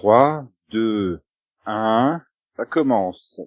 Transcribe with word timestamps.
3, 0.00 0.46
2, 0.70 1.20
1, 1.66 2.22
ça 2.56 2.64
commence. 2.64 3.38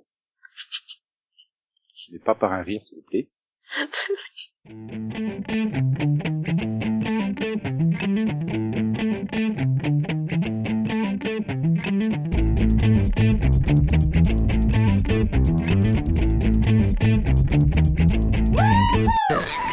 Je 1.95 2.13
n'ai 2.13 2.19
pas 2.19 2.35
par 2.35 2.53
un 2.53 2.61
rire, 2.61 2.83
s'il 2.83 2.99
vous 2.99 3.05
plaît. 3.09 3.27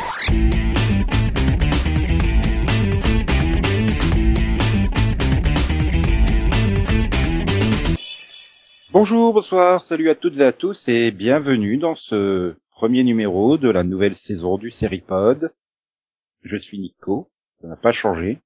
Bonjour, 8.93 9.33
bonsoir, 9.33 9.85
salut 9.85 10.11
à 10.11 10.17
toutes 10.17 10.37
et 10.39 10.45
à 10.45 10.53
tous 10.53 10.83
et 10.89 11.13
bienvenue 11.13 11.77
dans 11.77 11.95
ce 11.95 12.57
premier 12.73 13.05
numéro 13.05 13.57
de 13.57 13.71
la 13.71 13.85
nouvelle 13.85 14.17
saison 14.17 14.59
du 14.59 14.73
Seripod. 14.73 15.55
Je 16.43 16.57
suis 16.57 16.81
Nico, 16.81 17.31
ça 17.53 17.69
n'a 17.69 17.77
pas 17.77 17.93
changé. 17.93 18.41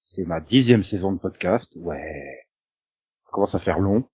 C'est 0.00 0.26
ma 0.26 0.40
dixième 0.40 0.82
saison 0.82 1.12
de 1.12 1.20
podcast, 1.20 1.72
ouais. 1.76 2.40
Ça 3.24 3.30
commence 3.30 3.54
à 3.54 3.60
faire 3.60 3.78
long. 3.78 4.08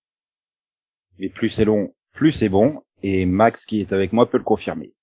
Mais 1.17 1.29
plus 1.29 1.49
c'est 1.49 1.65
long, 1.65 1.95
plus 2.13 2.33
c'est 2.33 2.49
bon, 2.49 2.83
et 3.01 3.25
Max 3.25 3.65
qui 3.65 3.81
est 3.81 3.91
avec 3.91 4.13
moi 4.13 4.29
peut 4.29 4.37
le 4.37 4.43
confirmer. 4.43 4.93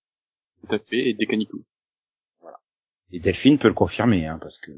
Tout 0.60 0.76
à 0.76 0.78
fait, 0.78 1.08
et 1.08 1.14
Décanicou. 1.14 1.64
Et 3.10 3.18
Delphine 3.18 3.58
peut 3.58 3.66
le 3.66 3.74
confirmer, 3.74 4.28
hein, 4.28 4.38
parce 4.40 4.58
que 4.58 4.70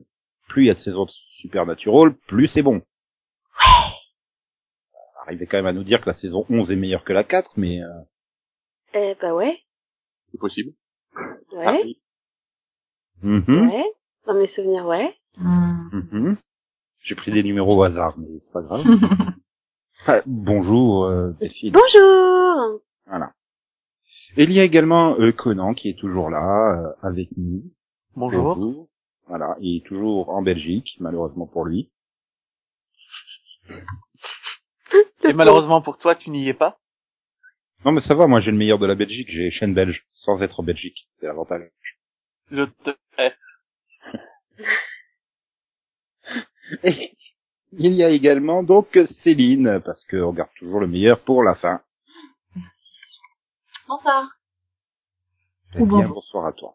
plus 0.48 0.64
il 0.64 0.68
y 0.68 0.70
a 0.70 0.74
de 0.74 0.78
saisons 0.78 1.04
de 1.04 1.10
Supernatural, 1.40 2.14
plus 2.26 2.48
c'est 2.48 2.62
bon. 2.62 2.80
Arrivez 5.26 5.46
quand 5.46 5.56
même 5.58 5.66
à 5.66 5.72
nous 5.72 5.84
dire 5.84 6.00
que 6.00 6.10
la 6.10 6.14
saison 6.16 6.44
11 6.50 6.70
est 6.70 6.76
meilleure 6.76 7.04
que 7.04 7.12
la 7.12 7.24
4, 7.24 7.52
mais 7.56 7.80
euh, 7.82 7.88
Eh 8.94 9.16
bah 9.20 9.34
ouais, 9.34 9.58
C'est 10.24 10.38
possible. 10.38 10.72
ouais, 11.52 11.66
Ah, 11.66 11.76
oui. 11.84 12.00
mhm, 13.22 13.70
ouais. 13.70 13.84
Dans 14.26 14.34
mes 14.34 14.48
souvenirs, 14.48 14.86
ouais. 14.86 15.14
mhm. 15.38 16.36
j'ai 17.02 17.14
pris 17.14 17.30
des 17.32 17.42
numéros 17.42 17.76
au 17.78 17.82
hasard, 17.82 18.18
mais 18.18 18.26
c'est 18.42 18.52
pas 18.52 18.62
grave. 18.62 18.84
Ah, 20.04 20.20
bonjour 20.26 21.04
euh, 21.04 21.30
Delphine. 21.38 21.72
Bonjour 21.72 22.80
Voilà. 23.06 23.32
Et 24.36 24.42
il 24.42 24.52
y 24.52 24.58
a 24.58 24.64
également 24.64 25.14
euh, 25.20 25.30
Conan 25.30 25.74
qui 25.74 25.90
est 25.90 25.96
toujours 25.96 26.28
là 26.28 26.42
euh, 26.76 26.92
avec 27.06 27.28
nous. 27.36 27.62
Bonjour. 28.16 28.88
Voilà, 29.28 29.56
il 29.60 29.76
est 29.76 29.86
toujours 29.86 30.30
en 30.30 30.42
Belgique, 30.42 30.96
malheureusement 30.98 31.46
pour 31.46 31.66
lui. 31.66 31.92
Et 35.24 35.32
malheureusement 35.32 35.82
pour 35.82 35.98
toi, 35.98 36.14
tu 36.14 36.30
n'y 36.30 36.48
es 36.48 36.54
pas. 36.54 36.78
Non 37.84 37.92
mais 37.92 38.00
ça 38.00 38.14
va, 38.14 38.26
moi 38.26 38.40
j'ai 38.40 38.50
le 38.50 38.56
meilleur 38.56 38.78
de 38.78 38.86
la 38.86 38.94
Belgique, 38.94 39.28
j'ai 39.30 39.50
chaîne 39.50 39.74
belge, 39.74 40.04
sans 40.14 40.40
être 40.42 40.60
en 40.60 40.62
Belgique, 40.62 41.08
c'est 41.18 41.26
l'avantage. 41.26 41.68
Je 42.50 42.64
te 42.84 42.90
hais. 43.18 43.34
Et 46.84 47.16
il 47.72 47.94
y 47.94 48.04
a 48.04 48.10
également 48.10 48.62
donc 48.62 48.98
Céline, 49.22 49.80
parce 49.84 50.04
qu'on 50.06 50.32
garde 50.32 50.50
toujours 50.58 50.80
le 50.80 50.86
meilleur 50.86 51.20
pour 51.20 51.42
la 51.42 51.54
fin. 51.54 51.80
Bonsoir 53.88 54.28
Eh 55.74 55.84
bien, 55.84 56.08
bonsoir 56.08 56.46
à 56.46 56.52
toi. 56.52 56.74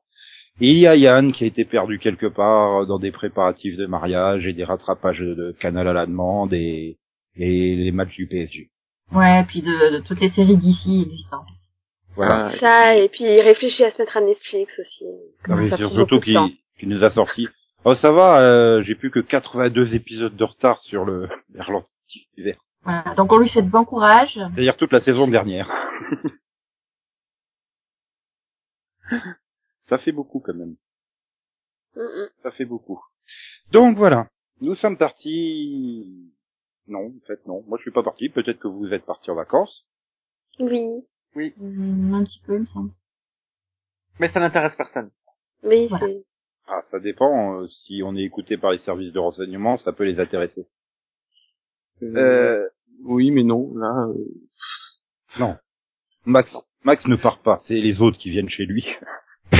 Et 0.59 0.71
il 0.71 0.77
y 0.79 0.87
a 0.87 0.95
Yann 0.95 1.31
qui 1.31 1.43
a 1.43 1.47
été 1.47 1.65
perdu 1.65 1.99
quelque 1.99 2.25
part 2.25 2.87
dans 2.87 2.99
des 2.99 3.11
préparatifs 3.11 3.77
de 3.77 3.85
mariage 3.85 4.47
et 4.47 4.53
des 4.53 4.63
rattrapages 4.63 5.19
de 5.19 5.55
canal 5.59 5.87
à 5.87 5.93
la 5.93 6.05
demande 6.05 6.53
et, 6.53 6.97
et 7.37 7.75
les 7.75 7.91
matchs 7.91 8.15
du 8.15 8.27
PSG. 8.27 8.69
Ouais, 9.13 9.43
puis 9.45 9.61
de, 9.61 9.97
de 9.97 9.99
toutes 10.03 10.19
les 10.19 10.31
séries 10.31 10.57
d'ici 10.57 11.03
existantes. 11.07 11.47
Voilà. 12.15 12.47
Ah, 12.47 12.57
Ça, 12.59 12.95
et 12.95 13.09
puis 13.09 13.23
il 13.23 13.41
réfléchit 13.41 13.83
à 13.83 13.91
se 13.91 14.01
mettre 14.01 14.17
à 14.17 14.21
Netflix 14.21 14.73
aussi. 14.79 15.05
Non, 15.47 15.55
mais 15.55 15.69
surtout 15.69 16.19
qui, 16.19 16.33
temps. 16.33 16.49
qui 16.79 16.87
nous 16.87 17.03
a 17.03 17.11
sorti. 17.11 17.47
Oh 17.85 17.93
ça 17.95 18.11
va, 18.11 18.41
euh, 18.41 18.81
j'ai 18.81 18.95
plus 18.95 19.11
que 19.11 19.19
82 19.19 19.95
épisodes 19.95 20.35
de 20.35 20.43
retard 20.43 20.81
sur 20.81 21.05
le 21.05 21.29
Berlantiver. 21.49 22.57
Voilà. 22.83 23.13
Donc 23.15 23.31
on 23.31 23.37
lui 23.37 23.49
souhaite 23.49 23.69
bon 23.69 23.85
courage. 23.85 24.33
C'est-à-dire 24.33 24.77
toute 24.77 24.91
la 24.91 24.99
saison 25.01 25.27
dernière. 25.27 25.71
ça 29.81 29.97
fait 29.99 30.11
beaucoup 30.11 30.39
quand 30.39 30.55
même. 30.55 30.75
Mm, 31.95 32.01
mm. 32.01 32.29
Ça 32.43 32.51
fait 32.51 32.65
beaucoup. 32.65 32.99
Donc 33.71 33.95
voilà, 33.97 34.27
nous 34.61 34.75
sommes 34.75 34.97
partis. 34.97 36.31
Non, 36.87 37.07
en 37.07 37.25
fait 37.27 37.45
non. 37.47 37.63
Moi 37.67 37.77
je 37.77 37.83
suis 37.83 37.91
pas 37.91 38.03
parti. 38.03 38.29
Peut-être 38.29 38.59
que 38.59 38.67
vous 38.67 38.93
êtes 38.93 39.05
partis 39.05 39.29
en 39.31 39.35
vacances. 39.35 39.85
Oui, 40.59 41.03
Hum, 41.35 42.13
un 42.15 42.23
petit 42.23 42.39
peu, 42.45 42.55
il 42.55 42.61
me 42.61 42.65
semble. 42.65 42.91
Mais 44.19 44.29
ça 44.31 44.39
n'intéresse 44.39 44.75
personne. 44.75 45.11
oui, 45.63 45.87
Voilà. 45.87 46.07
c'est... 46.07 46.25
Ah, 46.67 46.81
ça 46.89 46.99
dépend. 46.99 47.61
euh, 47.61 47.67
si 47.67 48.01
on 48.03 48.15
est 48.15 48.23
écouté 48.23 48.57
par 48.57 48.71
les 48.71 48.79
services 48.79 49.13
de 49.13 49.19
renseignement, 49.19 49.77
ça 49.77 49.93
peut 49.93 50.03
les 50.05 50.19
intéresser. 50.19 50.67
Euh, 52.01 52.67
oui, 53.03 53.29
mais 53.31 53.43
non, 53.43 53.71
là, 53.75 54.07
euh, 54.09 54.25
non. 55.39 55.57
Max, 56.25 56.51
Max 56.83 57.05
ne 57.07 57.15
part 57.15 57.41
pas. 57.41 57.59
C'est 57.67 57.79
les 57.79 58.01
autres 58.01 58.17
qui 58.17 58.31
viennent 58.31 58.49
chez 58.49 58.65
lui. 58.65 58.85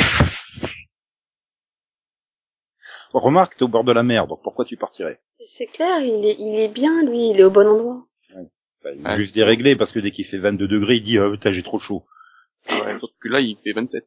Remarque, 3.14 3.56
t'es 3.58 3.64
au 3.64 3.68
bord 3.68 3.84
de 3.84 3.92
la 3.94 4.04
mer, 4.04 4.28
donc 4.28 4.42
pourquoi 4.44 4.66
tu 4.66 4.78
partirais? 4.78 5.20
C'est 5.58 5.68
clair, 5.68 6.00
il 6.02 6.26
est, 6.26 6.36
il 6.40 6.56
est 6.60 6.68
bien, 6.74 7.04
lui, 7.04 7.30
il 7.32 7.40
est 7.40 7.44
au 7.44 7.52
bon 7.52 7.68
endroit. 7.68 8.04
Enfin, 8.32 8.92
Il 8.94 9.02
est 9.02 9.04
Ouais. 9.10 9.18
juste 9.18 9.34
déréglé 9.36 9.76
parce 9.76 9.92
que 9.92 10.00
dès 10.00 10.12
qu'il 10.12 10.26
fait 10.26 10.38
22 10.38 10.68
degrés, 10.68 10.98
il 10.98 11.04
dit 11.04 11.20
oh, 11.20 11.32
putain 11.32 11.52
j'ai 11.52 11.64
trop 11.64 11.80
chaud. 11.80 12.06
ouais, 12.70 12.98
surtout 13.00 13.16
que 13.22 13.28
là, 13.30 13.40
il 13.42 13.58
fait 13.64 13.74
27. 13.74 14.04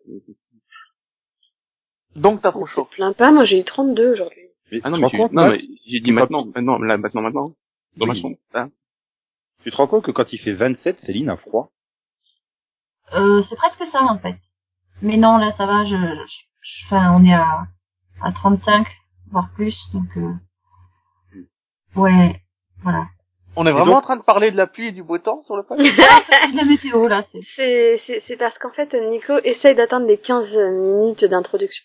Donc 2.17 2.43
t'as 2.43 2.51
trop 2.53 2.67
chaud. 2.67 2.87
te 2.91 2.97
plains 2.97 3.13
pas, 3.13 3.31
moi 3.31 3.45
j'ai 3.45 3.61
eu 3.61 3.65
32 3.65 4.13
aujourd'hui. 4.13 4.43
Mais 4.73 4.81
Ah 4.85 4.91
non, 4.91 4.97
tu, 4.97 5.03
mais, 5.03 5.09
te 5.09 5.11
tu- 5.11 5.17
rends 5.21 5.29
compte, 5.29 5.33
non, 5.37 5.49
mais 5.51 5.61
j'ai 5.87 6.01
dit 6.01 6.13
maintenant, 6.13 6.45
maintenant, 6.47 6.79
là, 6.79 6.97
maintenant, 6.97 7.23
maintenant. 7.23 7.55
Dans 7.97 8.07
ma 8.07 8.15
chambre. 8.15 8.37
Là. 8.55 8.69
tu 9.65 9.71
te 9.71 9.77
rends 9.77 9.89
compte 9.89 10.05
que 10.05 10.11
quand 10.13 10.33
il 10.33 10.39
fait 10.39 10.53
27, 10.55 11.01
Céline 11.01 11.29
a 11.29 11.37
froid? 11.37 11.73
Euh, 13.15 13.43
c'est 13.49 13.57
presque 13.57 13.83
ça 13.91 14.03
en 14.03 14.19
fait. 14.19 14.37
Mais 15.03 15.17
non, 15.17 15.39
là 15.39 15.53
ça 15.57 15.67
va, 15.67 15.85
je, 15.85 15.97
je- 15.97 16.85
enfin 16.87 17.17
on 17.19 17.25
est 17.25 17.33
à, 17.35 17.65
à 18.23 18.33
35, 18.33 18.87
voire 19.33 19.51
plus, 19.55 19.77
donc 19.93 20.07
euh, 20.17 20.33
ouais, 21.97 22.37
voilà. 22.83 23.07
On 23.57 23.67
est 23.67 23.73
vraiment 23.73 23.87
donc- 23.87 23.97
en 23.97 24.03
train 24.03 24.17
de 24.17 24.23
parler 24.23 24.53
de 24.53 24.57
la 24.57 24.67
pluie 24.69 24.89
et 24.89 24.93
du 24.93 25.03
beau 25.03 25.19
temps 25.19 25.43
sur 25.45 25.57
le 25.57 25.65
podcast 25.65 25.93
la 26.55 26.65
météo 26.65 27.09
là, 27.09 27.25
c'est. 27.33 27.41
C'est, 27.57 28.01
c'est, 28.07 28.23
c'est 28.27 28.37
parce 28.37 28.57
qu'en 28.59 28.71
fait, 28.71 28.95
Nico 28.95 29.39
essaye 29.43 29.75
d'atteindre 29.75 30.07
les 30.07 30.19
15 30.19 30.53
minutes 30.55 31.25
d'introduction. 31.25 31.85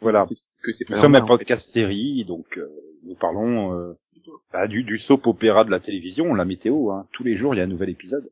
Voilà. 0.00 0.26
C'est 0.28 0.34
que 0.62 0.72
c'est 0.72 0.84
pas 0.84 0.96
Nous 0.96 1.02
sommes 1.02 1.14
un 1.14 1.26
podcast 1.26 1.66
série, 1.72 2.24
donc 2.26 2.58
euh, 2.58 2.68
nous 3.04 3.14
parlons 3.14 3.72
euh, 3.74 3.94
bah, 4.52 4.66
du, 4.66 4.84
du 4.84 4.98
soap 4.98 5.26
opéra 5.26 5.64
de 5.64 5.70
la 5.70 5.80
télévision, 5.80 6.34
la 6.34 6.44
météo. 6.44 6.90
Hein. 6.90 7.06
Tous 7.12 7.24
les 7.24 7.36
jours, 7.36 7.54
il 7.54 7.58
y 7.58 7.60
a 7.60 7.64
un 7.64 7.68
nouvel 7.68 7.88
épisode. 7.88 8.30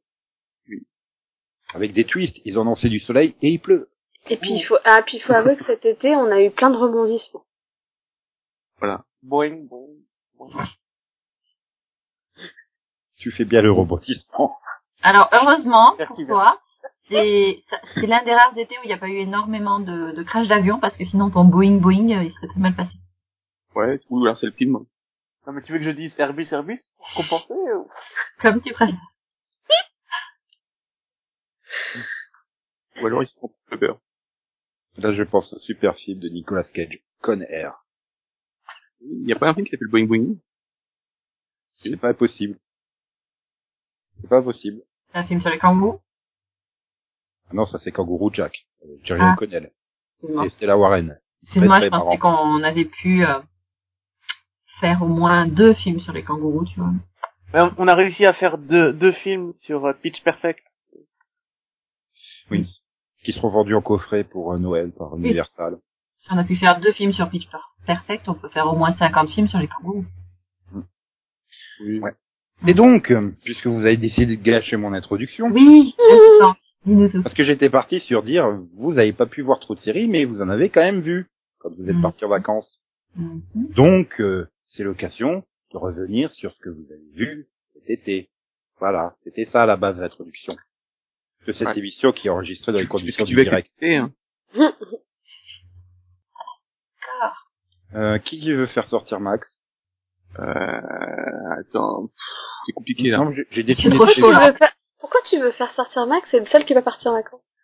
Oui. 0.68 0.86
Avec 1.72 1.92
des 1.94 2.04
twists. 2.04 2.40
Ils 2.44 2.58
ont 2.58 2.64
lancé 2.64 2.90
du 2.90 2.98
soleil 2.98 3.34
et 3.40 3.48
il 3.48 3.58
pleut. 3.58 3.88
Et 4.28 4.36
puis 4.36 4.52
il 4.52 4.62
faut, 4.64 4.76
ah, 4.84 5.00
puis 5.04 5.16
il 5.16 5.20
faut 5.20 5.32
avouer 5.32 5.56
que 5.56 5.64
cet 5.64 5.84
été, 5.86 6.14
on 6.14 6.30
a 6.30 6.42
eu 6.42 6.50
plein 6.50 6.70
de 6.70 6.76
rebondissements. 6.76 7.44
Voilà. 8.78 9.04
Boing, 9.22 9.66
boing, 9.68 9.68
boing. 9.68 10.04
Tu 13.16 13.30
fais 13.30 13.44
bien 13.44 13.62
le 13.62 13.72
rebondissement. 13.72 14.58
Alors 15.02 15.30
heureusement 15.32 15.96
pour 16.08 16.26
toi, 16.26 16.60
c'est 17.08 17.62
l'un 17.96 18.22
des 18.24 18.34
rares 18.34 18.56
étés 18.58 18.76
où 18.78 18.82
il 18.84 18.88
n'y 18.88 18.92
a 18.92 18.98
pas 18.98 19.08
eu 19.08 19.16
énormément 19.16 19.80
de, 19.80 20.12
de 20.12 20.22
crash 20.22 20.48
d'avion 20.48 20.78
parce 20.78 20.96
que 20.96 21.04
sinon 21.06 21.30
ton 21.30 21.44
Boeing 21.44 21.78
Boeing 21.78 22.10
euh, 22.10 22.24
il 22.24 22.32
serait 22.32 22.48
très 22.48 22.60
mal 22.60 22.74
passé. 22.74 22.90
Ouais, 23.74 23.98
ou 24.10 24.22
alors 24.24 24.36
c'est 24.36 24.46
le 24.46 24.52
film. 24.52 24.72
Non 25.46 25.52
mais 25.52 25.62
tu 25.62 25.72
veux 25.72 25.78
que 25.78 25.84
je 25.84 25.90
dise 25.90 26.12
Airbus, 26.18 26.48
Airbus? 26.50 26.80
Pour 26.98 27.14
compenser 27.14 27.54
ou... 27.54 27.88
Comme 28.40 28.60
tu 28.60 28.72
préfères. 28.74 28.98
Ou 33.00 33.06
alors 33.06 33.22
il 33.22 33.26
se 33.26 33.34
trompe 33.36 33.54
de 33.70 33.76
beurre. 33.76 33.98
Là, 34.96 35.12
je 35.12 35.22
pense 35.24 35.52
au 35.52 35.58
super 35.58 35.96
film 35.96 36.20
de 36.20 36.28
Nicolas 36.28 36.64
Cage, 36.72 37.00
Con 37.20 37.40
Air. 37.40 37.83
Il 39.04 39.28
y 39.28 39.32
a 39.32 39.36
pas 39.38 39.48
un 39.50 39.54
film 39.54 39.66
qui 39.66 39.70
s'appelle 39.70 39.88
Boing 39.88 40.06
Boing? 40.06 40.34
C'est 41.72 41.96
pas 42.00 42.14
possible. 42.14 42.58
C'est 44.20 44.28
pas 44.28 44.42
possible. 44.42 44.82
C'est 45.12 45.18
un 45.18 45.24
film 45.24 45.40
sur 45.40 45.50
les 45.50 45.58
kangourous? 45.58 46.00
Ah 47.50 47.54
non, 47.54 47.66
ça 47.66 47.78
c'est 47.78 47.92
Kangourou 47.92 48.32
Jack. 48.32 48.66
Jerry 49.02 49.20
Ah. 49.22 49.34
O'Connell. 49.34 49.70
Et 50.44 50.50
Stella 50.50 50.78
Warren. 50.78 51.18
Excuse-moi, 51.42 51.76
très 51.76 51.86
je 51.86 51.90
pensais 51.90 52.18
qu'on 52.18 52.62
avait 52.62 52.86
pu 52.86 53.24
euh, 53.26 53.38
faire 54.80 55.02
au 55.02 55.08
moins 55.08 55.46
deux 55.46 55.74
films 55.74 56.00
sur 56.00 56.12
les 56.14 56.24
kangourous, 56.24 56.64
tu 56.64 56.80
vois. 56.80 56.92
Mais 57.52 57.60
on- 57.76 57.86
a 57.86 57.94
réussi 57.94 58.24
à 58.24 58.32
faire 58.32 58.56
deux, 58.56 58.92
deux 58.94 59.12
films 59.12 59.52
sur 59.52 59.84
euh, 59.84 59.92
Pitch 59.92 60.22
Perfect. 60.22 60.64
Qui 63.24 63.32
seront 63.32 63.50
vendus 63.50 63.74
en 63.74 63.82
coffret 63.82 64.24
pour 64.24 64.52
euh, 64.52 64.58
Noël 64.58 64.92
par 64.92 65.16
Universal. 65.16 65.78
Si 66.20 66.28
on 66.32 66.38
a 66.38 66.44
pu 66.44 66.56
faire 66.56 66.80
deux 66.80 66.92
films 66.92 67.12
sur 67.12 67.28
Pitch 67.30 67.46
Perfect, 67.50 67.68
on 68.26 68.34
peut 68.34 68.48
faire 68.50 68.66
au 68.66 68.76
moins 68.76 68.94
50 68.94 69.30
films 69.30 69.48
sur 69.48 69.58
les 69.58 69.68
kangourous. 69.68 70.04
Ouais. 72.00 72.12
Et 72.66 72.74
donc, 72.74 73.10
euh, 73.10 73.30
puisque 73.44 73.66
vous 73.66 73.80
avez 73.80 73.96
décidé 73.96 74.36
de 74.36 74.42
gâcher 74.42 74.76
mon 74.76 74.92
introduction, 74.92 75.50
Oui, 75.50 75.94
parce 77.22 77.34
que 77.34 77.42
j'étais 77.44 77.70
parti 77.70 78.00
sur 78.00 78.22
dire, 78.22 78.48
vous 78.76 78.92
n'avez 78.92 79.12
pas 79.12 79.26
pu 79.26 79.42
voir 79.42 79.58
trop 79.60 79.74
de 79.74 79.80
séries, 79.80 80.06
mais 80.08 80.24
vous 80.24 80.40
en 80.40 80.48
avez 80.48 80.70
quand 80.70 80.80
même 80.82 81.00
vu 81.00 81.26
quand 81.58 81.70
vous 81.74 81.82
êtes 81.88 81.96
Mhm. 81.96 82.02
parti 82.02 82.24
en 82.24 82.28
vacances. 82.28 82.80
Mhm. 83.16 83.42
Donc, 83.74 84.20
euh, 84.20 84.48
c'est 84.66 84.84
l'occasion 84.84 85.44
de 85.72 85.78
revenir 85.78 86.30
sur 86.32 86.52
ce 86.52 86.58
que 86.60 86.70
vous 86.70 86.84
avez 86.90 87.10
vu 87.14 87.46
cet 87.74 87.90
été. 87.90 88.30
Voilà, 88.78 89.14
c'était 89.24 89.46
ça 89.46 89.66
la 89.66 89.76
base 89.76 89.96
de 89.96 90.02
l'introduction 90.02 90.56
de 91.46 91.52
cette 91.52 91.68
Ouais. 91.68 91.78
émission 91.78 92.12
qui 92.12 92.28
est 92.28 92.30
enregistrée 92.30 92.72
dans 92.72 92.78
les 92.78 92.86
conditions 92.86 93.24
du 93.24 93.34
direct. 93.34 93.70
hein. 93.82 94.12
Euh, 97.94 98.18
qui 98.18 98.50
veut 98.52 98.66
faire 98.66 98.86
sortir 98.88 99.20
Max? 99.20 99.46
Euh, 100.38 100.80
attends, 101.60 102.08
c'est 102.66 102.72
compliqué 102.72 103.08
là. 103.10 103.18
Non, 103.18 103.32
j'ai- 103.32 103.62
décidé 103.62 103.94
trop 103.96 104.06
de 104.06 104.12
Tu 104.12 104.20
veux 104.20 104.32
faire- 104.32 104.72
Pourquoi 104.98 105.20
tu 105.28 105.38
veux 105.38 105.52
faire 105.52 105.72
sortir 105.72 106.06
Max? 106.06 106.26
C'est 106.30 106.40
le 106.40 106.46
seul 106.46 106.64
qui 106.64 106.74
va 106.74 106.82
partir 106.82 107.12
en 107.12 107.14
vacances. 107.14 107.56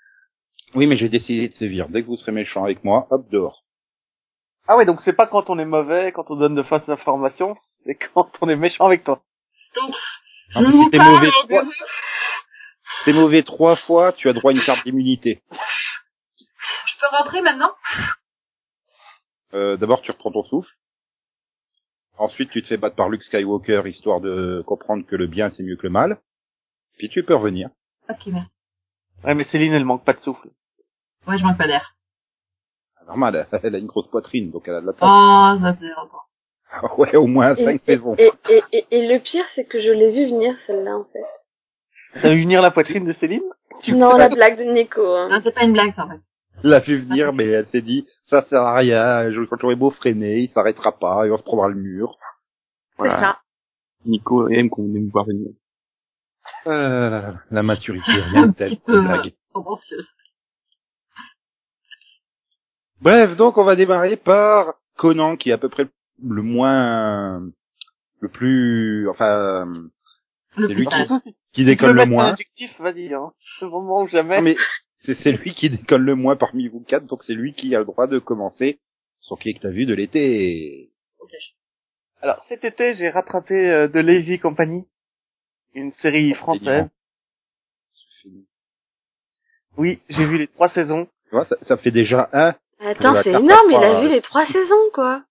Oui, 0.74 0.86
mais 0.86 0.96
j'ai 0.96 1.08
décidé 1.08 1.48
de 1.48 1.54
sévir. 1.54 1.88
Dès 1.88 2.02
que 2.02 2.06
vous 2.06 2.16
serez 2.16 2.30
méchant 2.32 2.62
avec 2.62 2.84
moi, 2.84 3.08
hop, 3.10 3.28
dehors. 3.30 3.64
Ah 4.68 4.76
ouais, 4.76 4.86
donc 4.86 5.00
c'est 5.00 5.14
pas 5.14 5.26
quand 5.26 5.50
on 5.50 5.58
est 5.58 5.64
mauvais, 5.64 6.12
quand 6.12 6.30
on 6.30 6.36
donne 6.36 6.54
de 6.54 6.62
fausses 6.62 6.88
informations, 6.88 7.56
c'est 7.84 7.96
quand 7.96 8.30
on 8.40 8.48
est 8.48 8.54
méchant 8.56 8.84
avec 8.86 9.02
toi. 9.02 9.20
Donc, 9.74 9.94
En 10.54 10.64
je 10.64 10.70
si 10.70 10.90
t'es 10.90 10.98
parle 10.98 11.14
mauvais, 11.14 11.30
trois... 11.30 11.64
mauvais 13.14 13.42
trois 13.42 13.76
fois, 13.76 14.12
tu 14.12 14.28
as 14.28 14.32
droit 14.32 14.52
à 14.52 14.54
une 14.54 14.62
carte 14.62 14.84
d'immunité. 14.84 15.42
Je 15.50 17.00
peux 17.00 17.16
rentrer 17.16 17.40
maintenant? 17.40 17.72
Euh, 19.54 19.76
D'abord, 19.76 20.00
tu 20.02 20.10
reprends 20.10 20.30
ton 20.32 20.42
souffle. 20.44 20.70
Ensuite, 22.18 22.50
tu 22.50 22.62
te 22.62 22.68
fais 22.68 22.76
battre 22.76 22.96
par 22.96 23.08
Luke 23.08 23.22
Skywalker, 23.22 23.82
histoire 23.86 24.20
de 24.20 24.62
comprendre 24.66 25.06
que 25.06 25.16
le 25.16 25.26
bien, 25.26 25.50
c'est 25.50 25.62
mieux 25.62 25.76
que 25.76 25.84
le 25.84 25.90
mal. 25.90 26.18
Puis 26.98 27.08
tu 27.08 27.24
peux 27.24 27.34
revenir. 27.34 27.70
Ok, 28.10 28.26
merci. 28.26 28.48
Ouais, 29.24 29.34
mais 29.34 29.44
Céline, 29.44 29.72
elle 29.72 29.84
manque 29.84 30.04
pas 30.04 30.12
de 30.12 30.20
souffle. 30.20 30.48
Ouais, 31.26 31.38
je 31.38 31.44
manque 31.44 31.58
pas 31.58 31.66
d'air. 31.66 31.94
Normal, 33.06 33.48
elle 33.62 33.74
a 33.74 33.78
une 33.78 33.86
grosse 33.86 34.06
poitrine, 34.08 34.50
donc 34.50 34.68
elle 34.68 34.74
a 34.74 34.80
de 34.82 34.86
la 34.86 34.92
place. 34.92 35.10
Oh, 35.10 35.58
ça 35.62 35.76
c'est 35.80 35.94
encore. 35.94 36.98
Ouais, 36.98 37.16
au 37.16 37.26
moins 37.26 37.54
Et, 37.56 37.64
cinq 37.64 37.80
et, 37.86 37.92
saisons. 37.92 38.14
et, 38.16 38.30
et, 38.48 38.62
et, 38.72 38.86
et 38.92 39.08
le 39.08 39.18
pire, 39.18 39.44
c'est 39.54 39.64
que 39.64 39.80
je 39.80 39.90
l'ai 39.90 40.12
vu 40.12 40.26
venir 40.26 40.54
celle-là 40.66 40.96
en 40.98 41.04
fait. 41.04 41.24
T'as 42.22 42.30
vu 42.34 42.42
venir 42.42 42.62
la 42.62 42.70
poitrine 42.70 43.04
de 43.04 43.12
Céline? 43.14 43.42
Tu- 43.82 43.92
Non, 43.94 44.16
la 44.16 44.28
blague 44.28 44.58
de 44.58 44.64
Nico. 44.64 45.04
Hein. 45.04 45.28
Non, 45.30 45.40
c'est 45.42 45.54
pas 45.54 45.64
une 45.64 45.72
blague, 45.72 45.94
ça, 45.96 46.04
en 46.04 46.08
fait. 46.10 46.20
L'a 46.62 46.80
vu 46.80 46.98
venir, 47.00 47.32
mais 47.32 47.46
elle 47.46 47.68
s'est 47.68 47.82
dit, 47.82 48.06
ça 48.24 48.42
sert 48.46 48.62
à 48.62 48.74
rien, 48.74 49.30
je- 49.30 49.42
quand 49.44 49.56
j'aurai 49.60 49.76
beau 49.76 49.90
freiner, 49.90 50.40
il 50.40 50.50
s'arrêtera 50.50 50.92
pas, 50.98 51.26
et 51.26 51.30
on 51.30 51.38
se 51.38 51.42
prendra 51.42 51.68
le 51.68 51.74
mur. 51.76 52.16
C'est 52.98 53.08
ça. 53.08 53.40
Nico 54.06 54.48
aime 54.48 54.70
qu'on 54.70 54.84
aime 54.94 55.08
voir 55.08 55.26
venir. 55.26 55.50
Euh, 56.66 57.32
la 57.50 57.62
maturité, 57.62 58.12
rien 58.12 58.46
de 58.48 58.52
tel. 58.52 58.78
blague. 58.86 59.32
Bref, 63.00 63.36
donc 63.36 63.56
on 63.58 63.64
va 63.64 63.76
démarrer 63.76 64.16
par 64.16 64.74
Conan, 64.96 65.36
qui 65.36 65.50
est 65.50 65.54
à 65.54 65.58
peu 65.58 65.68
près 65.70 65.88
le 66.22 66.42
moins, 66.42 67.40
le 68.20 68.28
plus, 68.28 69.08
enfin, 69.08 69.64
Le 70.56 70.66
C'est 70.66 70.74
lui 70.74 70.84
qui- 70.86 71.34
qui 71.52 71.64
décolle 71.64 71.94
le 71.96 72.06
moins. 72.06 72.32
adjectif, 72.32 72.78
vas-y, 72.80 73.14
hein. 73.14 73.30
Ce 73.60 73.64
moment 73.64 74.06
jamais. 74.08 74.38
Non, 74.38 74.42
mais 74.42 74.56
c'est 75.04 75.14
c'est 75.22 75.32
lui 75.32 75.52
qui 75.54 75.70
décolle 75.70 76.02
le 76.02 76.14
moins 76.14 76.36
parmi 76.36 76.68
vous 76.68 76.80
quatre, 76.80 77.06
donc 77.06 77.22
c'est 77.24 77.34
lui 77.34 77.52
qui 77.52 77.74
a 77.74 77.78
le 77.78 77.84
droit 77.84 78.06
de 78.06 78.18
commencer 78.18 78.78
son 79.20 79.36
qui 79.36 79.50
est 79.50 79.54
que 79.54 79.60
t'as 79.60 79.70
vu 79.70 79.86
de 79.86 79.94
l'été? 79.94 80.90
Alors, 82.22 82.44
cet 82.48 82.64
été, 82.64 82.94
j'ai 82.94 83.08
rattrapé 83.08 83.54
euh, 83.54 83.88
de 83.88 83.98
Lazy 83.98 84.38
Company, 84.38 84.84
une 85.74 85.90
série 85.92 86.34
française. 86.34 86.86
Oui, 89.78 90.02
j'ai 90.10 90.26
vu 90.26 90.36
les 90.36 90.48
trois 90.48 90.68
saisons. 90.68 91.06
Tu 91.24 91.30
vois, 91.30 91.46
ça, 91.46 91.56
ça 91.62 91.76
fait 91.78 91.90
déjà 91.90 92.28
un. 92.32 92.54
Attends, 92.80 93.22
c'est 93.22 93.30
énorme, 93.30 93.70
il 93.70 93.76
a 93.76 94.02
vu 94.02 94.08
les 94.08 94.20
trois 94.20 94.46
saisons, 94.46 94.90
quoi. 94.92 95.24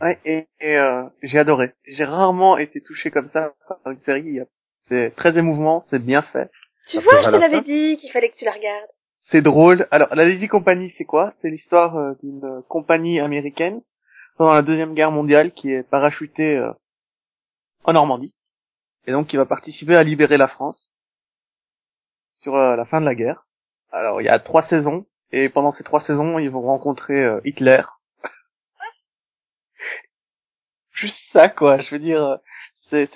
Ouais, 0.00 0.18
et, 0.24 0.46
et, 0.60 0.76
euh, 0.76 1.04
j'ai 1.22 1.38
adoré. 1.38 1.72
J'ai 1.86 2.04
rarement 2.04 2.58
été 2.58 2.80
touché 2.82 3.10
comme 3.10 3.28
ça 3.30 3.54
par 3.68 3.92
une 3.92 4.00
série. 4.02 4.40
C'est 4.88 5.14
très 5.14 5.38
émouvant, 5.38 5.86
c'est 5.90 6.02
bien 6.02 6.22
fait. 6.22 6.50
Tu 6.88 6.96
Ça 6.96 7.02
vois, 7.02 7.22
je 7.22 7.30
te 7.30 7.36
l'avais 7.36 7.62
dit 7.62 7.96
qu'il 7.96 8.10
fallait 8.10 8.30
que 8.30 8.36
tu 8.36 8.44
la 8.44 8.52
regardes. 8.52 8.88
C'est 9.30 9.42
drôle. 9.42 9.86
Alors, 9.90 10.14
la 10.14 10.24
Lazy 10.24 10.48
Company, 10.48 10.92
c'est 10.98 11.04
quoi? 11.04 11.32
C'est 11.40 11.48
l'histoire 11.48 11.96
euh, 11.96 12.14
d'une 12.22 12.44
euh, 12.44 12.60
compagnie 12.68 13.20
américaine 13.20 13.82
pendant 14.36 14.54
la 14.54 14.62
Deuxième 14.62 14.94
Guerre 14.94 15.12
mondiale 15.12 15.52
qui 15.52 15.72
est 15.72 15.84
parachutée 15.84 16.56
euh, 16.56 16.72
en 17.84 17.92
Normandie. 17.92 18.34
Et 19.06 19.12
donc, 19.12 19.28
qui 19.28 19.36
va 19.36 19.46
participer 19.46 19.96
à 19.96 20.02
libérer 20.02 20.36
la 20.36 20.48
France 20.48 20.90
sur 22.34 22.56
la 22.56 22.84
fin 22.86 23.00
de 23.00 23.06
la 23.06 23.14
guerre. 23.14 23.46
Alors, 23.92 24.20
il 24.20 24.24
y 24.24 24.28
a 24.28 24.38
trois 24.38 24.62
saisons. 24.62 25.06
Et 25.30 25.48
pendant 25.48 25.72
ces 25.72 25.84
trois 25.84 26.00
saisons, 26.00 26.38
ils 26.38 26.50
vont 26.50 26.62
rencontrer 26.62 27.38
Hitler. 27.44 27.82
Juste 30.92 31.18
ça, 31.32 31.48
quoi. 31.48 31.80
Je 31.80 31.90
veux 31.90 32.00
dire, 32.00 32.38
c'est, 32.90 33.08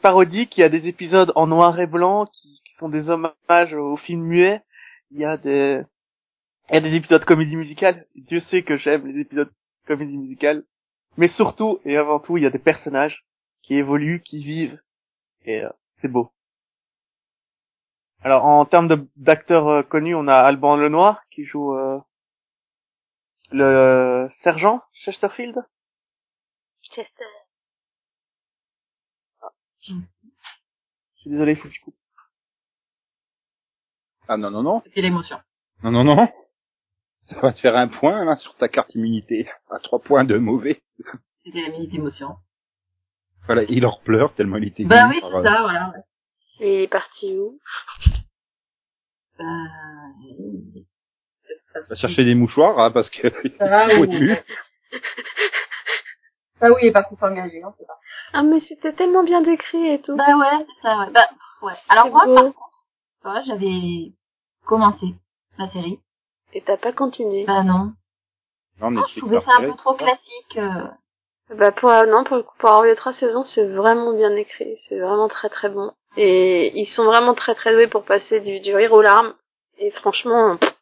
parodique. 0.00 0.56
Il 0.56 0.60
y 0.60 0.64
a 0.64 0.68
des 0.68 0.88
épisodes 0.88 1.32
en 1.34 1.46
noir 1.46 1.78
et 1.78 1.86
blanc 1.86 2.26
qui 2.26 2.60
sont 2.78 2.88
des 2.88 3.08
hommages 3.10 3.74
au 3.74 3.96
film 3.96 4.22
muet. 4.22 4.62
Il 5.10 5.18
y 5.18 5.24
a 5.24 5.36
des, 5.36 5.82
il 6.70 6.74
y 6.74 6.78
a 6.78 6.80
des 6.80 6.94
épisodes 6.94 7.24
comédie 7.24 7.56
musicale. 7.56 8.06
Dieu 8.14 8.40
sait 8.40 8.62
que 8.62 8.76
j'aime 8.76 9.06
les 9.06 9.20
épisodes 9.20 9.52
comédie 9.86 10.16
musicale. 10.18 10.64
Mais 11.16 11.28
surtout 11.28 11.80
et 11.84 11.96
avant 11.96 12.20
tout, 12.20 12.36
il 12.36 12.42
y 12.42 12.46
a 12.46 12.50
des 12.50 12.58
personnages 12.58 13.24
qui 13.62 13.74
évoluent, 13.74 14.22
qui 14.22 14.42
vivent. 14.44 14.80
Et 15.44 15.64
euh, 15.64 15.70
c'est 16.00 16.08
beau. 16.08 16.32
Alors, 18.22 18.44
en 18.44 18.64
termes 18.64 18.88
de- 18.88 19.08
d'acteurs 19.16 19.68
euh, 19.68 19.82
connus, 19.82 20.14
on 20.14 20.28
a 20.28 20.34
Alban 20.36 20.76
Lenoir 20.76 21.22
qui 21.30 21.44
joue 21.44 21.74
euh, 21.74 21.98
le 23.50 24.28
sergent 24.42 24.82
Chesterfield. 24.92 25.56
Chester. 26.82 27.24
Je 29.82 29.94
suis 31.16 31.30
désolé, 31.30 31.52
il 31.52 31.56
faut 31.58 31.68
que 31.68 31.74
je 31.74 31.80
coupe. 31.80 31.97
Ah 34.28 34.36
non, 34.36 34.50
non, 34.50 34.62
non. 34.62 34.82
C'était 34.84 35.00
l'émotion. 35.00 35.38
Non, 35.82 35.90
non, 35.90 36.04
non. 36.04 36.28
Ça 37.26 37.40
va 37.40 37.52
te 37.52 37.58
faire 37.60 37.76
un 37.76 37.88
point, 37.88 38.24
là, 38.24 38.36
sur 38.36 38.54
ta 38.56 38.68
carte 38.68 38.94
immunité. 38.94 39.48
À 39.70 39.78
trois 39.78 39.98
points 40.00 40.24
de 40.24 40.36
mauvais. 40.38 40.82
C'était 41.44 41.62
la 41.62 41.70
minute 41.70 41.94
émotion. 41.94 42.36
Voilà, 43.46 43.62
il 43.64 43.86
en 43.86 43.98
pleure 44.04 44.34
tellement 44.34 44.58
il 44.58 44.68
était 44.68 44.84
Bah 44.84 45.08
oui, 45.08 45.20
par, 45.20 45.30
c'est 45.30 45.36
euh, 45.36 45.44
ça, 45.44 45.62
voilà. 45.62 45.92
ouais. 45.94 46.02
Et 46.60 46.74
il 46.74 46.82
est 46.82 46.88
parti 46.88 47.38
où? 47.38 47.58
Bah, 49.38 49.44
va 51.88 51.96
chercher 51.96 52.24
des 52.24 52.34
mouchoirs, 52.34 52.78
hein, 52.78 52.90
parce 52.90 53.08
que 53.10 53.28
Ah 53.60 53.88
oui. 53.98 54.36
Ah 56.60 56.68
oui, 56.70 56.76
il 56.82 56.86
est 56.88 56.92
parti 56.92 57.14
s'engager, 57.16 57.62
on 57.64 57.72
sait 57.72 57.86
pas. 57.86 57.98
Ah, 58.32 58.42
mais 58.42 58.60
c'était 58.60 58.92
tellement 58.92 59.22
bien 59.22 59.42
décrit 59.42 59.86
et 59.92 60.00
tout. 60.02 60.16
Bah 60.16 60.36
ouais, 60.36 60.66
c'est 60.66 60.82
ça, 60.82 60.98
ouais. 60.98 61.10
Bah, 61.12 61.28
ouais. 61.62 61.74
Alors 61.88 62.10
moi, 62.10 62.26
beau. 62.26 62.34
par 62.34 62.44
contre, 62.44 62.70
tu 63.22 63.28
vois, 63.28 63.42
j'avais 63.44 64.12
commencé 64.68 65.06
la 65.58 65.68
série. 65.72 65.98
Et 66.52 66.60
t'as 66.62 66.76
pas 66.76 66.92
continué. 66.92 67.44
Bah 67.44 67.62
non. 67.64 67.92
Non, 68.80 68.90
Je 68.90 68.94
Netflix 68.94 69.18
trouvais 69.18 69.36
a 69.38 69.40
ça 69.42 69.52
un 69.58 69.62
peu 69.70 69.76
trop 69.76 69.94
classique. 69.96 70.56
euh. 70.58 70.86
Bah 71.56 71.72
pour 71.72 71.90
euh, 71.90 72.04
non 72.06 72.24
pour 72.24 72.36
le 72.36 72.42
coup 72.42 72.54
pour 72.58 72.68
avoir 72.68 72.82
vu 72.84 72.90
les 72.90 72.94
trois 72.96 73.14
saisons 73.14 73.42
c'est 73.54 73.66
vraiment 73.66 74.12
bien 74.12 74.32
écrit 74.36 74.76
c'est 74.86 74.98
vraiment 74.98 75.28
très 75.28 75.48
très 75.48 75.70
bon 75.70 75.90
et 76.18 76.78
ils 76.78 76.86
sont 76.88 77.06
vraiment 77.06 77.32
très 77.34 77.54
très 77.54 77.72
doués 77.72 77.88
pour 77.88 78.04
passer 78.04 78.40
du, 78.40 78.60
du 78.60 78.74
rire 78.76 78.92
aux 78.92 79.00
larmes 79.00 79.32
et 79.78 79.90
franchement 79.92 80.58
pff, 80.58 80.74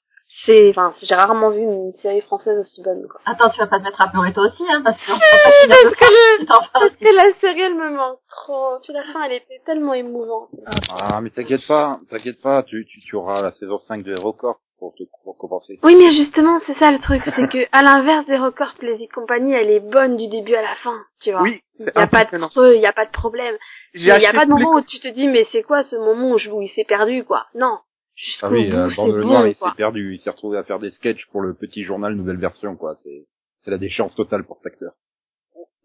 c'est 0.45 0.69
enfin 0.71 0.93
j'ai 1.03 1.15
rarement 1.15 1.51
vu 1.51 1.61
une 1.61 1.93
série 2.03 2.21
française 2.21 2.59
aussi 2.61 2.83
bonne 2.83 3.07
quoi. 3.09 3.21
Attends, 3.25 3.51
tu 3.51 3.59
vas 3.59 3.67
pas 3.67 3.79
te 3.79 3.85
mettre 3.85 4.01
à 4.01 4.09
pleurer 4.09 4.33
toi 4.33 4.45
aussi, 4.47 4.63
hein, 4.71 4.83
parce 4.85 5.01
que... 5.01 5.11
parce 5.69 5.95
que 5.95 6.05
le- 6.41 6.47
parce 6.73 6.97
que 6.97 7.15
la 7.15 7.33
série 7.41 7.63
elle 7.63 7.75
me 7.75 7.91
manque 7.97 8.19
trop. 8.29 8.79
Puis 8.83 8.93
la 8.93 9.03
fin 9.13 9.23
elle 9.25 9.33
était 9.35 9.61
tellement 9.65 9.95
émouvante. 9.95 10.49
Ah, 10.91 11.21
mais 11.21 11.31
t'inquiète 11.31 11.67
pas, 11.67 11.99
t'inquiète 12.11 12.41
pas, 12.43 12.63
tu, 12.63 12.85
tu, 12.87 13.01
tu 13.01 13.17
auras 13.17 13.41
la 13.43 13.53
saison 13.53 13.79
5 13.79 14.03
de 14.05 14.15
Record 14.17 14.57
pour 14.79 14.95
te 14.95 15.05
pour 15.25 15.39
compenser. 15.39 15.79
oui 15.85 15.97
mais 15.99 16.13
justement 16.13 16.61
c'est 16.67 16.77
ça 16.79 16.93
le 16.93 16.99
truc 16.99 17.23
c'est 17.25 17.49
que 17.49 17.67
à 17.73 17.83
l'inverse 17.83 18.27
des 18.27 18.37
records 18.37 18.75
Plaisir 18.79 19.09
Compagnie 19.15 19.55
elle 19.55 19.71
est 19.71 19.81
bonne 19.81 20.19
du 20.19 20.29
début 20.29 20.55
à 20.55 20.61
la 20.61 20.75
fin 20.75 20.99
tu 21.23 21.33
vois. 21.33 21.41
Oui, 21.41 21.63
il 21.81 21.87
y 21.87 21.89
a 21.99 22.07
pas 22.07 22.25
de 22.25 22.47
creux 22.49 22.75
il 22.75 22.83
y 22.83 22.87
a 22.87 22.93
pas 22.93 23.07
de 23.07 23.11
problème. 23.11 23.55
Il 23.95 24.05
y 24.05 24.11
a 24.11 24.19
pas 24.35 24.45
de 24.45 24.53
les 24.55 24.65
moment 24.65 24.73
où 24.75 24.83
tu 24.83 25.01
te 25.01 25.09
dis 25.09 25.29
mais 25.29 25.47
c'est 25.51 25.63
quoi 25.63 25.83
ce 25.85 25.97
moment 25.97 26.33
où, 26.33 26.39
je- 26.39 26.51
où 26.51 26.61
il 26.61 26.69
s'est 26.69 26.85
perdu 26.85 27.25
quoi. 27.25 27.47
Non 27.55 27.79
jusqu'au 28.17 28.47
Ah 28.47 28.51
oui, 28.51 28.69
bout 28.71 28.77
euh, 28.77 28.91
c'est 28.91 28.97
bon 28.97 29.45
il 29.47 29.55
s'est 29.55 29.65
perdu, 29.77 30.15
il 30.15 30.19
s'est 30.21 30.31
retrouvé 30.31 30.59
à 30.59 30.65
faire 30.65 30.79
des 30.81 30.91
sketchs 30.91 31.27
pour 31.31 31.41
le 31.43 31.55
petit 31.55 31.85
journal 31.85 32.15
nouvelle 32.15 32.39
version, 32.39 32.75
quoi. 32.77 32.95
C'est, 32.97 33.27
c'est 33.61 33.71
la 33.71 33.79
déchéance 33.79 34.15
totale 34.17 34.45
pour 34.45 34.57
cet 34.59 34.67
acteur. 34.73 34.93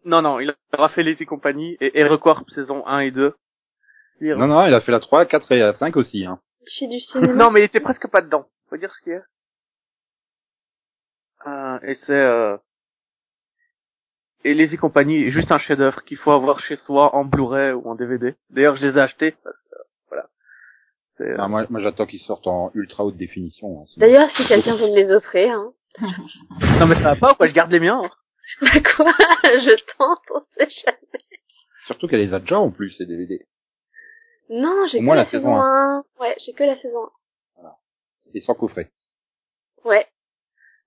Non, 0.04 0.20
non, 0.22 0.40
il 0.40 0.52
aura 0.76 0.88
fait 0.88 1.02
Lazy 1.04 1.26
Company 1.26 1.76
et, 1.80 2.00
et 2.00 2.04
Record 2.04 2.44
saison 2.50 2.84
1 2.86 2.98
et 3.00 3.10
2. 3.12 3.34
Il- 4.20 4.34
Non, 4.34 4.48
non, 4.48 4.66
il 4.66 4.74
a 4.74 4.80
fait 4.80 4.90
la 4.92 4.98
3, 5.00 5.26
4 5.26 5.52
et 5.52 5.58
la 5.58 5.74
5 5.74 5.96
aussi, 5.96 6.24
hein. 6.26 6.40
Du 6.80 7.00
cinéma. 7.00 7.32
non, 7.34 7.50
mais 7.52 7.60
il 7.60 7.64
était 7.64 7.80
presque 7.80 8.08
pas 8.10 8.20
dedans. 8.20 8.46
Faut 8.68 8.76
dire 8.76 8.92
ce 8.92 9.00
qu'il 9.02 9.12
y 9.12 9.16
a. 9.16 9.22
Euh, 11.46 11.78
et 11.82 11.94
c'est, 12.06 12.12
euh... 12.12 12.56
et 14.44 14.54
Les 14.54 14.72
et 14.72 14.76
compagnie 14.76 15.24
est 15.24 15.30
juste 15.30 15.50
un 15.52 15.58
chef-d'œuvre 15.58 16.02
qu'il 16.04 16.16
faut 16.16 16.30
avoir 16.32 16.60
chez 16.60 16.76
soi 16.76 17.14
en 17.14 17.24
Blu-ray 17.24 17.72
ou 17.72 17.88
en 17.88 17.94
DVD. 17.96 18.34
D'ailleurs, 18.50 18.76
je 18.76 18.86
les 18.86 18.96
ai 18.96 19.00
achetés 19.00 19.34
parce 19.42 19.60
que 19.60 19.71
euh, 21.20 21.36
Ah, 21.38 21.48
moi, 21.48 21.66
moi 21.70 21.80
j'attends 21.80 22.06
qu'ils 22.06 22.20
sortent 22.20 22.46
en 22.46 22.70
ultra 22.74 23.04
haute 23.04 23.16
définition. 23.16 23.80
hein, 23.80 23.84
sinon- 23.86 24.06
D'ailleurs, 24.06 24.30
si 24.36 24.46
quelqu'un 24.46 24.76
veut 24.76 24.90
me 24.90 24.96
les 24.96 25.12
offrir, 25.12 25.52
hein. 25.54 25.72
Non 26.80 26.86
mais 26.86 26.94
ça 26.94 27.14
va 27.14 27.16
pas 27.16 27.32
ou 27.32 27.34
quoi? 27.34 27.46
Je 27.46 27.52
garde 27.52 27.70
les 27.70 27.80
miens. 27.80 28.02
hein. 28.04 28.10
Bah 28.60 28.80
quoi? 28.96 29.12
Je 29.44 29.96
tente, 29.98 30.18
on 30.34 30.40
sait 30.58 30.68
jamais. 30.84 31.24
Surtout 31.86 32.06
qu'elle 32.08 32.20
les 32.20 32.34
a 32.34 32.38
déjà 32.38 32.58
en 32.58 32.70
plus, 32.70 32.90
ces 32.90 33.06
DVD. 33.06 33.46
Non, 34.50 34.86
j'ai 34.90 34.98
que 34.98 35.04
moins 35.04 35.14
la, 35.16 35.22
la 35.22 35.28
saison 35.30 35.54
saison 35.54 35.62
1. 35.62 36.04
Ouais, 36.20 36.34
j'ai 36.44 36.52
que 36.52 36.64
la 36.64 36.76
saison 36.80 37.08
Et 38.34 38.40
sans 38.40 38.54
coffret. 38.54 38.90
1. 39.84 39.88
Ouais. 39.88 40.06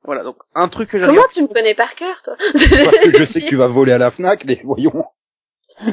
Voilà, 0.04 0.24
donc 0.24 0.38
un 0.54 0.68
truc 0.68 0.90
que 0.90 1.00
j'ai 1.00 1.06
Comment 1.06 1.24
tu 1.34 1.42
me 1.42 1.48
connais 1.48 1.74
par 1.76 1.96
cœur, 1.96 2.22
toi? 2.24 2.36
Parce 2.38 2.98
que 3.00 3.12
je 3.18 3.26
sais 3.32 3.42
que 3.42 3.48
tu 3.50 3.56
vas 3.56 3.68
voler 3.68 3.94
à 3.94 3.98
la 3.98 4.12
FNAC, 4.12 4.44
les 4.44 4.62
voyons. 4.64 5.06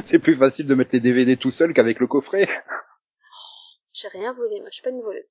C'est 0.05 0.19
plus 0.19 0.35
facile 0.35 0.67
de 0.67 0.75
mettre 0.75 0.91
les 0.93 0.99
DVD 0.99 1.35
tout 1.35 1.51
seul 1.51 1.73
qu'avec 1.73 1.99
le 1.99 2.07
coffret. 2.07 2.47
J'ai 3.93 4.07
rien 4.09 4.33
volé, 4.33 4.59
moi, 4.59 4.69
je 4.69 4.75
suis 4.75 4.83
pas 4.83 4.89
une 4.89 5.01
voleuse. 5.01 5.25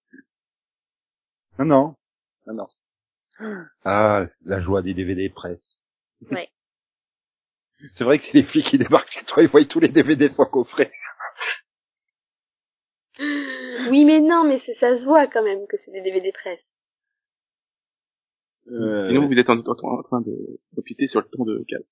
Non, 1.59 1.65
non. 1.67 1.97
Non, 2.47 2.55
non. 2.55 2.67
Ah, 3.85 4.27
la 4.45 4.61
joie 4.61 4.83
des 4.83 4.95
DVD 4.95 5.29
presse. 5.31 5.79
Ouais. 6.31 6.49
C'est 7.95 8.05
vrai 8.05 8.19
que 8.19 8.25
c'est 8.27 8.35
les 8.35 8.45
filles 8.45 8.63
qui 8.63 8.79
débarquent 8.79 9.11
chez 9.11 9.25
toi, 9.25 9.43
ils 9.43 9.49
voient 9.49 9.65
tous 9.65 9.81
les 9.81 9.89
DVD 9.89 10.29
sans 10.37 10.47
coffret. 10.47 10.93
Oui, 13.19 14.05
mais 14.05 14.21
non, 14.21 14.45
mais 14.45 14.63
c'est, 14.65 14.75
ça 14.79 14.97
se 14.99 15.05
voit 15.05 15.27
quand 15.27 15.43
même 15.43 15.67
que 15.67 15.77
c'est 15.85 15.91
des 15.91 16.01
DVD 16.01 16.31
presse. 16.33 16.61
Euh, 18.69 19.09
Sinon, 19.09 19.27
vous 19.27 19.35
êtes 19.35 19.51
en, 19.51 19.59
en- 19.59 19.99
en 19.99 20.03
train 20.05 20.21
de 20.21 20.61
profiter 20.73 21.09
sur 21.09 21.21
le 21.21 21.27
temps 21.29 21.45
de 21.45 21.65
Cal. 21.67 21.83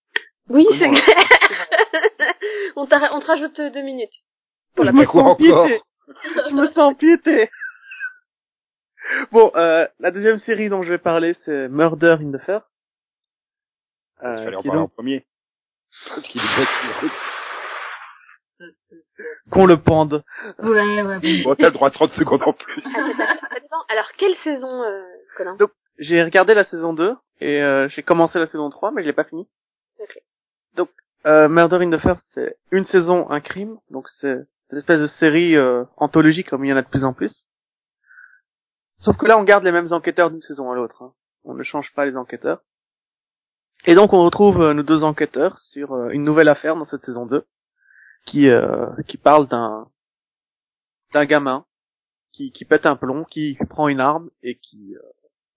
Oui, 0.48 0.64
c'est 0.70 0.88
clair. 0.88 0.94
on, 2.76 2.86
t'a- 2.86 3.12
on 3.14 3.20
te 3.20 3.26
rajoute 3.26 3.56
deux 3.60 3.82
minutes. 3.82 4.14
Pour 4.76 4.84
la 4.84 4.92
quoi 5.06 5.24
encore? 5.24 5.68
Je 6.48 6.54
me 6.54 6.68
sens 6.72 6.94
piété. 6.96 7.50
Bon, 9.32 9.50
euh, 9.54 9.86
la 9.98 10.10
deuxième 10.10 10.38
série 10.40 10.68
dont 10.68 10.82
je 10.82 10.90
vais 10.90 10.98
parler, 10.98 11.34
c'est 11.44 11.68
Murder 11.68 12.16
in 12.20 12.32
the 12.32 12.40
First. 12.42 12.66
Il 14.22 14.26
Euh, 14.26 14.36
fallait 14.44 14.56
en 14.56 14.60
qui 14.60 14.66
est 14.68 14.70
parler 14.70 14.82
en 14.82 14.88
premier. 14.88 15.26
Qu'on 19.50 19.66
le 19.66 19.76
pende. 19.76 20.22
Ouais, 20.58 21.02
ouais, 21.02 21.18
bon. 21.18 21.42
Bon, 21.44 21.54
t'as 21.54 21.66
le 21.68 21.72
droit 21.72 21.88
à 21.88 21.90
30 21.90 22.10
secondes 22.12 22.42
en 22.44 22.52
plus. 22.52 22.82
Alors, 23.88 24.10
quelle 24.16 24.36
saison, 24.44 24.82
euh, 24.82 25.02
Colin? 25.36 25.56
Donc, 25.56 25.70
J'ai 25.98 26.22
regardé 26.22 26.54
la 26.54 26.64
saison 26.64 26.92
2 26.94 27.14
et 27.40 27.62
euh, 27.62 27.88
j'ai 27.88 28.02
commencé 28.02 28.38
la 28.38 28.46
saison 28.46 28.70
3, 28.70 28.90
mais 28.92 29.02
je 29.02 29.06
l'ai 29.08 29.12
pas 29.12 29.24
fini. 29.24 29.48
Donc, 30.74 30.88
euh, 31.26 31.48
Murder 31.48 31.76
in 31.84 31.90
the 31.90 32.00
First, 32.00 32.22
c'est 32.34 32.56
une 32.70 32.86
saison, 32.86 33.28
un 33.30 33.40
crime. 33.40 33.76
Donc, 33.90 34.08
c'est 34.20 34.36
une 34.72 34.78
espèce 34.78 35.00
de 35.00 35.06
série 35.06 35.56
euh, 35.56 35.84
anthologie 35.96 36.44
comme 36.44 36.64
il 36.64 36.68
y 36.68 36.72
en 36.72 36.76
a 36.76 36.82
de 36.82 36.88
plus 36.88 37.04
en 37.04 37.12
plus. 37.12 37.48
Sauf 38.98 39.16
que 39.16 39.26
là, 39.26 39.38
on 39.38 39.44
garde 39.44 39.64
les 39.64 39.72
mêmes 39.72 39.92
enquêteurs 39.92 40.30
d'une 40.30 40.42
saison 40.42 40.70
à 40.70 40.74
l'autre. 40.74 41.02
hein. 41.02 41.14
On 41.44 41.54
ne 41.54 41.62
change 41.62 41.92
pas 41.94 42.04
les 42.04 42.16
enquêteurs. 42.16 42.60
Et 43.86 43.94
donc, 43.94 44.12
on 44.12 44.22
retrouve 44.24 44.60
euh, 44.60 44.74
nos 44.74 44.82
deux 44.82 45.02
enquêteurs 45.02 45.58
sur 45.58 45.94
euh, 45.94 46.10
une 46.10 46.22
nouvelle 46.22 46.48
affaire 46.48 46.76
dans 46.76 46.86
cette 46.86 47.04
saison 47.04 47.26
2 47.26 47.46
qui 48.26 48.48
euh, 48.48 48.86
qui 49.08 49.16
parle 49.16 49.48
d'un 49.48 49.88
d'un 51.14 51.24
gamin 51.24 51.64
qui, 52.32 52.52
qui 52.52 52.64
pète 52.66 52.84
un 52.86 52.94
plomb, 52.94 53.24
qui, 53.24 53.56
qui 53.56 53.64
prend 53.64 53.88
une 53.88 54.00
arme 54.00 54.30
et 54.42 54.58
qui 54.58 54.94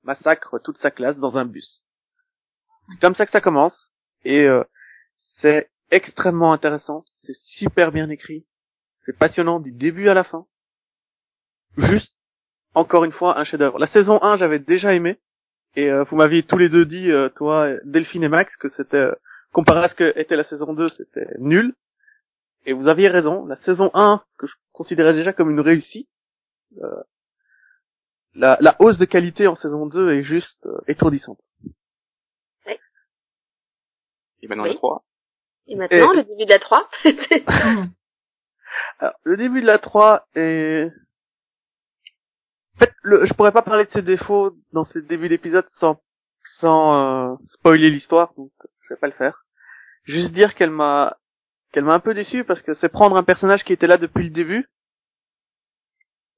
massacre 0.02 0.58
toute 0.60 0.80
sa 0.80 0.90
classe 0.90 1.18
dans 1.18 1.38
un 1.38 1.46
bus. 1.46 1.86
C'est 2.90 3.00
comme 3.00 3.14
ça 3.16 3.26
que 3.26 3.32
ça 3.32 3.42
commence 3.42 3.92
et 4.26 4.48
c'est 5.40 5.70
extrêmement 5.92 6.52
intéressant, 6.52 7.06
c'est 7.22 7.36
super 7.36 7.92
bien 7.92 8.10
écrit, 8.10 8.48
c'est 9.06 9.18
passionnant 9.18 9.60
du 9.60 9.72
début 9.72 10.10
à 10.10 10.14
la 10.14 10.24
fin. 10.24 10.46
Juste 11.78 12.14
encore 12.74 13.04
une 13.04 13.12
fois 13.12 13.38
un 13.40 13.44
chef-d'œuvre. 13.44 13.80
La 13.80 13.88
saison 13.88 14.22
1, 14.22 14.38
j'avais 14.38 14.60
déjà 14.60 14.94
aimé 14.94 15.20
et 15.76 15.90
euh, 15.90 16.04
vous 16.04 16.16
m'aviez 16.16 16.44
tous 16.44 16.58
les 16.58 16.70
deux 16.70 16.86
dit 16.86 17.12
euh, 17.12 17.30
toi 17.30 17.70
Delphine 17.84 18.24
et 18.24 18.30
Max 18.30 18.56
que 18.58 18.70
c'était 18.70 18.98
euh, 18.98 19.14
comparé 19.52 19.84
à 19.86 19.90
ce 19.90 19.96
que 19.96 20.18
était 20.20 20.36
la 20.36 20.44
saison 20.44 20.74
2, 20.74 20.90
c'était 20.90 21.28
nul. 21.40 21.74
Et 22.66 22.74
vous 22.74 22.88
aviez 22.88 23.10
raison, 23.10 23.46
la 23.46 23.56
saison 23.58 23.92
1 23.94 24.24
que 24.38 24.48
je 24.48 24.54
considérais 24.72 25.14
déjà 25.14 25.34
comme 25.34 25.50
une 25.52 25.60
réussite 25.60 26.08
euh, 26.82 27.04
la, 28.36 28.58
la 28.62 28.76
hausse 28.80 28.98
de 28.98 29.06
qualité 29.06 29.48
en 29.48 29.56
saison 29.56 29.86
2 29.86 30.14
est 30.14 30.24
juste 30.24 30.66
euh, 30.66 30.80
étourdissante. 30.88 31.40
Et 34.42 34.48
maintenant, 34.48 34.64
Oui. 34.64 34.70
la 34.72 34.76
3. 34.76 35.06
Et 35.68 35.76
maintenant, 35.76 36.12
Et- 36.14 36.18
le 36.18 36.24
début 36.24 36.46
de 36.46 36.50
la 36.50 36.60
3. 36.60 36.90
Alors, 39.00 39.14
le 39.24 39.38
début 39.38 39.62
de 39.62 39.68
la 39.68 39.80
3 39.80 40.28
est... 40.36 40.92
En 42.76 42.80
fait, 42.80 42.94
le, 43.04 43.26
je 43.26 43.34
pourrais 43.34 43.52
pas 43.52 43.62
parler 43.62 43.86
de 43.86 43.92
ses 43.92 44.02
défauts 44.02 44.56
dans 44.72 44.84
ce 44.86 45.00
début 45.00 45.30
d'épisode 45.30 45.68
sans, 45.72 46.02
sans 46.60 47.34
euh, 47.34 47.36
spoiler 47.46 47.90
l'histoire, 47.90 48.34
donc 48.36 48.52
je 48.82 48.94
vais 48.94 49.00
pas 49.00 49.08
le 49.08 49.14
faire. 49.14 49.46
Juste 50.06 50.34
dire 50.34 50.56
qu'elle 50.56 50.72
m'a 50.72 51.18
qu'elle 51.72 51.86
m'a 51.86 51.94
un 51.96 52.00
peu 52.00 52.14
déçu 52.14 52.44
parce 52.44 52.62
que 52.62 52.74
c'est 52.76 52.90
prendre 52.90 53.16
un 53.18 53.24
personnage 53.24 53.64
qui 53.64 53.74
était 53.74 53.88
là 53.88 53.98
depuis 53.98 54.24
le 54.26 54.30
début 54.30 54.68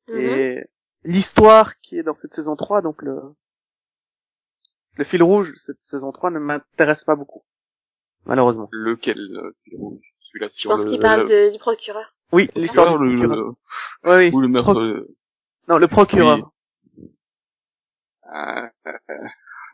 Mhm. 0.07 0.17
et 0.19 0.69
l'histoire 1.03 1.79
qui 1.81 1.97
est 1.97 2.03
dans 2.03 2.15
cette 2.15 2.33
saison 2.35 2.55
3, 2.55 2.81
donc 2.81 3.01
le 3.01 3.19
le 4.97 5.03
fil 5.03 5.23
rouge 5.23 5.51
de 5.51 5.57
cette 5.65 5.81
saison 5.89 6.11
3 6.11 6.29
ne 6.31 6.39
m'intéresse 6.39 7.03
pas 7.03 7.15
beaucoup, 7.15 7.43
malheureusement. 8.25 8.69
Lequel 8.71 9.17
euh, 9.17 9.51
Celui-là 9.65 10.47
Je 10.57 10.67
pense 10.69 10.85
le... 10.85 10.89
qu'il 10.91 10.99
parle 11.01 11.27
de, 11.27 11.51
du 11.53 11.59
procureur. 11.59 12.14
Oui, 12.35 12.49
l'histoire 12.55 12.97
du 12.99 13.05
procureur. 13.17 13.35
le- 14.03 14.09
Ouais, 14.09 14.17
oui. 14.17 14.31
ou 14.33 14.41
le 14.41 14.47
meurtre... 14.47 14.71
Pro- 14.73 14.79
euh, 14.81 15.15
Non, 15.67 15.77
le 15.77 15.87
procureur. 15.87 16.51
euh, 18.33 18.67
euh, 18.87 19.27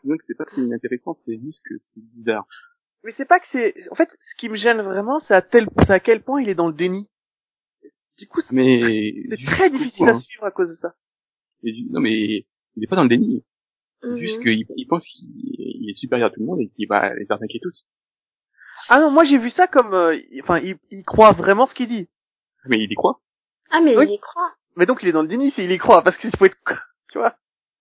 donc 0.04 0.20
c'est 0.26 0.36
pas 0.36 0.44
très 0.44 0.62
inintéressant, 0.62 1.18
c'est 1.26 1.38
juste 1.38 1.62
que 1.64 1.74
c'est 1.78 2.00
bizarre. 2.16 2.46
Mais 3.04 3.12
c'est 3.16 3.26
pas 3.28 3.40
que 3.40 3.46
c'est. 3.50 3.74
En 3.90 3.94
fait, 3.94 4.08
ce 4.20 4.34
qui 4.36 4.48
me 4.48 4.56
gêne 4.56 4.80
vraiment, 4.82 5.18
c'est 5.20 5.34
à 5.34 5.42
tel, 5.42 5.66
c'est 5.80 5.90
à 5.90 6.00
quel 6.00 6.22
point 6.22 6.40
il 6.40 6.48
est 6.48 6.54
dans 6.54 6.68
le 6.68 6.74
déni. 6.74 7.08
Du 8.18 8.28
coup, 8.28 8.40
c'est 8.42 8.54
Mais... 8.54 9.24
c'est 9.30 9.44
très 9.44 9.70
difficile 9.70 10.08
à 10.08 10.20
suivre 10.20 10.44
à 10.44 10.50
cause 10.50 10.68
de 10.68 10.74
ça. 10.76 10.94
Et 11.64 11.72
du- 11.72 11.90
Non 11.90 12.00
mais 12.00 12.46
il 12.76 12.84
est 12.84 12.86
pas 12.86 12.96
dans 12.96 13.02
le 13.04 13.08
déni. 13.08 13.44
C'est 14.02 14.08
Mhm. 14.08 14.16
juste 14.18 14.40
qu'il 14.42 14.64
il 14.76 14.86
pense 14.86 15.04
qu'il 15.06 15.26
il 15.34 15.90
est 15.90 15.94
supérieur 15.94 16.28
à 16.28 16.30
tout 16.30 16.40
le 16.40 16.46
monde 16.46 16.60
et 16.60 16.68
qu'il 16.68 16.86
va 16.88 17.14
les 17.14 17.26
arnaquer 17.30 17.58
tous. 17.60 17.84
Ah 18.88 19.00
non, 19.00 19.10
moi 19.10 19.24
j'ai 19.24 19.38
vu 19.38 19.50
ça 19.50 19.66
comme, 19.68 19.94
euh, 19.94 20.18
enfin, 20.42 20.58
il, 20.58 20.76
il 20.90 21.04
croit 21.04 21.32
vraiment 21.32 21.66
ce 21.66 21.74
qu'il 21.74 21.88
dit. 21.88 22.08
Mais 22.66 22.78
il 22.78 22.90
y 22.90 22.94
croit. 22.94 23.18
Ah, 23.70 23.80
mais 23.80 23.96
Oui. 23.96 24.06
il 24.08 24.14
y 24.14 24.18
croit. 24.18 24.52
Mais 24.76 24.86
donc 24.86 25.02
il 25.02 25.08
est 25.08 25.12
dans 25.12 25.22
le 25.22 25.28
déni 25.28 25.50
s'il 25.52 25.70
y 25.70 25.78
croit, 25.78 26.02
parce 26.02 26.16
qu'il 26.16 26.34
faut 26.36 26.44
être, 26.46 26.56
tu 27.10 27.18
vois. 27.18 27.34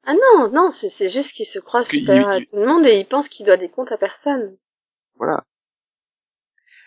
Ah 0.06 0.14
non, 0.14 0.50
non, 0.52 0.72
c'est, 0.72 1.12
juste 1.12 1.32
qu'il 1.34 1.46
se 1.46 1.60
croit 1.60 1.84
supérieur 1.84 2.28
à 2.30 2.40
tout 2.40 2.56
le 2.56 2.66
monde 2.66 2.86
et 2.88 3.00
il 3.00 3.08
pense 3.08 3.30
qu'il 3.30 3.46
doit 3.46 3.58
des 3.58 3.70
comptes 3.70 3.92
à 3.92 3.98
personne. 3.98 4.58
Voilà. 5.16 5.44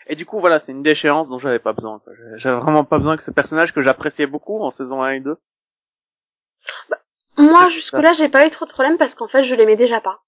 Et 0.07 0.15
du 0.15 0.25
coup, 0.25 0.39
voilà, 0.39 0.59
c'est 0.59 0.73
une 0.73 0.83
déchéance 0.83 1.29
dont 1.29 1.39
j'avais 1.39 1.59
pas 1.59 1.71
besoin. 1.73 2.01
J'avais- 2.35 2.59
vraiment 2.59 2.83
pas 2.83 2.97
besoin 2.97 3.15
que 3.15 3.23
ce 3.23 3.31
personnage 3.31 3.73
que 3.73 3.81
j'appréciais 3.81 4.27
beaucoup 4.27 4.59
en 4.61 4.71
saison 4.71 5.01
1 5.01 5.11
et 5.13 5.19
2. 5.21 5.37
Moi, 7.37 7.63
C'est 7.63 7.71
jusque-là, 7.71 8.11
j'ai 8.17 8.29
pas 8.29 8.45
eu 8.45 8.49
trop 8.49 8.65
de 8.65 8.71
problèmes 8.71 8.97
parce 8.97 9.13
qu'en 9.15 9.27
fait, 9.27 9.43
je 9.45 9.55
l'aimais 9.55 9.77
déjà 9.77 10.01
pas. 10.01 10.19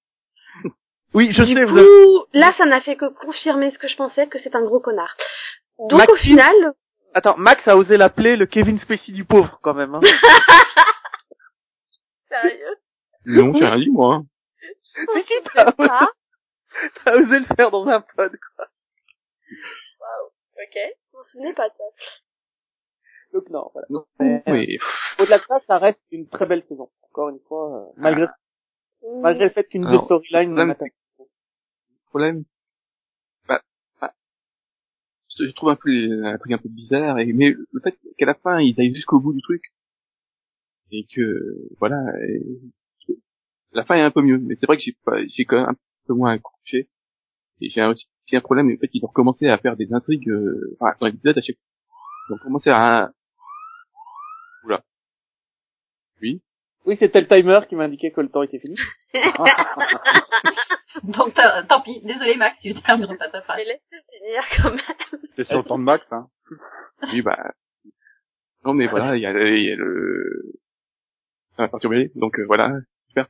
Oui, 1.14 1.32
je 1.32 1.42
du 1.44 1.54
sais, 1.54 1.64
coup, 1.64 1.70
vous 1.72 1.78
avez... 1.78 2.40
là, 2.40 2.54
ça 2.58 2.66
n'a 2.66 2.82
fait 2.82 2.96
que 2.98 3.06
confirmer 3.06 3.72
ce 3.72 3.80
que 3.80 3.88
je 3.88 3.96
pensais, 3.96 4.28
que 4.28 4.40
c'est 4.40 4.56
un 4.56 4.64
gros 4.64 4.80
connard. 4.82 5.16
Donc, 5.80 6.02
au 6.12 6.16
final, 6.18 6.74
Attends, 7.18 7.36
Max 7.38 7.68
a 7.68 7.76
osé 7.76 7.98
l'appeler 7.98 8.36
le 8.36 8.46
Kevin 8.46 8.78
Spacey 8.78 9.12
du 9.12 9.26
pauvre, 9.26 9.58
quand 9.64 9.74
même. 9.74 9.96
Hein. 9.96 10.02
sérieux, 12.30 12.76
Non, 13.26 13.52
j'ai 13.54 13.66
rien 13.66 13.80
dit 13.80 13.90
moi. 13.90 14.16
hein. 14.18 14.26
si, 14.84 15.24
si, 15.24 15.34
t'as 15.52 15.66
osé, 15.66 15.90
t'as 17.04 17.16
osé 17.16 17.40
le 17.40 17.46
faire 17.56 17.72
dans 17.72 17.88
un 17.88 18.02
pod, 18.02 18.32
quoi. 18.56 18.66
ok, 20.58 20.76
je 20.76 21.18
m'en 21.18 21.24
souvenais 21.32 21.54
pas 21.54 21.70
de 21.70 21.74
ça. 21.74 21.84
Donc 23.34 23.50
non, 23.50 23.72
voilà. 23.74 23.88
Non, 23.90 24.06
Mais- 24.20 24.44
mais 24.46 24.78
Au-delà 25.18 25.40
de 25.40 25.44
ça, 25.48 25.60
ça 25.66 25.80
reste 25.80 26.04
une 26.12 26.30
très 26.30 26.46
belle 26.46 26.64
saison. 26.70 26.92
Encore 27.02 27.30
une 27.30 27.40
fois, 27.48 27.82
euh, 27.82 27.86
malgré, 27.98 28.28
malgré 29.22 29.46
le 29.46 29.52
fait 29.52 29.64
qu'une 29.64 29.88
Alors, 29.88 30.06
storylines 30.06 30.54
le 30.56 30.76
problème, 32.10 32.44
je 35.40 35.52
trouve 35.52 35.70
un 35.70 35.76
peu 35.76 35.90
un 36.26 36.38
truc 36.38 36.52
un 36.52 36.58
peu 36.58 36.70
bizarre, 36.70 37.20
et, 37.20 37.32
mais 37.34 37.50
le 37.50 37.80
fait 37.82 37.98
qu'à 38.18 38.26
la 38.26 38.34
fin 38.36 38.60
ils 38.60 38.80
aillent 38.80 38.94
jusqu'au 38.94 39.20
bout 39.20 39.34
du 39.34 39.42
truc 39.42 39.62
et 40.92 41.06
que 41.14 41.56
voilà, 41.80 42.02
et, 42.28 42.42
la 43.74 43.84
fin 43.84 43.96
est 43.96 44.02
un 44.02 44.12
peu 44.12 44.22
mieux. 44.22 44.38
Mais 44.40 44.56
c'est 44.60 44.66
vrai 44.66 44.78
que 44.78 44.84
j'ai 44.84 44.96
pas, 45.06 45.26
j'ai 45.28 45.46
quand 45.46 45.58
même 45.58 45.70
un 45.70 45.76
peu 46.08 46.14
moins 46.14 46.32
accroché. 46.34 46.90
Et 47.62 47.70
j'ai 47.70 47.82
un- 47.82 47.92
aussi 47.92 48.08
un 48.34 48.42
problème, 48.42 48.70
le 48.70 48.78
fait 48.78 48.88
qu'ils 48.88 49.04
ont 49.04 49.08
recommencé 49.08 49.48
à 49.48 49.58
faire 49.58 49.76
des 49.76 49.94
intrigues, 49.94 50.30
euh, 50.30 50.78
enfin, 50.80 50.94
dans 51.00 51.08
l'épisode 51.08 51.38
à 51.38 51.42
chaque 51.42 51.58
ils 52.30 52.34
ont 52.34 52.38
commencé 52.40 52.70
à 52.70 53.12
oula 54.66 54.84
oui 56.22 56.42
Oui, 56.86 56.98
c'était 57.00 57.22
le 57.22 57.28
timer 57.28 57.60
qui 57.70 57.76
m'indiquait 57.76 58.12
que 58.12 58.22
le 58.22 58.30
temps 58.30 58.44
était 58.44 58.60
fini. 58.60 58.76
Donc 61.04 61.34
tant 61.70 61.82
pis, 61.82 62.02
désolé 62.04 62.36
Max, 62.38 62.58
tu 62.62 62.74
termineras 62.76 63.16
pas 63.18 63.30
ta 63.30 63.42
phrase. 63.42 63.58
Mais 63.58 63.66
laisse 63.66 63.82
finir 64.12 64.44
quand 64.58 64.72
même. 64.72 65.22
C'est 65.36 65.44
sur 65.46 65.58
le 65.58 65.64
temps 65.64 65.78
de 65.80 65.84
Max, 65.84 66.06
hein. 66.12 66.28
Oui, 67.14 67.22
bah. 67.22 67.54
Non, 68.66 68.74
mais 68.74 68.88
voilà, 68.88 69.16
il 69.16 69.22
y 69.22 69.26
a, 69.26 69.32
il 69.32 69.64
y 69.64 69.72
a 69.72 69.76
le. 69.76 70.54
Ça 71.56 71.64
m'a 71.64 71.68
perturbé, 71.70 72.12
donc 72.16 72.40
euh, 72.40 72.46
voilà, 72.46 72.72
super. 73.08 73.28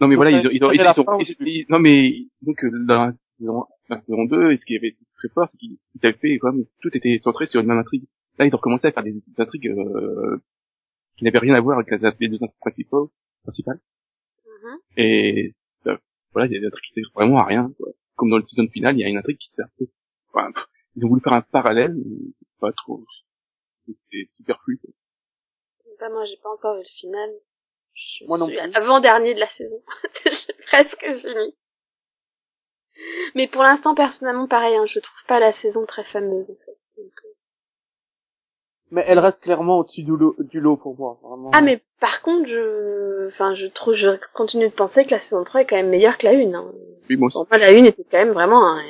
Non, 0.00 0.08
mais 0.08 0.16
voilà, 0.16 0.30
ils, 0.32 0.46
ont- 0.46 0.50
ils, 0.50 0.56
ils, 0.56 0.60
la 0.82 0.92
ils 0.96 1.00
ont- 1.00 1.04
fin, 1.04 1.18
ils- 1.20 1.36
ils- 1.46 1.66
non, 1.68 1.78
mais 1.78 2.26
donc 2.42 2.64
euh, 2.64 2.70
dans 2.86 3.06
la 3.06 3.12
saison, 3.38 3.64
la 3.88 4.00
saison 4.00 4.24
2, 4.24 4.52
et 4.52 4.56
ce 4.58 4.64
qui 4.64 4.76
avait 4.76 4.88
été 4.88 5.04
très 5.18 5.28
fort, 5.28 5.48
c'est 5.48 5.58
qu'ils 5.58 5.76
ils 5.94 6.06
avaient 6.06 6.16
fait 6.18 6.38
comme 6.38 6.64
tout 6.80 6.96
était 6.96 7.18
centré 7.22 7.46
sur 7.46 7.60
une 7.60 7.66
même 7.68 7.78
intrigue. 7.78 8.04
Là, 8.38 8.46
ils 8.46 8.54
ont 8.54 8.56
recommencé 8.56 8.86
à 8.88 8.92
faire 8.92 9.02
des, 9.02 9.12
des 9.12 9.22
intrigues 9.38 9.68
euh, 9.68 10.38
qui 11.18 11.24
n'avaient 11.24 11.38
rien 11.38 11.54
à 11.54 11.60
voir 11.60 11.78
avec 11.78 11.90
les 12.20 12.28
deux 12.28 12.36
intrigues 12.36 12.58
principaux, 12.60 13.12
principales. 13.42 13.80
Mhm. 14.46 14.78
Et 14.96 15.52
ça- 15.52 15.61
voilà, 16.32 16.46
il 16.48 16.54
y 16.54 16.56
a 16.56 16.60
des 16.60 16.66
intrigues 16.66 16.84
qui 16.84 16.92
servent 16.94 17.12
vraiment 17.14 17.38
à 17.38 17.44
rien. 17.44 17.70
Quoi. 17.78 17.88
Comme 18.16 18.30
dans 18.30 18.38
le 18.38 18.46
season 18.46 18.68
final, 18.68 18.96
il 18.96 19.00
y 19.00 19.04
a 19.04 19.08
une 19.08 19.16
intrigue 19.18 19.38
qui 19.38 19.50
sert. 19.50 19.66
Enfin, 20.32 20.50
pff, 20.52 20.64
ils 20.96 21.04
ont 21.04 21.08
voulu 21.08 21.20
faire 21.22 21.32
un 21.34 21.42
parallèle, 21.42 21.94
mais 21.94 22.32
c'est 22.40 22.58
pas 22.60 22.72
trop. 22.72 23.04
C'est 23.86 24.28
superflu. 24.36 24.78
quoi. 24.78 24.90
Bah, 26.00 26.08
moi, 26.10 26.24
j'ai 26.24 26.36
pas 26.38 26.50
encore 26.50 26.76
vu 26.76 26.82
le 26.82 26.88
final. 27.00 27.30
Je 27.94 28.24
Moi 28.26 28.38
non 28.38 28.46
suis 28.48 28.56
plus. 28.56 28.62
à 28.64 28.66
l'avant-dernier 28.68 29.34
de 29.34 29.40
la 29.40 29.48
saison. 29.56 29.82
j'ai 30.24 30.54
presque 30.66 31.20
fini. 31.20 31.56
Mais 33.34 33.48
pour 33.48 33.62
l'instant, 33.62 33.94
personnellement, 33.94 34.46
pareil, 34.48 34.76
hein, 34.76 34.86
je 34.86 34.98
trouve 35.00 35.26
pas 35.26 35.40
la 35.40 35.52
saison 35.60 35.84
très 35.86 36.04
fameuse, 36.04 36.48
en 36.50 36.54
fait. 36.64 36.78
Donc, 37.02 37.12
euh, 37.24 37.31
Mais 38.94 39.02
elle 39.06 39.18
reste 39.18 39.40
clairement 39.42 39.78
au-dessus 39.78 40.02
du 40.02 40.14
lot, 40.14 40.36
du 40.38 40.60
lot 40.60 40.76
pour 40.76 40.96
moi. 40.98 41.18
Vraiment. 41.22 41.50
Ah, 41.54 41.62
mais 41.62 41.80
par 41.98 42.20
contre, 42.20 42.46
je, 42.46 43.26
enfin, 43.28 43.54
je 43.54 43.66
trouve, 43.66 43.94
je 43.94 44.08
continue 44.34 44.68
de 44.68 44.74
penser 44.74 45.04
que 45.06 45.10
la 45.12 45.20
saison 45.22 45.42
3 45.44 45.62
est 45.62 45.66
quand 45.66 45.76
même 45.76 45.88
meilleure 45.88 46.18
que 46.18 46.26
la 46.26 46.32
1, 46.34 46.52
hein. 46.54 46.72
Oui, 47.08 47.16
moi 47.16 47.28
aussi. 47.28 47.38
Moi, 47.38 47.58
la 47.58 47.68
1 47.70 47.84
était 47.86 48.04
quand 48.04 48.18
même 48.18 48.32
vraiment 48.32 48.62
un- 48.76 48.82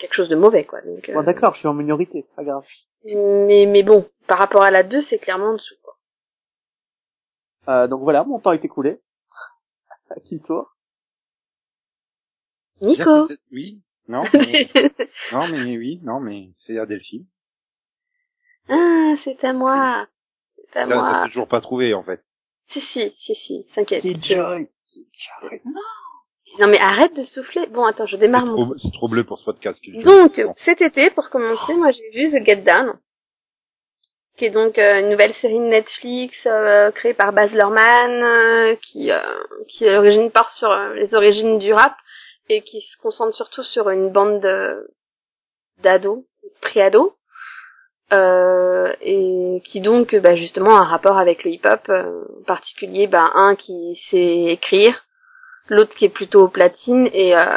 quelque 0.00 0.14
chose 0.14 0.30
de 0.30 0.36
mauvais, 0.36 0.64
quoi. 0.64 0.80
Donc, 0.80 1.06
euh, 1.08 1.12
Bon, 1.12 1.22
d'accord, 1.22 1.52
je 1.54 1.58
suis 1.60 1.68
en 1.68 1.74
minorité, 1.74 2.22
c'est 2.22 2.34
pas 2.34 2.44
grave. 2.44 2.64
mais, 3.04 3.66
mais 3.66 3.82
bon, 3.82 4.08
par 4.26 4.38
rapport 4.38 4.62
à 4.62 4.70
la 4.70 4.82
2, 4.82 5.02
c'est 5.02 5.18
clairement 5.18 5.50
en 5.50 5.54
dessous, 5.54 5.74
quoi. 5.82 5.96
Euh, 7.68 7.86
donc 7.88 8.00
voilà, 8.02 8.24
mon 8.24 8.40
temps 8.40 8.52
est 8.52 8.64
écoulé. 8.64 9.00
À 10.10 10.18
qui 10.20 10.40
tour 10.40 10.74
Nico! 12.80 13.28
Oui. 13.52 13.80
Non. 14.08 14.24
mais- 14.32 14.68
non, 15.32 15.46
mais 15.48 15.76
oui. 15.78 16.00
Non, 16.02 16.20
mais 16.20 16.48
c'est 16.56 16.78
à 16.78 16.86
Delphine. 16.86 17.24
Ah, 18.68 19.14
c'est 19.24 19.42
à 19.44 19.52
moi. 19.52 20.06
C'est 20.72 20.80
à 20.80 20.86
Là, 20.86 20.94
moi. 20.96 21.10
t'as 21.12 21.28
toujours 21.28 21.48
pas 21.48 21.60
trouvé, 21.60 21.94
en 21.94 22.02
fait. 22.02 22.22
Si, 22.70 22.80
si, 22.80 23.14
si, 23.20 23.34
si, 23.34 23.66
t'inquiète. 23.74 24.02
Killjoy. 24.02 24.68
Non 26.58 26.68
mais 26.68 26.78
arrête 26.80 27.14
de 27.14 27.22
souffler. 27.24 27.66
Bon, 27.66 27.84
attends, 27.86 28.06
je 28.06 28.16
C'est 28.16 28.20
démarre 28.20 28.44
mon... 28.46 28.64
trop, 28.66 28.74
c'est 28.78 28.92
trop 28.92 29.08
bleu 29.08 29.24
pour 29.24 29.38
ce 29.38 29.44
podcast. 29.44 29.80
Donc, 30.04 30.40
cet 30.64 30.80
été, 30.82 31.10
pour 31.10 31.30
commencer, 31.30 31.74
moi 31.74 31.90
j'ai 31.92 32.10
vu 32.10 32.30
The 32.30 32.46
Get 32.46 32.56
Down, 32.56 32.98
qui 34.36 34.46
est 34.46 34.50
donc 34.50 34.78
euh, 34.78 35.00
une 35.00 35.08
nouvelle 35.10 35.34
série 35.36 35.58
de 35.58 35.64
Netflix 35.64 36.36
euh, 36.46 36.90
créée 36.90 37.14
par 37.14 37.32
Baz 37.32 37.50
Luhrmann, 37.52 38.22
euh, 38.22 38.76
qui, 38.76 39.10
euh, 39.10 39.18
qui 39.68 39.88
à 39.88 39.92
l'origine 39.92 40.30
part 40.30 40.52
sur 40.52 40.70
euh, 40.70 40.92
les 40.94 41.14
origines 41.14 41.58
du 41.58 41.72
rap 41.72 41.96
et 42.50 42.60
qui 42.62 42.82
se 42.82 42.98
concentre 42.98 43.34
surtout 43.34 43.62
sur 43.62 43.88
une 43.88 44.10
bande 44.10 44.40
de- 44.42 44.90
d'ados, 45.82 46.24
pré-ados, 46.60 47.12
euh, 48.12 48.92
et 49.00 49.62
qui 49.64 49.80
donc 49.80 50.14
bah, 50.16 50.36
justement 50.36 50.76
a 50.76 50.80
un 50.80 50.88
rapport 50.88 51.18
avec 51.18 51.44
le 51.44 51.52
hip-hop, 51.52 51.80
euh, 51.88 52.24
en 52.40 52.44
particulier 52.44 53.06
bah, 53.06 53.30
un 53.34 53.56
qui 53.56 54.00
sait 54.10 54.52
écrire, 54.52 55.04
l'autre 55.68 55.94
qui 55.94 56.04
est 56.04 56.10
plutôt 56.10 56.48
platine 56.48 57.08
et 57.12 57.36
euh, 57.36 57.54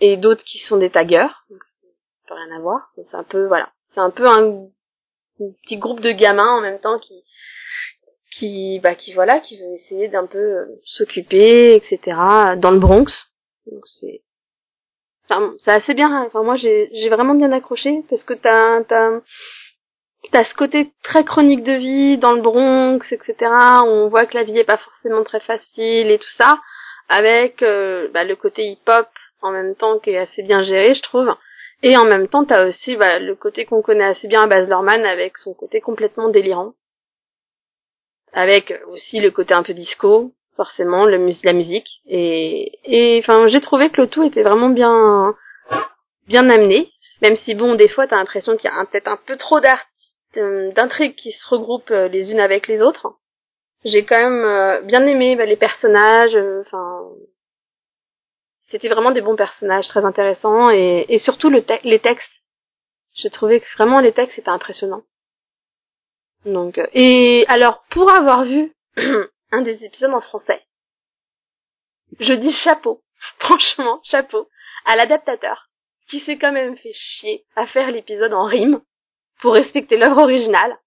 et 0.00 0.16
d'autres 0.16 0.42
qui 0.44 0.58
sont 0.60 0.78
des 0.78 0.90
taggers, 0.90 1.28
donc 1.50 1.60
rien 2.30 2.56
à 2.56 2.60
voir. 2.60 2.90
C'est 2.94 3.14
un 3.14 3.24
peu 3.24 3.46
voilà, 3.46 3.68
c'est 3.94 4.00
un 4.00 4.10
peu 4.10 4.26
un, 4.26 4.66
un 5.40 5.52
petit 5.62 5.76
groupe 5.76 6.00
de 6.00 6.12
gamins 6.12 6.58
en 6.58 6.60
même 6.60 6.80
temps 6.80 6.98
qui 6.98 7.22
qui 8.38 8.80
bah 8.82 8.94
qui 8.94 9.12
voilà 9.12 9.40
qui 9.40 9.58
veut 9.58 9.74
essayer 9.74 10.08
d'un 10.08 10.26
peu 10.26 10.38
euh, 10.38 10.80
s'occuper 10.84 11.74
etc 11.74 12.00
dans 12.56 12.70
le 12.70 12.78
Bronx. 12.78 13.12
Donc 13.66 13.82
c'est 14.00 14.22
enfin, 15.28 15.52
c'est 15.58 15.72
assez 15.72 15.94
bien. 15.94 16.24
Enfin 16.24 16.42
moi 16.42 16.56
j'ai 16.56 16.88
j'ai 16.94 17.10
vraiment 17.10 17.34
bien 17.34 17.52
accroché 17.52 18.02
parce 18.08 18.24
que 18.24 18.34
t'as 18.34 18.82
t'as 18.84 19.20
T'as 20.32 20.44
ce 20.44 20.54
côté 20.54 20.90
très 21.02 21.24
chronique 21.24 21.62
de 21.62 21.74
vie 21.74 22.16
dans 22.16 22.32
le 22.32 22.40
Bronx, 22.40 23.00
etc. 23.10 23.34
On 23.84 24.08
voit 24.08 24.24
que 24.24 24.34
la 24.34 24.44
vie 24.44 24.58
est 24.58 24.64
pas 24.64 24.78
forcément 24.78 25.24
très 25.24 25.40
facile 25.40 26.10
et 26.10 26.18
tout 26.18 26.34
ça, 26.38 26.58
avec 27.10 27.62
euh, 27.62 28.08
bah, 28.14 28.24
le 28.24 28.34
côté 28.34 28.62
hip-hop 28.62 29.08
en 29.42 29.50
même 29.50 29.74
temps 29.74 29.98
qui 29.98 30.08
est 30.10 30.18
assez 30.18 30.42
bien 30.42 30.62
géré, 30.62 30.94
je 30.94 31.02
trouve. 31.02 31.28
Et 31.82 31.98
en 31.98 32.06
même 32.06 32.28
temps, 32.28 32.46
t'as 32.46 32.66
aussi 32.66 32.96
bah, 32.96 33.18
le 33.18 33.34
côté 33.34 33.66
qu'on 33.66 33.82
connaît 33.82 34.04
assez 34.04 34.26
bien 34.26 34.44
à 34.44 34.46
Baz 34.46 34.66
Luhrmann 34.68 35.04
avec 35.04 35.36
son 35.36 35.52
côté 35.52 35.82
complètement 35.82 36.30
délirant, 36.30 36.72
avec 38.32 38.72
aussi 38.88 39.20
le 39.20 39.30
côté 39.30 39.52
un 39.52 39.62
peu 39.62 39.74
disco, 39.74 40.32
forcément, 40.56 41.04
la 41.04 41.18
musique. 41.18 42.00
Et 42.06 42.72
et 42.84 43.22
enfin, 43.22 43.48
j'ai 43.48 43.60
trouvé 43.60 43.90
que 43.90 44.00
le 44.00 44.06
tout 44.06 44.22
était 44.22 44.44
vraiment 44.44 44.70
bien 44.70 45.34
bien 46.26 46.48
amené, 46.48 46.90
même 47.20 47.36
si 47.44 47.54
bon, 47.54 47.74
des 47.74 47.88
fois, 47.88 48.06
t'as 48.06 48.16
l'impression 48.16 48.56
qu'il 48.56 48.70
y 48.70 48.72
a 48.72 48.86
peut-être 48.86 49.08
un 49.08 49.18
peu 49.26 49.36
trop 49.36 49.60
d'art 49.60 49.84
d'intrigues 50.36 51.16
qui 51.16 51.32
se 51.32 51.48
regroupent 51.48 51.90
euh, 51.90 52.08
les 52.08 52.30
unes 52.30 52.40
avec 52.40 52.68
les 52.68 52.80
autres. 52.80 53.18
J'ai 53.84 54.04
quand 54.04 54.20
même 54.20 54.44
euh, 54.44 54.80
bien 54.82 55.04
aimé 55.06 55.34
bah, 55.36 55.44
les 55.44 55.56
personnages, 55.56 56.34
euh, 56.36 56.62
enfin 56.66 57.10
c'était 58.70 58.88
vraiment 58.88 59.10
des 59.10 59.20
bons 59.20 59.36
personnages 59.36 59.86
très 59.88 60.04
intéressants 60.04 60.70
et, 60.70 61.20
surtout 61.24 61.50
les 61.50 62.00
textes. 62.00 62.32
J'ai 63.14 63.28
trouvé 63.28 63.60
que 63.60 63.66
vraiment 63.76 64.00
les 64.00 64.12
textes 64.12 64.38
étaient 64.38 64.48
impressionnants. 64.48 65.02
Donc 66.46 66.78
euh, 66.78 66.86
et 66.92 67.44
alors 67.48 67.84
pour 67.90 68.10
avoir 68.10 68.44
vu 68.44 68.72
un 69.52 69.62
des 69.62 69.84
épisodes 69.84 70.14
en 70.14 70.20
français, 70.20 70.62
je 72.18 72.32
dis 72.32 72.52
chapeau, 72.52 73.02
franchement 73.40 74.00
chapeau 74.04 74.48
à 74.86 74.96
l'adaptateur 74.96 75.68
qui 76.08 76.20
s'est 76.20 76.38
quand 76.38 76.52
même 76.52 76.76
fait 76.76 76.92
chier 76.94 77.44
à 77.56 77.66
faire 77.66 77.90
l'épisode 77.90 78.32
en 78.32 78.44
rime 78.44 78.80
pour 79.42 79.52
respecter 79.54 79.96
l'œuvre 79.98 80.22
originale. 80.22 80.78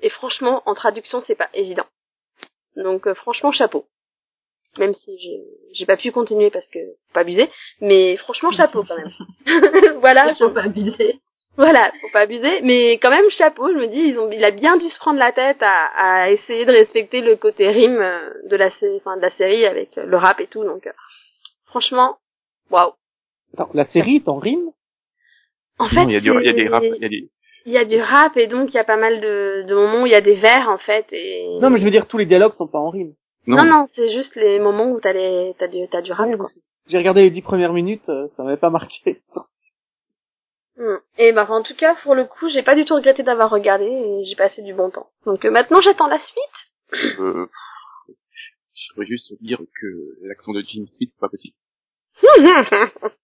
Et 0.00 0.10
franchement, 0.10 0.62
en 0.66 0.74
traduction, 0.74 1.22
c'est 1.26 1.36
pas 1.36 1.50
évident. 1.54 1.86
Donc 2.76 3.06
euh, 3.06 3.14
franchement, 3.14 3.52
chapeau. 3.52 3.86
Même 4.78 4.94
si 4.94 5.18
j'ai 5.18 5.40
j'ai 5.74 5.86
pas 5.86 5.96
pu 5.96 6.12
continuer 6.12 6.50
parce 6.50 6.66
que 6.68 6.78
faut 6.78 7.12
pas 7.14 7.20
abuser, 7.20 7.50
mais 7.80 8.16
franchement 8.16 8.50
chapeau 8.52 8.84
quand 8.84 8.96
même. 8.96 9.12
voilà, 10.00 10.28
Il 10.30 10.36
faut 10.36 10.48
je- 10.48 10.54
pas 10.54 10.62
abuser. 10.62 11.20
voilà, 11.56 11.90
faut 12.00 12.08
pas 12.12 12.20
abuser, 12.20 12.60
mais 12.62 12.92
quand 12.98 13.10
même 13.10 13.28
chapeau. 13.30 13.68
Je 13.68 13.78
me 13.78 13.88
dis, 13.88 13.98
ils 13.98 14.18
ont, 14.18 14.30
il 14.30 14.44
a 14.44 14.52
bien 14.52 14.76
dû 14.76 14.88
se 14.88 14.98
prendre 14.98 15.18
la 15.18 15.32
tête 15.32 15.60
à, 15.60 15.86
à 16.22 16.30
essayer 16.30 16.64
de 16.66 16.72
respecter 16.72 17.20
le 17.20 17.34
côté 17.36 17.68
rime 17.68 17.98
euh, 18.00 18.30
de 18.44 18.56
la, 18.56 18.68
enfin, 18.96 19.16
de 19.16 19.22
la 19.22 19.30
série 19.32 19.66
avec 19.66 19.98
euh, 19.98 20.04
le 20.06 20.16
rap 20.16 20.40
et 20.40 20.46
tout. 20.46 20.62
Donc 20.64 20.86
euh, 20.86 20.92
franchement, 21.66 22.18
waouh. 22.70 22.92
La 23.74 23.86
série 23.88 24.16
est 24.16 24.28
en 24.28 24.38
rime? 24.38 24.70
En 25.78 25.88
fait, 25.88 26.02
il 26.04 26.12
y 26.12 26.16
a 26.16 26.20
du, 26.20 26.30
il 26.30 26.46
y 26.46 26.48
a 26.48 26.52
des 26.52 26.68
rap, 26.68 26.84
il 26.84 27.02
y 27.02 27.04
a 27.04 27.08
des, 27.08 27.28
il 27.66 27.72
y 27.72 27.78
a 27.78 27.84
du 27.84 28.00
rap 28.00 28.36
et 28.36 28.46
donc 28.46 28.70
il 28.70 28.74
y 28.74 28.78
a 28.78 28.84
pas 28.84 28.96
mal 28.96 29.20
de, 29.20 29.64
de 29.66 29.74
moments 29.74 30.02
où 30.02 30.06
il 30.06 30.12
y 30.12 30.16
a 30.16 30.20
des 30.20 30.34
vers 30.36 30.68
en 30.70 30.78
fait 30.78 31.06
et 31.12 31.46
Non, 31.60 31.70
mais 31.70 31.78
je 31.78 31.84
veux 31.84 31.90
dire, 31.90 32.06
tous 32.08 32.18
les 32.18 32.26
dialogues 32.26 32.52
sont 32.54 32.66
pas 32.68 32.78
en 32.78 32.90
rime. 32.90 33.14
non 33.46 33.64
non, 33.64 33.88
c'est 33.94 34.12
juste 34.12 34.34
les 34.36 34.58
moments 34.58 34.90
où 34.90 35.00
t'as 35.00 35.12
les 35.12 35.54
t'as 35.58 35.68
du 35.68 35.88
t'as 35.88 36.00
du 36.02 36.12
rap 36.12 36.28
Ouais, 36.28 36.36
quoi. 36.36 36.48
J'ai 36.88 36.98
regardé 36.98 37.22
les 37.22 37.30
dix 37.30 37.42
premières 37.42 37.72
minutes, 37.72 38.08
euh, 38.08 38.28
ça 38.36 38.42
m'avait 38.42 38.56
pas 38.56 38.70
marqué. 38.70 39.20
Hmm. 40.76 40.96
Et 41.18 41.32
bah 41.32 41.46
en 41.50 41.62
tout 41.62 41.74
cas 41.76 41.94
pour 42.02 42.14
le 42.14 42.24
coup 42.24 42.48
j'ai 42.48 42.62
pas 42.62 42.74
du 42.74 42.84
tout 42.84 42.94
regretté 42.94 43.22
d'avoir 43.22 43.50
regardé 43.50 43.84
et 43.84 44.24
j'ai 44.24 44.36
passé 44.36 44.62
du 44.62 44.72
bon 44.74 44.90
temps. 44.90 45.08
Donc 45.26 45.44
euh, 45.44 45.50
maintenant 45.50 45.80
j'attends 45.82 46.08
la 46.08 46.18
suite. 46.18 47.18
euh, 47.20 47.46
je 48.08 48.94
voudrais 48.94 49.06
juste 49.06 49.32
dire 49.42 49.58
que 49.80 49.86
l'accent 50.22 50.52
de 50.52 50.62
Jim 50.62 50.86
Smith, 50.88 51.10
c'est 51.12 51.20
pas 51.20 51.28
possible. 51.28 51.54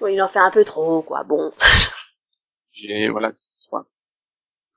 bon 0.00 0.06
il 0.08 0.20
en 0.22 0.28
fait 0.28 0.38
un 0.38 0.50
peu 0.50 0.64
trop 0.64 1.02
quoi. 1.02 1.24
Bon. 1.24 1.52
J'ai, 2.72 3.08
voilà, 3.08 3.32
c'est- 3.32 3.68
enfin, 3.70 3.86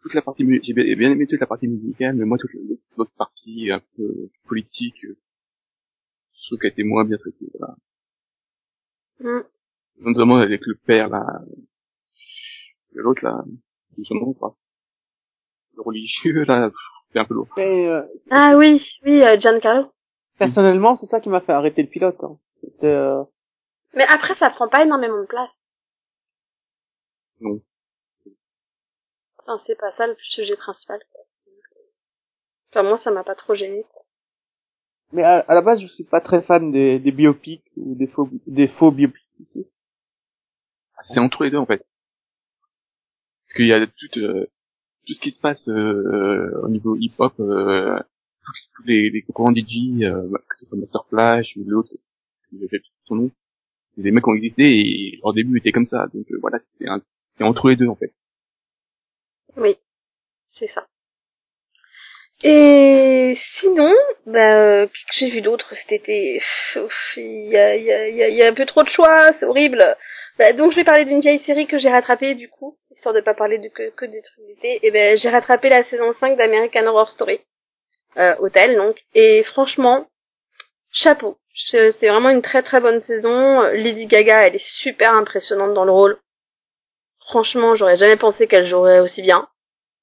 toute 0.01 0.13
la 0.13 0.21
partie, 0.21 0.43
j'ai 0.63 0.73
bien 0.73 0.95
bien 0.95 1.11
aimé 1.11 1.25
toute 1.27 1.39
la 1.39 1.47
partie 1.47 1.67
musicale, 1.67 2.15
mais 2.15 2.25
moi 2.25 2.37
toute 2.37 2.51
l'autre 2.95 3.11
partie 3.17 3.71
un 3.71 3.81
peu 3.95 4.29
politique, 4.47 5.01
je 5.01 6.45
trouve 6.47 6.59
qu'elle 6.59 6.71
était 6.71 6.83
moins 6.83 7.05
bien 7.05 7.17
traitée, 7.17 7.47
voilà. 7.57 7.75
Hmm. 9.19 9.43
Notamment 9.99 10.35
avec 10.37 10.61
le 10.67 10.75
père, 10.75 11.09
là, 11.09 11.25
de 12.93 13.01
l'autre, 13.01 13.23
là, 13.23 13.43
de 13.97 14.03
son 14.03 14.13
nom, 14.15 14.33
quoi. 14.33 14.55
Le 15.75 15.81
religieux, 15.81 16.43
là, 16.45 16.69
c'est 17.11 17.19
un 17.19 17.25
peu 17.25 17.33
lourd. 17.33 17.47
Mais 17.57 17.87
euh, 17.87 18.03
Ah 18.29 18.53
oui 18.57 18.79
oui 19.05 19.23
euh, 19.23 19.39
Giancarlo. 19.39 19.91
personnellement, 20.37 20.95
c'est 20.97 21.07
ça 21.07 21.19
qui 21.19 21.29
m'a 21.29 21.41
fait 21.41 21.51
arrêter 21.51 21.81
le 21.81 21.89
pilote. 21.89 22.17
Hein. 22.23 22.37
C'était, 22.61 22.85
euh, 22.93 23.23
Mais 23.97 24.05
après 24.09 24.35
ça 24.35 24.51
prend 24.51 24.69
pas 24.69 24.83
énormément 24.83 25.19
de 25.21 25.25
place. 25.27 25.49
Non. 27.41 27.61
Enfin 29.39 29.61
c'est 29.65 29.77
pas 29.77 29.91
ça 29.97 30.05
le 30.07 30.15
sujet 30.21 30.55
principal. 30.55 30.99
quoi. 31.11 31.21
Enfin 32.71 32.83
moi 32.83 32.99
ça 32.99 33.11
m'a 33.11 33.23
pas 33.23 33.35
trop 33.35 33.55
gêné. 33.55 33.83
quoi. 33.91 34.03
Mais 35.13 35.23
à, 35.23 35.39
à 35.39 35.55
la 35.55 35.61
base, 35.61 35.81
je 35.81 35.87
suis 35.87 36.03
pas 36.03 36.21
très 36.21 36.41
fan 36.43 36.71
des, 36.71 36.99
des 36.99 37.11
biopics 37.11 37.63
ou 37.77 37.95
des 37.95 38.07
faux, 38.07 38.29
des 38.45 38.67
faux 38.67 38.91
biopics 38.91 39.39
ici. 39.39 39.65
C'est 41.07 41.19
entre 41.19 41.43
les 41.43 41.49
deux 41.51 41.57
en 41.57 41.65
fait. 41.65 41.79
Parce 43.47 43.55
qu'il 43.55 43.67
y 43.67 43.73
a 43.73 43.87
tout, 43.87 44.19
euh, 44.19 44.45
tout 45.07 45.13
ce 45.13 45.21
qui 45.21 45.31
se 45.31 45.39
passe 45.39 45.65
euh, 45.69 46.59
au 46.63 46.69
niveau 46.69 46.95
hip-hop, 46.97 47.33
euh, 47.39 47.97
tous, 48.75 48.83
les, 48.83 49.09
les 49.09 49.21
concurrents 49.21 49.53
DJ, 49.55 50.03
euh, 50.03 50.27
bah, 50.29 50.39
que 50.49 50.57
ce 50.57 50.65
soit 50.65 50.77
Master 50.77 51.05
Flash 51.07 51.55
ou 51.55 51.63
l'autre, 51.65 51.93
j'ai 52.51 52.67
fait 52.67 52.81
son 53.05 53.15
nom, 53.15 53.31
des 54.01 54.11
mecs 54.11 54.27
ont 54.27 54.35
existé 54.35 54.63
et 54.63 55.19
leur 55.23 55.33
début 55.33 55.57
était 55.59 55.71
comme 55.71 55.85
ça. 55.85 56.05
Donc 56.13 56.25
euh, 56.31 56.37
voilà, 56.41 56.57
c'est 56.77 56.87
un- 56.87 57.01
entre 57.41 57.69
les 57.69 57.75
deux 57.75 57.87
en 57.87 57.95
fait. 57.95 58.13
Oui, 59.55 59.75
c'est 60.59 60.69
ça. 60.73 60.85
Et 62.43 63.35
sinon, 63.59 63.91
bah, 64.27 64.59
euh, 64.59 64.87
qu'est-ce 64.87 65.05
que 65.05 65.25
j'ai 65.25 65.31
vu 65.31 65.41
d'autre 65.41 65.73
cet 65.75 65.91
été 65.91 66.39
Il 67.17 67.49
y 67.49 67.57
a, 67.57 67.75
y, 67.75 67.91
a, 67.91 68.07
y, 68.09 68.21
a, 68.23 68.29
y 68.29 68.43
a 68.43 68.47
un 68.47 68.53
peu 68.53 68.65
trop 68.67 68.83
de 68.83 68.89
choix, 68.89 69.31
c'est 69.39 69.45
horrible. 69.45 69.83
Bah, 70.37 70.53
donc 70.53 70.71
je 70.71 70.75
vais 70.77 70.83
parler 70.83 71.05
d'une 71.05 71.21
vieille 71.21 71.43
série 71.45 71.65
que 71.65 71.79
j'ai 71.79 71.89
rattrapée 71.89 72.35
du 72.35 72.47
coup, 72.47 72.77
histoire 72.91 73.15
de 73.15 73.21
pas 73.21 73.33
parler 73.33 73.57
de 73.57 73.69
que, 73.69 73.89
que 73.89 74.05
des 74.05 74.21
trucs 74.21 74.45
d'été. 74.45 74.79
Et 74.85 74.91
ben 74.91 75.17
j'ai 75.17 75.29
rattrapé 75.29 75.69
la 75.69 75.83
saison 75.85 76.13
5 76.19 76.37
d'American 76.37 76.85
Horror 76.85 77.09
Story, 77.09 77.39
euh, 78.17 78.35
Hôtel 78.39 78.75
donc. 78.75 78.97
Et 79.15 79.43
franchement, 79.45 80.07
chapeau. 80.91 81.37
C'est 81.69 81.91
vraiment 82.07 82.29
une 82.29 82.41
très 82.41 82.63
très 82.63 82.79
bonne 82.79 83.01
saison. 83.03 83.61
Lady 83.73 84.05
Gaga, 84.05 84.47
elle 84.47 84.55
est 84.55 84.65
super 84.81 85.17
impressionnante 85.17 85.73
dans 85.73 85.85
le 85.85 85.91
rôle. 85.91 86.17
Franchement, 87.27 87.75
j'aurais 87.75 87.97
jamais 87.97 88.15
pensé 88.15 88.47
qu'elle 88.47 88.67
jouerait 88.67 88.99
aussi 88.99 89.21
bien. 89.21 89.47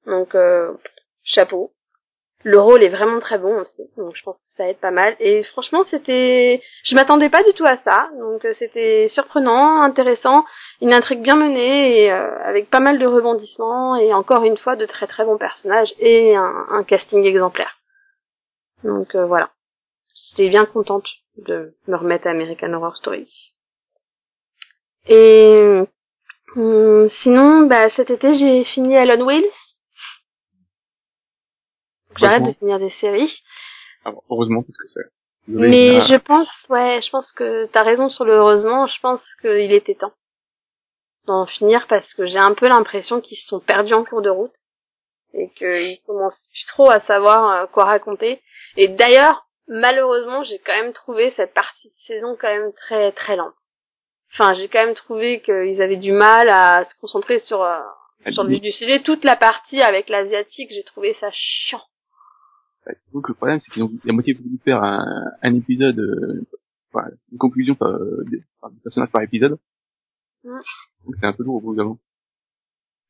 Donc 0.06 0.34
euh, 0.34 0.72
chapeau. 1.22 1.72
Le 2.46 2.60
rôle 2.60 2.84
est 2.84 2.90
vraiment 2.90 3.20
très 3.20 3.38
bon 3.38 3.58
aussi, 3.62 3.90
donc 3.96 4.14
je 4.14 4.22
pense 4.22 4.36
que 4.36 4.56
ça 4.58 4.68
aide 4.68 4.76
pas 4.76 4.90
mal. 4.90 5.16
Et 5.18 5.42
franchement, 5.44 5.82
c'était, 5.90 6.62
je 6.84 6.94
m'attendais 6.94 7.30
pas 7.30 7.42
du 7.42 7.54
tout 7.54 7.64
à 7.64 7.78
ça, 7.88 8.10
donc 8.18 8.44
euh, 8.44 8.52
c'était 8.58 9.08
surprenant, 9.14 9.80
intéressant, 9.80 10.44
une 10.82 10.92
intrigue 10.92 11.22
bien 11.22 11.36
menée 11.36 12.02
et 12.02 12.12
euh, 12.12 12.38
avec 12.44 12.68
pas 12.68 12.80
mal 12.80 12.98
de 12.98 13.06
rebondissements 13.06 13.96
et 13.96 14.12
encore 14.12 14.44
une 14.44 14.58
fois 14.58 14.76
de 14.76 14.84
très 14.84 15.06
très 15.06 15.24
bons 15.24 15.38
personnages 15.38 15.94
et 15.98 16.36
un, 16.36 16.66
un 16.68 16.84
casting 16.84 17.24
exemplaire. 17.24 17.78
Donc 18.82 19.14
euh, 19.14 19.24
voilà, 19.24 19.48
j'étais 20.14 20.50
bien 20.50 20.66
contente 20.66 21.08
de 21.36 21.74
me 21.86 21.96
remettre 21.96 22.26
à 22.26 22.30
American 22.30 22.72
Horror 22.72 22.96
Story. 22.96 23.28
Et 25.06 25.82
hum, 26.56 27.10
sinon, 27.22 27.66
bah 27.66 27.88
cet 27.96 28.10
été 28.10 28.38
j'ai 28.38 28.64
fini 28.64 28.96
Alan 28.96 29.24
Wheels. 29.24 29.44
J'arrête 32.16 32.44
de 32.44 32.52
finir 32.52 32.78
des 32.78 32.92
séries. 33.00 33.42
Alors, 34.04 34.22
heureusement 34.30 34.62
parce 34.62 34.76
que 34.76 34.88
c'est. 34.88 35.10
Mais 35.46 36.06
je 36.06 36.16
pense, 36.16 36.48
ouais, 36.70 37.00
je 37.02 37.10
pense 37.10 37.30
que 37.32 37.66
t'as 37.66 37.82
raison 37.82 38.08
sur 38.08 38.24
le 38.24 38.34
heureusement. 38.34 38.86
Je 38.86 38.98
pense 39.00 39.20
qu'il 39.42 39.72
était 39.72 39.94
temps 39.94 40.14
d'en 41.26 41.46
finir 41.46 41.86
parce 41.88 42.12
que 42.14 42.26
j'ai 42.26 42.38
un 42.38 42.54
peu 42.54 42.68
l'impression 42.68 43.20
qu'ils 43.20 43.38
se 43.38 43.48
sont 43.48 43.60
perdus 43.60 43.94
en 43.94 44.04
cours 44.04 44.22
de 44.22 44.30
route 44.30 44.54
et 45.32 45.50
qu'ils 45.50 46.00
commencent 46.06 46.48
plus 46.50 46.64
trop 46.68 46.90
à 46.90 47.00
savoir 47.00 47.50
euh, 47.50 47.66
quoi 47.66 47.84
raconter. 47.84 48.40
Et 48.76 48.88
d'ailleurs, 48.88 49.43
malheureusement, 49.68 50.44
j'ai 50.44 50.58
quand 50.58 50.74
même 50.74 50.92
trouvé 50.92 51.32
cette 51.36 51.54
partie 51.54 51.88
de 51.88 52.06
saison 52.06 52.36
quand 52.40 52.48
même 52.48 52.72
très 52.72 53.12
très 53.12 53.36
lente. 53.36 53.54
Enfin, 54.32 54.54
j'ai 54.54 54.68
quand 54.68 54.84
même 54.84 54.94
trouvé 54.94 55.40
qu'ils 55.42 55.80
avaient 55.80 55.96
du 55.96 56.12
mal 56.12 56.48
à 56.48 56.84
se 56.84 56.94
concentrer 57.00 57.40
sur 57.40 57.62
euh, 57.62 57.78
sur 58.30 58.44
le 58.44 58.58
du 58.58 58.72
sujet. 58.72 59.02
Toute 59.02 59.24
la 59.24 59.36
partie 59.36 59.80
avec 59.80 60.08
l'asiatique, 60.08 60.70
j'ai 60.70 60.84
trouvé 60.84 61.16
ça 61.20 61.28
chiant. 61.32 61.82
Donc 63.12 63.28
le 63.28 63.34
problème 63.34 63.60
c'est 63.60 63.70
qu'ils 63.70 63.82
ont 63.82 63.90
la 64.04 64.12
moitié 64.12 64.34
voulu 64.34 64.58
faire 64.62 64.82
un, 64.82 65.04
un 65.40 65.54
épisode, 65.54 65.98
euh, 65.98 66.46
enfin, 66.92 67.08
une 67.32 67.38
conclusion 67.38 67.74
par, 67.74 67.88
euh, 67.88 68.24
des, 68.30 68.42
par 68.60 68.70
des 68.70 68.80
personnages 68.80 69.10
par 69.10 69.22
épisode. 69.22 69.58
Mm. 70.42 70.58
Donc 71.06 71.14
c'est 71.18 71.26
un 71.26 71.32
peu 71.32 71.44
lourd 71.44 71.56
au 71.56 71.60
bout 71.60 71.74
d'un 71.74 71.84
moment. 71.84 71.98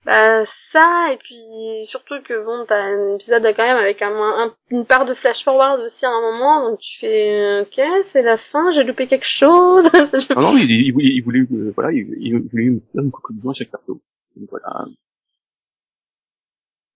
Bah 0.06 0.44
ça 0.72 1.12
et 1.12 1.16
puis 1.16 1.86
surtout 1.88 2.16
que 2.28 2.44
bon 2.44 2.66
t'as 2.68 2.76
un 2.82 3.14
épisode 3.14 3.42
quand 3.56 3.62
même 3.64 3.78
avec 3.78 4.02
un, 4.02 4.12
un- 4.14 4.54
une 4.70 4.84
part 4.84 5.06
de 5.06 5.14
flash 5.14 5.42
forward 5.44 5.80
aussi 5.80 6.04
à 6.04 6.10
un 6.10 6.20
moment 6.20 6.68
donc 6.68 6.78
tu 6.78 6.98
fais 7.00 7.40
euh, 7.40 7.62
ok 7.62 8.04
c'est 8.12 8.20
la 8.22 8.36
fin 8.36 8.70
j'ai 8.72 8.82
loupé 8.84 9.06
quelque 9.06 9.24
chose 9.26 9.84
Non, 10.36 10.42
non, 10.52 10.56
il, 10.58 10.70
il 10.70 10.92
voulait, 10.92 11.06
il 11.08 11.22
voulait, 11.22 11.40
euh, 11.52 11.72
voilà, 11.74 11.90
il, 11.92 12.06
il 12.20 12.38
voulait 12.50 12.80
faire 12.92 13.02
une 13.02 13.10
conclusion 13.12 13.50
à 13.50 13.54
chaque 13.54 13.70
perso. 13.70 14.00
Donc 14.36 14.50
voilà. 14.50 14.84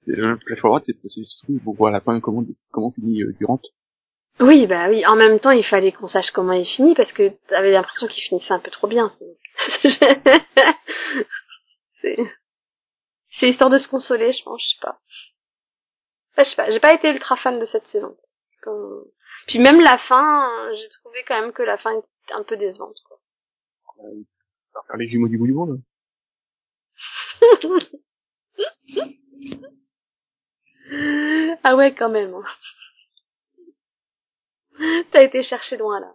C'est 0.04 0.16
le 0.16 0.36
flash 0.46 0.58
forward, 0.60 0.84
c'est 0.86 1.24
surtout 1.24 1.58
pour 1.64 1.74
voir 1.76 1.88
à 1.88 1.92
la 1.96 2.00
fin 2.02 2.20
comment 2.20 2.42
comment 2.70 2.92
finit 2.92 3.22
euh, 3.22 3.32
Durant. 3.38 3.60
oui 4.40 4.66
bah 4.66 4.88
oui 4.90 5.04
en 5.06 5.16
même 5.16 5.38
temps 5.40 5.50
il 5.50 5.64
fallait 5.64 5.92
qu'on 5.92 6.08
sache 6.08 6.30
comment 6.32 6.52
il 6.52 6.66
finit 6.66 6.94
parce 6.94 7.12
que 7.12 7.30
t'avais 7.48 7.72
l'impression 7.72 8.06
qu'il 8.06 8.22
finissait 8.22 8.52
un 8.52 8.60
peu 8.60 8.70
trop 8.70 8.86
bien 8.86 9.12
c'est 13.38 13.48
histoire 13.48 13.70
de 13.70 13.78
se 13.78 13.88
consoler 13.88 14.32
je 14.32 14.42
pense 14.44 14.62
je 14.62 14.68
sais 14.74 14.80
pas 14.80 14.98
je 16.38 16.44
sais 16.50 16.56
pas 16.56 16.70
j'ai 16.70 16.80
pas 16.80 16.94
été 16.94 17.10
ultra 17.10 17.36
fan 17.36 17.58
de 17.58 17.66
cette 17.66 17.86
saison 17.88 18.16
Comme- 18.62 19.04
puis 19.46 19.58
même 19.58 19.80
la 19.80 19.98
fin 19.98 20.48
euh, 20.68 20.74
j'ai 20.76 20.88
trouvé 21.00 21.24
quand 21.26 21.40
même 21.40 21.52
que 21.52 21.62
la 21.62 21.78
fin 21.78 21.92
était 21.98 22.34
un 22.34 22.42
peu 22.44 22.56
décevante 22.56 22.96
quoi. 23.06 23.18
Faire 24.72 24.82
faire 24.86 24.96
les 24.96 25.08
jumeaux 25.08 25.28
du 25.28 25.38
bout 25.38 25.46
du 25.46 25.54
monde. 25.54 25.80
ah 31.64 31.76
ouais, 31.76 31.94
quand 31.94 32.08
même. 32.08 32.34
hein. 32.34 32.44
T'as 35.12 35.24
été 35.24 35.42
chercher 35.42 35.76
loin 35.76 36.00
là. 36.00 36.14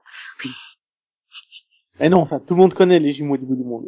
Eh 2.00 2.10
non, 2.10 2.20
enfin, 2.22 2.40
tout 2.40 2.56
le 2.56 2.62
monde 2.62 2.74
connaît 2.74 3.00
les 3.00 3.14
jumeaux 3.14 3.38
du 3.38 3.46
bout 3.46 3.56
du 3.56 3.64
monde. 3.64 3.88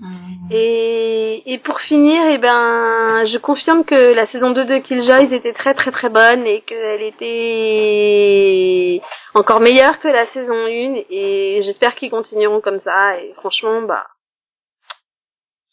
Hum. 0.00 0.48
Et, 0.50 1.42
et 1.52 1.58
pour 1.58 1.80
finir, 1.80 2.22
eh 2.28 2.38
ben, 2.38 3.26
je 3.26 3.36
confirme 3.38 3.84
que 3.84 4.14
la 4.14 4.26
saison 4.28 4.50
2 4.50 4.64
de 4.64 4.78
Killjoys 4.78 5.34
était 5.34 5.52
très 5.52 5.74
très 5.74 5.90
très 5.90 6.08
bonne 6.08 6.46
et 6.46 6.60
qu'elle 6.60 7.02
était 7.02 9.00
encore 9.34 9.60
meilleure 9.60 9.98
que 9.98 10.06
la 10.08 10.26
saison 10.28 10.66
1 10.66 11.02
et 11.10 11.62
j'espère 11.64 11.96
qu'ils 11.96 12.10
continueront 12.10 12.60
comme 12.60 12.80
ça 12.84 13.18
et 13.18 13.34
franchement, 13.34 13.82
bah, 13.82 14.06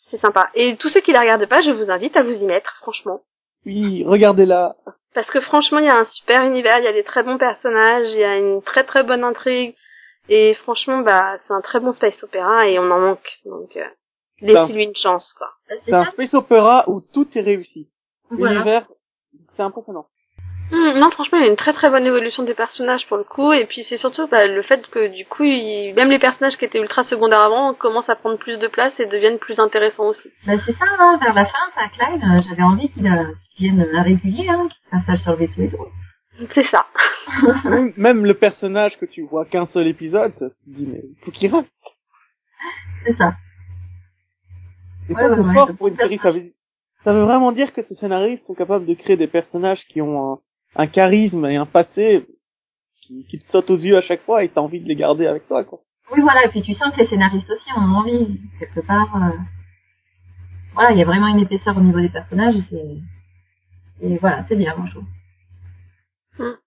c'est 0.10 0.18
sympa. 0.18 0.50
Et 0.56 0.76
tous 0.78 0.90
ceux 0.90 1.02
qui 1.02 1.12
la 1.12 1.22
regardent 1.22 1.48
pas, 1.48 1.62
je 1.62 1.72
vous 1.72 1.92
invite 1.92 2.18
à 2.18 2.24
vous 2.24 2.32
y 2.32 2.46
mettre, 2.46 2.74
franchement. 2.82 3.22
Oui, 3.66 4.04
regardez-la. 4.08 4.76
Parce 5.14 5.30
que 5.30 5.42
franchement, 5.42 5.80
il 5.80 5.86
y 5.86 5.90
a 5.90 5.98
un 5.98 6.06
super 6.06 6.44
univers, 6.44 6.78
il 6.80 6.84
y 6.84 6.88
a 6.88 6.94
des 6.94 7.04
très 7.04 7.24
bons 7.24 7.38
personnages, 7.38 8.12
il 8.12 8.20
y 8.20 8.24
a 8.24 8.38
une 8.38 8.62
très 8.62 8.84
très 8.84 9.04
bonne 9.04 9.24
intrigue. 9.24 9.76
Et 10.30 10.56
franchement, 10.56 11.00
bah, 11.00 11.38
c'est 11.46 11.54
un 11.54 11.62
très 11.62 11.80
bon 11.80 11.92
space 11.94 12.22
opéra 12.24 12.68
et 12.68 12.80
on 12.80 12.90
en 12.92 13.00
manque. 13.00 13.40
Donc, 13.46 13.76
euh, 13.78 13.86
laissez-lui 14.41 14.84
une 14.84 14.95
chance, 14.95 15.34
quoi. 15.38 15.50
C'est 15.67 15.80
C'est 15.86 15.93
un 15.93 16.06
ça 16.06 16.12
space 16.12 16.34
opéra 16.34 16.84
où 16.88 17.02
tout 17.02 17.28
est 17.36 17.41
réussi. 17.41 17.89
Voilà. 18.30 18.56
L'univers, 18.56 18.88
c'est 19.56 19.63
impressionnant. 19.63 20.08
Hum, 20.71 20.98
non, 20.98 21.12
franchement, 21.12 21.38
il 21.38 21.45
y 21.45 21.48
a 21.48 21.52
une 21.52 21.58
très 21.58 21.74
très 21.74 21.91
bonne 21.91 22.06
évolution 22.06 22.43
des 22.43 22.56
personnages 22.56 23.08
pour 23.08 23.17
le 23.17 23.24
coup. 23.24 23.54
Et 23.54 23.65
puis 23.65 23.86
c'est 23.88 23.98
surtout 23.98 24.28
bah, 24.28 24.48
le 24.48 24.62
fait 24.63 24.88
que 24.88 25.08
du 25.08 25.26
coup, 25.26 25.43
même 25.43 26.10
les 26.10 26.19
personnages 26.19 26.58
qui 26.58 26.65
étaient 26.65 26.82
ultra 26.82 27.04
secondaires 27.04 27.41
avant 27.41 27.74
commencent 27.76 28.10
à 28.10 28.15
prendre 28.15 28.38
plus 28.38 28.58
de 28.58 28.67
place 28.67 28.93
et 29.00 29.06
deviennent 29.06 29.38
plus 29.38 29.60
intéressants 29.60 30.08
aussi. 30.08 30.30
Bah, 30.48 30.54
c'est 30.65 30.74
ça, 30.74 30.86
hein, 31.00 31.19
vers 31.21 31.36
la 31.36 31.45
fin, 31.45 31.60
enfin, 31.69 31.88
Klein, 31.95 32.15
euh, 32.15 32.41
j'avais 32.50 32.63
envie 32.63 32.89
qu'il 32.89 33.06
euh, 33.06 33.32
vienne 33.60 33.88
à 33.95 34.02
régulier, 34.02 34.50
hein, 34.50 34.67
qu'il 34.67 34.89
s'installe 34.89 35.19
sur 35.19 35.32
le 35.34 35.38
vaisseau 35.38 35.62
et 35.62 35.69
tout. 35.69 36.48
C'est 36.54 36.65
ça. 36.65 36.88
même, 37.69 37.93
même 37.95 38.26
le 38.26 38.34
personnage 38.34 38.98
que 38.98 39.06
tu 39.06 39.21
vois 39.21 39.45
qu'un 39.45 39.67
seul 39.67 39.88
épisode, 39.88 40.34
tu 40.34 40.71
te 40.71 40.78
dis, 40.78 40.88
mais 40.88 41.02
faut 41.24 41.32
qu'il 41.32 41.54
reste. 41.54 41.69
C'est 43.06 43.17
ça. 43.17 43.36
Et 45.10 45.13
Ouais, 45.13 45.22
ça, 45.22 45.36
c'est 45.36 45.54
fort 45.54 45.76
pour 45.78 45.88
une 45.88 45.98
série. 45.98 46.18
Ça 46.18 46.32
veut, 46.32 46.54
ça 47.04 47.13
veut 47.13 47.24
vraiment 47.24 47.52
dire 47.52 47.74
que 47.74 47.84
ces 47.84 47.96
scénaristes 47.96 48.46
sont 48.46 48.56
capables 48.56 48.86
de 48.86 48.94
créer 48.96 49.18
des 49.18 49.28
personnages 49.28 49.86
qui 49.88 50.02
ont 50.02 50.34
un, 50.34 50.39
un 50.76 50.88
charisme 50.88 51.46
et 51.46 51.56
un 51.58 51.65
passé 51.65 52.26
qui, 53.02 53.26
qui 53.26 53.39
te 53.39 53.46
sautent 53.52 53.70
aux 53.70 53.78
yeux 53.78 53.98
à 53.98 54.02
chaque 54.02 54.24
fois 54.24 54.44
et 54.44 54.50
t'as 54.50 54.62
envie 54.62 54.80
de 54.82 54.88
les 54.88 54.96
garder 54.96 55.28
avec 55.28 55.48
toi, 55.48 55.63
quoi. 55.63 55.80
Oui, 56.12 56.22
voilà, 56.22 56.46
et 56.46 56.50
puis 56.50 56.62
tu 56.62 56.74
sens 56.74 56.94
que 56.94 57.02
les 57.02 57.08
scénaristes 57.08 57.50
aussi 57.50 57.72
ont 57.76 57.82
envie, 57.82 58.39
quelque 58.60 58.80
part. 58.82 59.15
euh, 59.15 59.38
Voilà, 60.74 60.91
il 60.91 60.98
y 61.00 61.02
a 61.02 61.06
vraiment 61.06 61.28
une 61.28 61.39
épaisseur 61.39 61.78
au 61.78 61.82
niveau 61.82 62.00
des 62.00 62.10
personnages, 62.10 62.56
et 62.56 62.63
c'est... 62.70 62.98
Et 64.02 64.18
voilà, 64.18 64.46
c'est 64.50 64.56
bien, 64.58 64.76
moi, 64.76 64.88
je 64.88 64.91
trouve. 65.00 65.08
Hmm. 66.38 66.58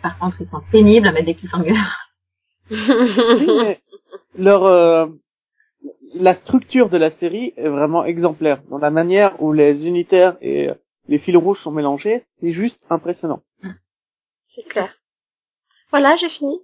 Par 0.00 0.18
contre, 0.18 0.36
ils 0.40 0.48
sont 0.48 0.62
pénibles 0.70 1.06
à 1.08 1.12
mettre 1.12 1.26
des 1.26 1.34
cliffhangers. 1.34 1.74
Oui, 2.70 3.46
mais 3.60 3.80
leur 4.36 4.64
euh, 4.64 5.06
la 6.14 6.34
structure 6.34 6.88
de 6.88 6.98
la 6.98 7.10
série 7.10 7.52
est 7.56 7.68
vraiment 7.68 8.04
exemplaire. 8.04 8.62
Dans 8.68 8.78
la 8.78 8.90
manière 8.90 9.40
où 9.42 9.52
les 9.52 9.86
unitaires 9.86 10.36
et 10.40 10.68
euh, 10.68 10.74
les 11.08 11.18
fils 11.18 11.36
rouges 11.36 11.60
sont 11.62 11.72
mélangés, 11.72 12.22
c'est 12.40 12.52
juste 12.52 12.84
impressionnant. 12.90 13.42
C'est 14.54 14.68
clair. 14.68 14.94
Voilà, 15.90 16.16
j'ai 16.16 16.28
fini. 16.30 16.58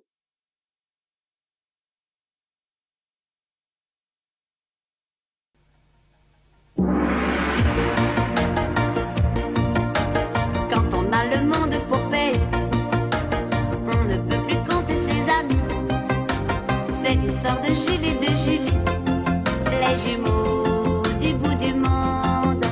Quand 10.70 10.84
on 10.94 11.12
a 11.12 11.24
le 11.26 11.44
monde 11.44 11.74
pour 11.88 12.10
payer, 12.10 12.38
on 13.84 14.04
ne 14.04 14.16
peut 14.28 14.42
plus 14.46 14.58
compter 14.68 14.94
ses 14.94 15.30
amis. 15.30 15.60
C'est 17.02 17.14
l'histoire 17.16 17.60
de 17.62 17.72
Gilles 17.74 18.18
de 18.20 18.36
Julie 18.36 18.97
jumeaux 19.98 21.02
du 21.20 21.34
bout 21.34 21.54
du 21.56 21.74
monde. 21.74 22.64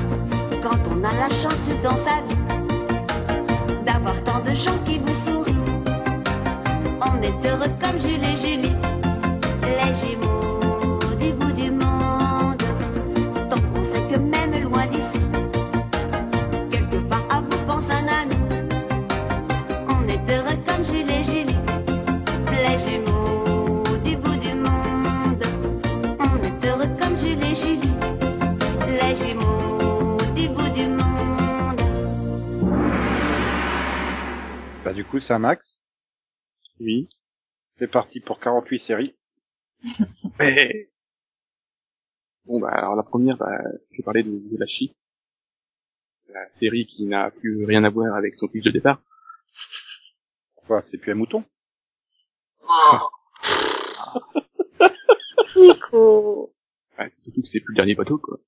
Quand 0.63 0.79
on 0.91 1.03
a 1.03 1.13
la 1.13 1.29
chance 1.29 1.69
dans 1.83 1.97
sa 1.97 2.21
vie 2.27 3.83
d'avoir 3.85 4.15
tant 4.23 4.39
de 4.39 4.53
gens 4.55 4.77
qui 4.85 4.99
vous 4.99 5.13
sourient, 5.25 5.55
on 7.01 7.21
est 7.21 7.49
heureux 7.49 7.71
comme 7.81 7.99
Jules 7.99 8.23
et 8.23 8.35
Julie, 8.35 8.76
du 34.97 35.05
coup, 35.05 35.19
c'est 35.19 35.33
un 35.33 35.39
max. 35.39 35.77
Oui. 36.79 37.07
C'est 37.77 37.87
parti 37.87 38.19
pour 38.19 38.39
48 38.39 38.79
séries. 38.79 39.15
Mais- 40.39 40.89
Bon, 42.45 42.59
bah, 42.59 42.69
alors 42.71 42.95
la 42.95 43.03
première, 43.03 43.37
bah, 43.37 43.59
je 43.91 43.97
vais 43.97 44.03
parler 44.03 44.23
de, 44.23 44.31
de 44.31 44.57
la 44.57 44.65
Chi. 44.65 44.95
La 46.29 46.49
série 46.59 46.87
qui 46.87 47.05
n'a 47.05 47.29
plus 47.29 47.65
rien 47.65 47.83
à 47.83 47.89
voir 47.89 48.15
avec 48.15 48.35
son 48.35 48.47
pitch 48.47 48.63
de 48.63 48.71
départ. 48.71 49.01
Quoi, 50.65 50.81
c'est 50.89 50.97
plus 50.97 51.11
un 51.11 51.15
mouton? 51.15 51.43
Nico. 55.55 56.53
Ouais, 56.97 57.11
surtout 57.19 57.41
que 57.41 57.47
c'est 57.47 57.59
plus 57.59 57.73
le 57.73 57.77
dernier 57.77 57.95
bateau, 57.95 58.17
quoi. 58.17 58.39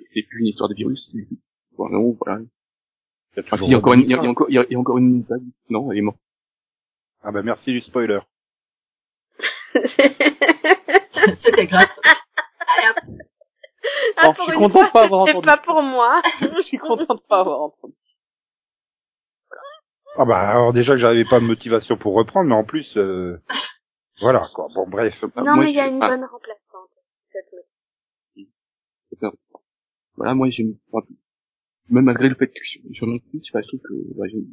Et 0.00 0.04
c'est 0.12 0.22
plus 0.22 0.40
une 0.40 0.46
histoire 0.46 0.68
de 0.68 0.74
virus. 0.74 1.14
Bon, 1.76 1.88
non, 1.88 2.16
voilà. 2.24 2.42
Il 3.36 3.40
y 3.40 3.40
a 3.40 3.46
Ah, 3.50 3.56
toujours 3.56 3.66
si, 3.66 3.70
il 3.70 3.72
y 3.72 3.74
a 3.74 3.78
encore 3.78 3.94
une, 3.94 4.00
il 4.00 4.10
y 4.10 4.14
a, 4.14 4.18
il 4.18 4.24
y 4.24 4.26
a 4.26 4.30
encore, 4.30 4.46
il 4.48 4.54
y 4.54 4.58
a, 4.58 4.64
il 4.64 4.72
y 4.72 4.76
a 4.76 4.78
encore 4.78 4.98
une, 4.98 5.24
non, 5.70 5.90
elle 5.90 5.98
est 5.98 6.02
morte. 6.02 6.18
Ah 7.22 7.32
bah 7.32 7.42
merci 7.42 7.72
du 7.72 7.80
spoiler. 7.80 8.20
C'était 9.74 11.66
grave. 11.66 11.88
Hop. 12.88 12.96
Ah, 14.16 14.32
je 14.38 14.42
suis 14.42 14.52
content 14.54 14.82
de 14.84 14.92
pas 14.92 15.04
avoir 15.04 15.22
entendu. 15.22 15.46
pas 15.46 15.56
pour 15.58 15.82
moi. 15.82 16.22
Je 16.40 16.62
suis 16.62 16.78
content 16.78 17.14
de 17.14 17.20
pas 17.28 17.40
avoir 17.40 17.60
entendu. 17.62 17.94
Ah 20.16 20.24
bah 20.24 20.38
alors 20.50 20.72
déjà 20.72 20.92
que 20.92 20.98
j'avais 20.98 21.24
pas 21.24 21.40
de 21.40 21.44
motivation 21.44 21.96
pour 21.96 22.14
reprendre, 22.14 22.48
mais 22.48 22.54
en 22.54 22.64
plus, 22.64 22.96
euh, 22.96 23.42
voilà 24.20 24.48
quoi. 24.54 24.68
Bon 24.74 24.88
bref. 24.88 25.14
Non, 25.36 25.54
moi, 25.54 25.64
mais 25.64 25.70
il 25.70 25.76
y 25.76 25.80
a 25.80 25.86
une 25.88 26.02
ah, 26.02 26.08
bonne 26.08 26.24
remplaçante. 26.24 26.90
Cette. 27.32 29.30
Voilà, 30.16 30.34
moi, 30.34 30.48
j'aime, 30.50 30.74
enfin, 30.92 31.06
même 31.90 32.04
malgré 32.04 32.28
le 32.28 32.34
fait 32.34 32.48
que 32.48 32.60
je 32.62 32.68
suis 32.92 33.06
non 33.06 33.18
plus, 33.18 33.40
je 33.42 33.66
trouve 33.66 33.80
que, 33.80 33.94
bah, 34.16 34.26
j'aime 34.28 34.46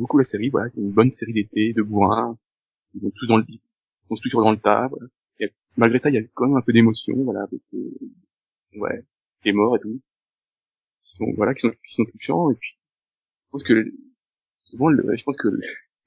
beaucoup 0.00 0.18
la 0.18 0.24
série, 0.24 0.48
voilà, 0.48 0.70
c'est 0.70 0.80
une 0.80 0.92
bonne 0.92 1.10
série 1.10 1.32
d'été, 1.32 1.72
de 1.74 1.82
bourrin, 1.82 2.38
ils 2.94 3.02
vont 3.02 3.12
tous 3.14 3.26
dans 3.26 3.36
le, 3.36 3.44
ils 3.48 3.60
vont 4.08 4.16
tous 4.16 4.30
dans 4.30 4.50
le 4.50 4.58
tas, 4.58 4.88
voilà. 4.88 5.06
Et 5.40 5.52
malgré 5.76 5.98
ça, 5.98 6.10
il 6.10 6.14
y 6.14 6.18
a 6.18 6.22
quand 6.34 6.46
même 6.46 6.56
un 6.56 6.62
peu 6.62 6.72
d'émotion, 6.72 7.14
voilà, 7.24 7.42
avec, 7.42 7.60
euh, 7.74 8.78
ouais, 8.78 9.04
des 9.44 9.52
morts 9.52 9.76
et 9.76 9.80
tout. 9.80 10.00
Qui 11.04 11.16
sont, 11.16 11.32
voilà, 11.36 11.54
qui 11.54 11.60
sont, 11.60 11.70
qui 11.70 11.94
sont 11.94 12.04
touchants, 12.04 12.50
et 12.50 12.54
puis, 12.54 12.70
je 12.72 13.50
pense 13.50 13.62
que, 13.64 13.92
souvent, 14.62 14.90
je 14.90 15.22
pense 15.24 15.36
que 15.36 15.48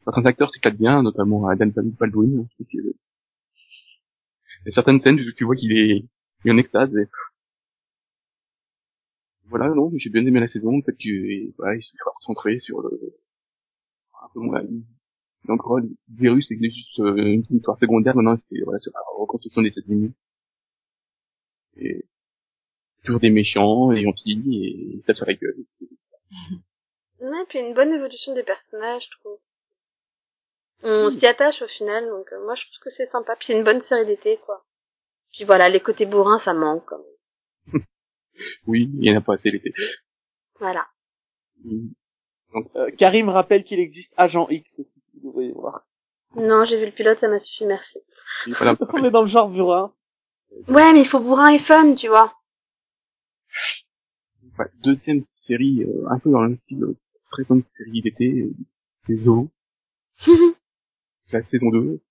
certains 0.04 0.26
acteurs 0.26 0.52
s'éclatent 0.52 0.78
bien, 0.78 1.04
notamment 1.04 1.48
Adam 1.48 1.72
Baldwin, 2.00 2.48
je 2.50 2.58
pense 2.58 2.70
que, 2.70 2.96
a 4.68 4.72
certaines 4.72 5.00
scènes, 5.02 5.20
tu 5.36 5.44
vois 5.44 5.56
qu'il 5.56 5.72
est, 5.74 6.06
il 6.44 6.50
est 6.50 6.52
en 6.52 6.58
extase, 6.58 6.96
et 6.96 7.08
voilà, 9.48 9.70
non, 9.70 9.92
j'ai 9.96 10.10
bien 10.10 10.26
aimé 10.26 10.40
la 10.40 10.48
saison, 10.48 10.82
fait 10.82 10.94
que, 10.94 11.56
voilà, 11.58 11.76
ils 11.76 11.84
se 11.84 11.92
concentrés 12.04 12.60
sur 12.60 12.82
le, 12.82 13.00
un 14.22 14.28
peu, 14.34 14.40
voilà, 14.46 14.68
donc, 15.48 15.62
le 15.68 15.90
virus, 16.18 16.48
c'est 16.48 16.58
juste 16.60 17.00
euh, 17.00 17.16
une 17.16 17.44
histoire 17.52 17.78
secondaire, 17.78 18.16
maintenant, 18.16 18.38
c'est, 18.50 18.60
voilà, 18.64 18.80
sur 18.80 18.92
la 18.94 19.00
reconstruction 19.18 19.62
des 19.62 19.70
États-Unis. 19.70 20.14
Et, 21.78 22.06
toujours 23.04 23.20
des 23.20 23.30
méchants, 23.30 23.92
des 23.92 24.02
gentils, 24.02 24.32
et 24.32 24.96
ils 24.96 25.02
se 25.02 25.08
tapent 25.08 25.18
sur 25.18 25.28
la 25.28 25.36
gueule. 25.36 25.56
Ouais, 27.20 27.46
puis 27.48 27.60
une 27.60 27.74
bonne 27.74 27.94
évolution 27.94 28.34
des 28.34 28.44
personnages, 28.44 29.04
je 29.04 29.20
trouve. 29.20 29.40
On 30.84 31.10
s'y 31.10 31.26
attache 31.26 31.62
au 31.62 31.68
final, 31.68 32.06
donc 32.06 32.28
euh, 32.32 32.46
moi 32.46 32.54
je 32.56 32.64
trouve 32.64 32.84
que 32.84 32.90
c'est 32.92 33.10
sympa. 33.10 33.36
Puis 33.38 33.48
c'est 33.48 33.58
une 33.58 33.64
bonne 33.64 33.82
série 33.84 34.06
d'été, 34.06 34.38
quoi. 34.46 34.64
Puis 35.32 35.46
voilà, 35.46 35.70
les 35.70 35.80
côtés 35.80 36.06
bourrins, 36.06 36.40
ça 36.40 36.54
manque, 36.54 36.86
quand 36.86 37.00
même. 37.74 37.82
Oui, 38.68 38.90
il 39.00 39.06
y 39.06 39.12
en 39.12 39.18
a 39.18 39.22
pas 39.22 39.36
assez 39.36 39.52
l'été. 39.52 39.74
Voilà. 40.60 40.86
Euh, 42.76 42.92
Karim 42.98 43.30
rappelle 43.30 43.64
qu'il 43.64 43.80
existe 43.80 44.14
Agent 44.18 44.48
X 44.50 44.80
aussi, 44.80 45.04
vous 45.22 45.30
devriez 45.30 45.52
voir. 45.52 45.86
Non, 46.36 46.66
j'ai 46.66 46.80
vu 46.80 46.86
le 46.86 46.92
pilote, 46.92 47.20
ça 47.20 47.28
m'a 47.28 47.40
suffi, 47.40 47.66
merci. 47.66 48.00
Voilà. 48.58 48.76
On 48.94 49.04
est 49.04 49.12
dans 49.12 49.24
le 49.24 49.28
genre 49.28 49.50
burin. 49.50 49.94
Ouais, 50.68 50.94
mais 50.94 51.02
il 51.02 51.10
faut 51.10 51.20
bourrin 51.20 51.52
et 51.52 51.60
fun, 51.60 51.96
tu 51.96 52.08
vois. 52.08 52.34
Ouais, 54.58 54.66
deuxième 54.84 55.22
série, 55.48 55.84
euh, 55.84 56.10
un 56.10 56.20
peu 56.20 56.32
dans 56.32 56.44
le 56.44 56.56
style 56.56 56.84
euh, 56.84 56.98
très 57.32 57.44
bonne 57.44 57.64
série 57.78 58.02
d'été, 58.02 58.42
euh, 58.42 58.54
c'est 59.06 59.18
Zoo, 59.18 59.50
la 61.32 61.44
saison 61.44 61.70
2. 61.72 62.02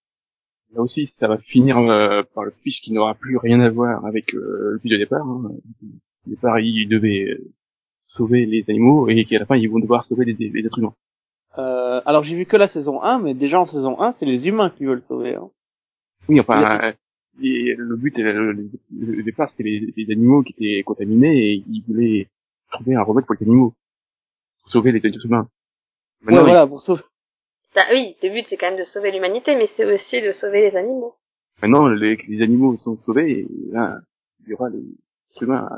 Là 0.75 0.83
aussi, 0.83 1.07
ça 1.19 1.29
va 1.29 1.39
finir 1.39 1.79
euh, 1.79 2.23
par 2.35 2.45
le 2.45 2.51
pitch 2.51 2.81
qui 2.83 2.93
n'aura 2.93 3.15
plus 3.15 3.37
rien 3.37 3.61
à 3.61 3.71
voir 3.71 4.05
avec 4.05 4.35
euh, 4.35 4.73
le 4.73 4.79
pitch 4.81 4.93
de 4.93 4.99
départ. 4.99 5.27
Hein. 5.27 5.53
Au 6.27 6.31
départ, 6.31 6.59
ils 6.61 6.89
devaient 6.89 7.27
euh, 7.31 7.53
sauver 8.01 8.47
les 8.47 8.65
animaux 8.69 9.09
et 9.09 9.25
qu'à 9.25 9.39
la 9.39 9.47
fin, 9.47 9.57
ils 9.57 9.69
vont 9.69 9.79
devoir 9.79 10.05
sauver 10.05 10.25
les, 10.25 10.35
les 10.35 10.67
êtres 10.67 10.79
humains. 10.79 10.95
Euh, 11.59 12.01
alors 12.05 12.25
j'ai 12.25 12.35
vu 12.35 12.47
que 12.47 12.57
la 12.57 12.69
saison 12.69 13.03
1, 13.03 13.21
mais 13.21 13.35
déjà 13.35 13.61
en 13.61 13.67
saison 13.67 14.01
1, 14.01 14.17
c'est 14.19 14.27
les 14.27 14.49
humains 14.49 14.71
qui 14.71 14.85
veulent 14.85 15.03
sauver. 15.03 15.37
Hein. 15.37 15.51
Oui, 16.29 16.41
enfin, 16.41 16.63
euh, 16.83 16.93
et 17.43 17.75
le 17.77 17.97
but, 17.97 18.19
euh, 18.19 18.53
le, 18.53 18.71
le 18.91 19.23
départ, 19.23 19.51
c'était 19.51 19.65
les, 19.65 19.93
les 19.97 20.13
animaux 20.13 20.43
qui 20.43 20.55
étaient 20.59 20.83
contaminés 20.83 21.53
et 21.53 21.65
ils 21.69 21.83
voulaient 21.87 22.27
trouver 22.73 22.95
un 22.95 23.03
remède 23.03 23.25
pour 23.27 23.37
les 23.39 23.43
animaux. 23.43 23.75
Pour 24.63 24.73
sauver 24.73 24.93
les 24.93 25.07
êtres 25.07 25.25
humains. 25.27 25.49
Ouais, 26.27 26.33
Maintenant, 26.33 26.45
voilà, 26.45 26.67
pour 26.67 26.81
sauver. 26.81 27.03
Ah 27.77 27.87
oui, 27.93 28.17
le 28.23 28.31
but 28.31 28.47
c'est 28.49 28.57
quand 28.57 28.71
même 28.71 28.79
de 28.79 28.85
sauver 28.85 29.11
l'humanité, 29.11 29.57
mais 29.57 29.69
c'est 29.77 29.85
aussi 29.85 30.23
de 30.23 30.33
sauver 30.33 30.71
les 30.71 30.77
animaux. 30.77 31.15
Maintenant, 31.61 31.89
les, 31.89 32.17
les 32.29 32.43
animaux 32.43 32.77
sont 32.79 32.97
sauvés, 32.99 33.41
et 33.41 33.49
là, 33.71 33.99
il 34.45 34.51
y 34.51 34.55
aura 34.55 34.71
les 34.71 34.79
êtres 34.79 35.43
humains. 35.43 35.69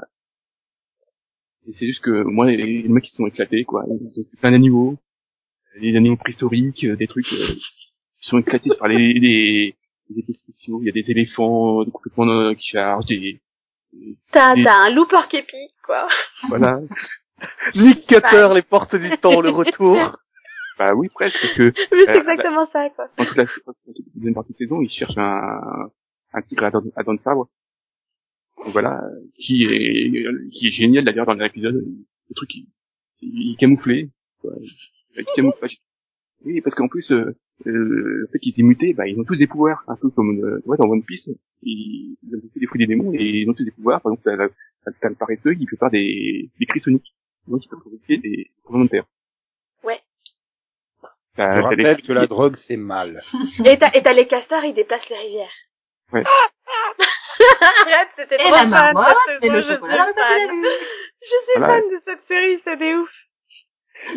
Et 1.68 1.72
c'est 1.74 1.86
juste 1.86 2.02
que, 2.02 2.22
moi, 2.22 2.46
les, 2.46 2.56
les 2.56 2.88
mecs, 2.88 3.08
ils 3.08 3.14
sont 3.14 3.26
éclatés, 3.26 3.64
quoi. 3.64 3.84
Ils 3.88 4.20
ont 4.20 4.24
plein 4.40 4.50
d'animaux, 4.52 4.96
des 5.80 5.96
animaux 5.96 6.16
préhistoriques, 6.16 6.84
euh, 6.84 6.96
des 6.96 7.06
trucs, 7.06 7.30
euh, 7.32 7.54
ils 7.54 8.28
sont 8.28 8.38
éclatés 8.38 8.70
par 8.78 8.88
les, 8.88 9.12
les, 9.14 9.74
les 10.10 10.18
effets 10.20 10.32
spéciaux. 10.32 10.78
Il 10.82 10.86
y 10.86 10.90
a 10.90 10.92
des 10.92 11.10
éléphants 11.10 11.80
euh, 11.82 11.84
complètement 11.90 12.28
euh, 12.28 12.54
qui 12.54 12.68
chargent, 12.70 13.06
des, 13.06 13.40
des- 13.92 14.16
T'as, 14.32 14.54
un 14.54 14.90
looper 14.90 15.26
képi, 15.28 15.56
quoi. 15.84 16.06
voilà. 16.48 16.80
Nick 17.74 18.06
Cutter, 18.06 18.48
les 18.54 18.62
portes 18.62 18.96
du 18.96 19.10
temps, 19.18 19.40
le 19.40 19.50
retour. 19.50 19.96
bah 20.78 20.92
oui, 20.94 21.08
presque, 21.14 21.36
parce 21.40 21.54
que 21.54 21.62
Mais 21.64 21.72
c'est 22.04 22.10
Euh, 22.10 22.14
exactement 22.20 22.66
ça, 22.72 22.88
quoi. 22.90 23.08
dans 23.18 23.24
toute 23.26 23.36
la, 23.36 23.44
dans 23.44 23.72
toute 23.84 23.96
la 23.98 24.04
deuxième 24.14 24.34
partie 24.34 24.52
de 24.52 24.58
saison, 24.58 24.80
ils 24.80 24.90
cherchent 24.90 25.18
un, 25.18 25.90
un 26.32 26.42
tigre 26.42 26.64
à 26.64 26.70
dents 26.70 26.80
de 27.14 27.20
sabre. 27.22 27.48
Voilà, 28.66 29.00
qui 29.38 29.64
est, 29.64 30.50
qui 30.50 30.66
est 30.66 30.72
génial 30.72 31.04
d'ailleurs 31.04 31.26
dans 31.26 31.34
l'épisode. 31.34 31.74
Le 32.28 32.34
truc, 32.34 32.54
il, 32.54 32.66
il 33.22 33.52
est 33.52 33.56
camouflé. 33.56 34.08
quoi. 34.40 34.52
Il 35.14 35.20
est 35.20 35.24
camouflage. 35.34 35.76
Oui, 36.44 36.60
parce 36.60 36.74
qu'en 36.74 36.88
plus, 36.88 37.10
euh, 37.12 37.34
euh, 37.66 37.72
le 38.22 38.28
fait 38.32 38.38
qu'ils 38.38 38.58
aient 38.58 38.62
muté, 38.62 38.92
bah, 38.92 39.06
ils 39.08 39.18
ont 39.18 39.24
tous 39.24 39.36
des 39.36 39.46
pouvoirs, 39.46 39.82
un 39.88 39.96
peu 39.96 40.10
comme 40.10 40.42
euh, 40.44 40.58
tu 40.60 40.66
vois, 40.66 40.76
dans 40.76 40.88
One 40.88 41.02
Piece. 41.04 41.28
Ils, 41.62 42.16
ils 42.22 42.36
ont 42.36 42.40
tous 42.52 42.58
des 42.58 42.66
fruits 42.66 42.78
des 42.78 42.86
démons 42.86 43.12
et 43.12 43.22
ils 43.22 43.48
ont 43.48 43.54
tous 43.54 43.64
des 43.64 43.70
pouvoirs. 43.70 44.00
Par 44.02 44.12
exemple, 44.12 44.50
t'as, 45.00 45.08
le 45.08 45.14
paresseux 45.14 45.54
qui 45.54 45.66
peut 45.66 45.76
faire 45.76 45.90
des, 45.90 46.50
des 46.58 46.66
cris 46.66 46.80
soniques. 46.80 47.14
Donc, 47.48 47.64
il 47.64 47.68
peut 47.68 47.78
provoquer 47.78 48.18
des 48.18 48.50
volontaires. 48.68 49.06
Ouais. 49.84 50.00
T'as- 51.36 51.54
Je 51.56 51.60
t'as 51.62 51.76
des- 51.76 51.82
rappelle 51.84 52.02
que 52.02 52.12
la 52.12 52.26
drogue 52.26 52.56
c'est 52.66 52.76
mal. 52.76 53.22
Et 53.64 53.78
t'as, 53.78 53.90
et 53.94 54.02
t'as 54.02 54.12
les 54.12 54.26
castors, 54.26 54.64
ils 54.64 54.74
déplacent 54.74 55.08
les 55.10 55.16
rivières. 55.18 55.52
Ouais. 56.12 56.24
Arrête, 57.60 58.08
c'était 58.16 58.36
trop 58.38 58.50
la 58.50 58.58
fun, 58.58 58.66
marmotte, 58.66 59.14
et 59.42 59.48
le 59.48 59.60
je 59.60 59.66
suis 59.66 59.76
fan. 59.76 60.12
Je 61.20 61.26
suis 61.26 61.58
Voilà. 61.58 61.68
fan 61.68 61.82
de 61.90 62.02
cette 62.04 62.26
série, 62.28 62.60
c'est 62.64 62.76
des 62.76 62.94
ouf. 62.94 63.10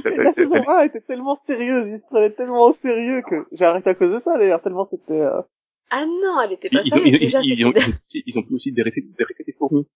La 0.04 0.34
saison 0.34 0.63
t'as- 0.63 0.82
1 0.82 0.84
était 0.84 1.02
tellement 1.02 1.36
sérieuse, 1.47 1.88
ils 1.88 1.99
se 1.99 2.08
prenaient 2.08 2.32
tellement 2.32 2.65
au 2.65 2.73
sérieux 2.73 3.21
que 3.28 3.47
j'ai 3.54 3.65
arrêté 3.65 3.89
à 3.89 3.95
cause 3.95 4.12
de 4.13 4.19
ça 4.19 4.38
d'ailleurs, 4.38 4.62
tellement 4.62 4.88
c'était... 4.89 5.13
Euh... 5.13 5.41
Ah 5.89 6.06
non, 6.06 6.41
elle 6.41 6.54
était 6.54 6.69
pas 6.69 6.82
ils, 6.84 6.91
sérieuse, 6.91 7.10
ils, 7.13 7.19
déjà, 7.19 7.39
ils, 7.41 7.60
ils 7.60 7.65
ont, 7.65 7.73
ils, 8.13 8.38
ont, 8.38 8.43
pu 8.43 8.54
aussi 8.54 8.71
déresser 8.71 9.02
des 9.02 9.54
fourmis. 9.54 9.88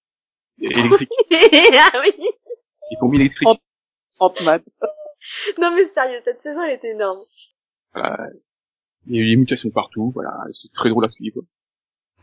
Électriques. 0.60 1.10
ah 1.32 2.02
oui. 2.02 2.14
Des 2.18 2.98
fourmis 3.00 3.18
électriques. 3.18 3.62
Ant-Man. 4.20 4.62
Non 5.58 5.74
mais 5.74 5.88
sérieux, 5.94 6.20
cette 6.26 6.42
saison, 6.42 6.62
elle 6.64 6.76
était 6.76 6.92
énorme. 6.92 7.20
Voilà. 7.94 8.28
Il 9.08 9.16
y 9.16 9.20
a 9.20 9.22
eu 9.22 9.30
des 9.30 9.36
mutations 9.38 9.70
partout, 9.70 10.12
voilà. 10.14 10.32
C'est 10.52 10.72
très 10.74 10.90
drôle 10.90 11.06
à 11.06 11.10
suivre. 11.10 11.42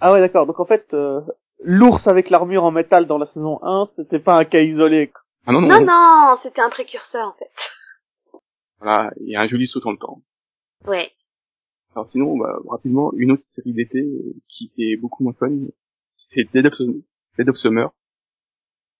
Ah 0.01 0.13
ouais 0.13 0.21
d'accord, 0.21 0.47
donc 0.47 0.59
en 0.61 0.65
fait, 0.65 0.93
euh, 0.95 1.21
l'ours 1.63 2.07
avec 2.07 2.31
l'armure 2.31 2.65
en 2.65 2.71
métal 2.71 3.07
dans 3.07 3.19
la 3.19 3.27
saison 3.27 3.59
1, 3.63 3.91
c'était 3.97 4.19
pas 4.19 4.39
un 4.39 4.45
cas 4.45 4.61
isolé. 4.61 5.09
quoi. 5.09 5.21
Ah 5.47 5.53
non, 5.53 5.61
non, 5.61 5.69
Non, 5.69 5.85
non, 5.85 6.39
c'était 6.43 6.61
un 6.61 6.71
précurseur, 6.71 7.29
en 7.29 7.33
fait. 7.39 7.51
Voilà, 8.81 9.11
il 9.21 9.29
y 9.29 9.37
a 9.37 9.41
un 9.43 9.47
joli 9.47 9.67
saut 9.67 9.81
dans 9.81 9.93
le 9.93 9.99
temps. 9.99 10.23
Ouais. 10.87 11.11
Alors 11.95 12.09
sinon, 12.09 12.39
bah, 12.39 12.57
rapidement, 12.69 13.13
une 13.15 13.33
autre 13.33 13.43
série 13.43 13.73
d'été 13.73 13.99
euh, 13.99 14.35
qui 14.49 14.71
était 14.73 14.97
beaucoup 14.97 15.25
moins 15.25 15.33
fun, 15.35 15.51
c'est 16.33 16.51
Dead 16.53 16.67
of, 16.67 16.75
Dead 17.37 17.49
of 17.49 17.57
Summer. 17.57 17.91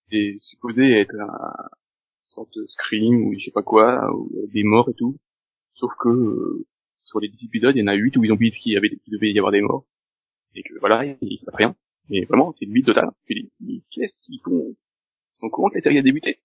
C'est 0.09 0.35
supposé 0.39 0.99
être 0.99 1.15
un 1.15 1.53
sorte 2.25 2.53
de 2.55 2.65
scream 2.67 3.25
ou 3.27 3.33
je 3.39 3.45
sais 3.45 3.51
pas 3.51 3.63
quoi, 3.63 4.13
ou 4.13 4.29
des 4.53 4.63
morts 4.63 4.89
et 4.89 4.93
tout. 4.93 5.15
Sauf 5.73 5.91
que 5.99 6.09
euh, 6.09 6.65
sur 7.05 7.19
les 7.21 7.29
10 7.29 7.45
épisodes, 7.45 7.75
il 7.75 7.79
y 7.79 7.83
en 7.83 7.87
a 7.87 7.93
8 7.93 8.17
où 8.17 8.23
ils 8.25 8.31
ont 8.31 8.35
oublié 8.35 8.51
qu'il 8.51 8.73
y 8.73 8.77
avait 8.77 8.89
qu'il 8.89 9.13
devait 9.13 9.31
y 9.31 9.39
avoir 9.39 9.51
des 9.53 9.61
morts. 9.61 9.85
Et 10.55 10.63
que 10.63 10.73
voilà, 10.79 11.05
il 11.21 11.37
se 11.37 11.49
rien. 11.53 11.75
Mais 12.09 12.25
vraiment, 12.25 12.53
c'est 12.53 12.65
le 12.65 12.73
vide 12.73 12.85
total. 12.85 13.11
Tu 13.25 13.35
dis, 13.35 13.51
mais 13.61 13.81
qu'est-ce 13.91 14.17
qu'ils 14.21 14.39
font 14.43 14.69
Ils 14.69 15.37
sont 15.37 15.47
au 15.47 15.49
courant 15.49 15.69
que 15.69 15.75
la 15.75 15.81
série 15.81 15.97
a 15.97 16.01
débuté. 16.01 16.39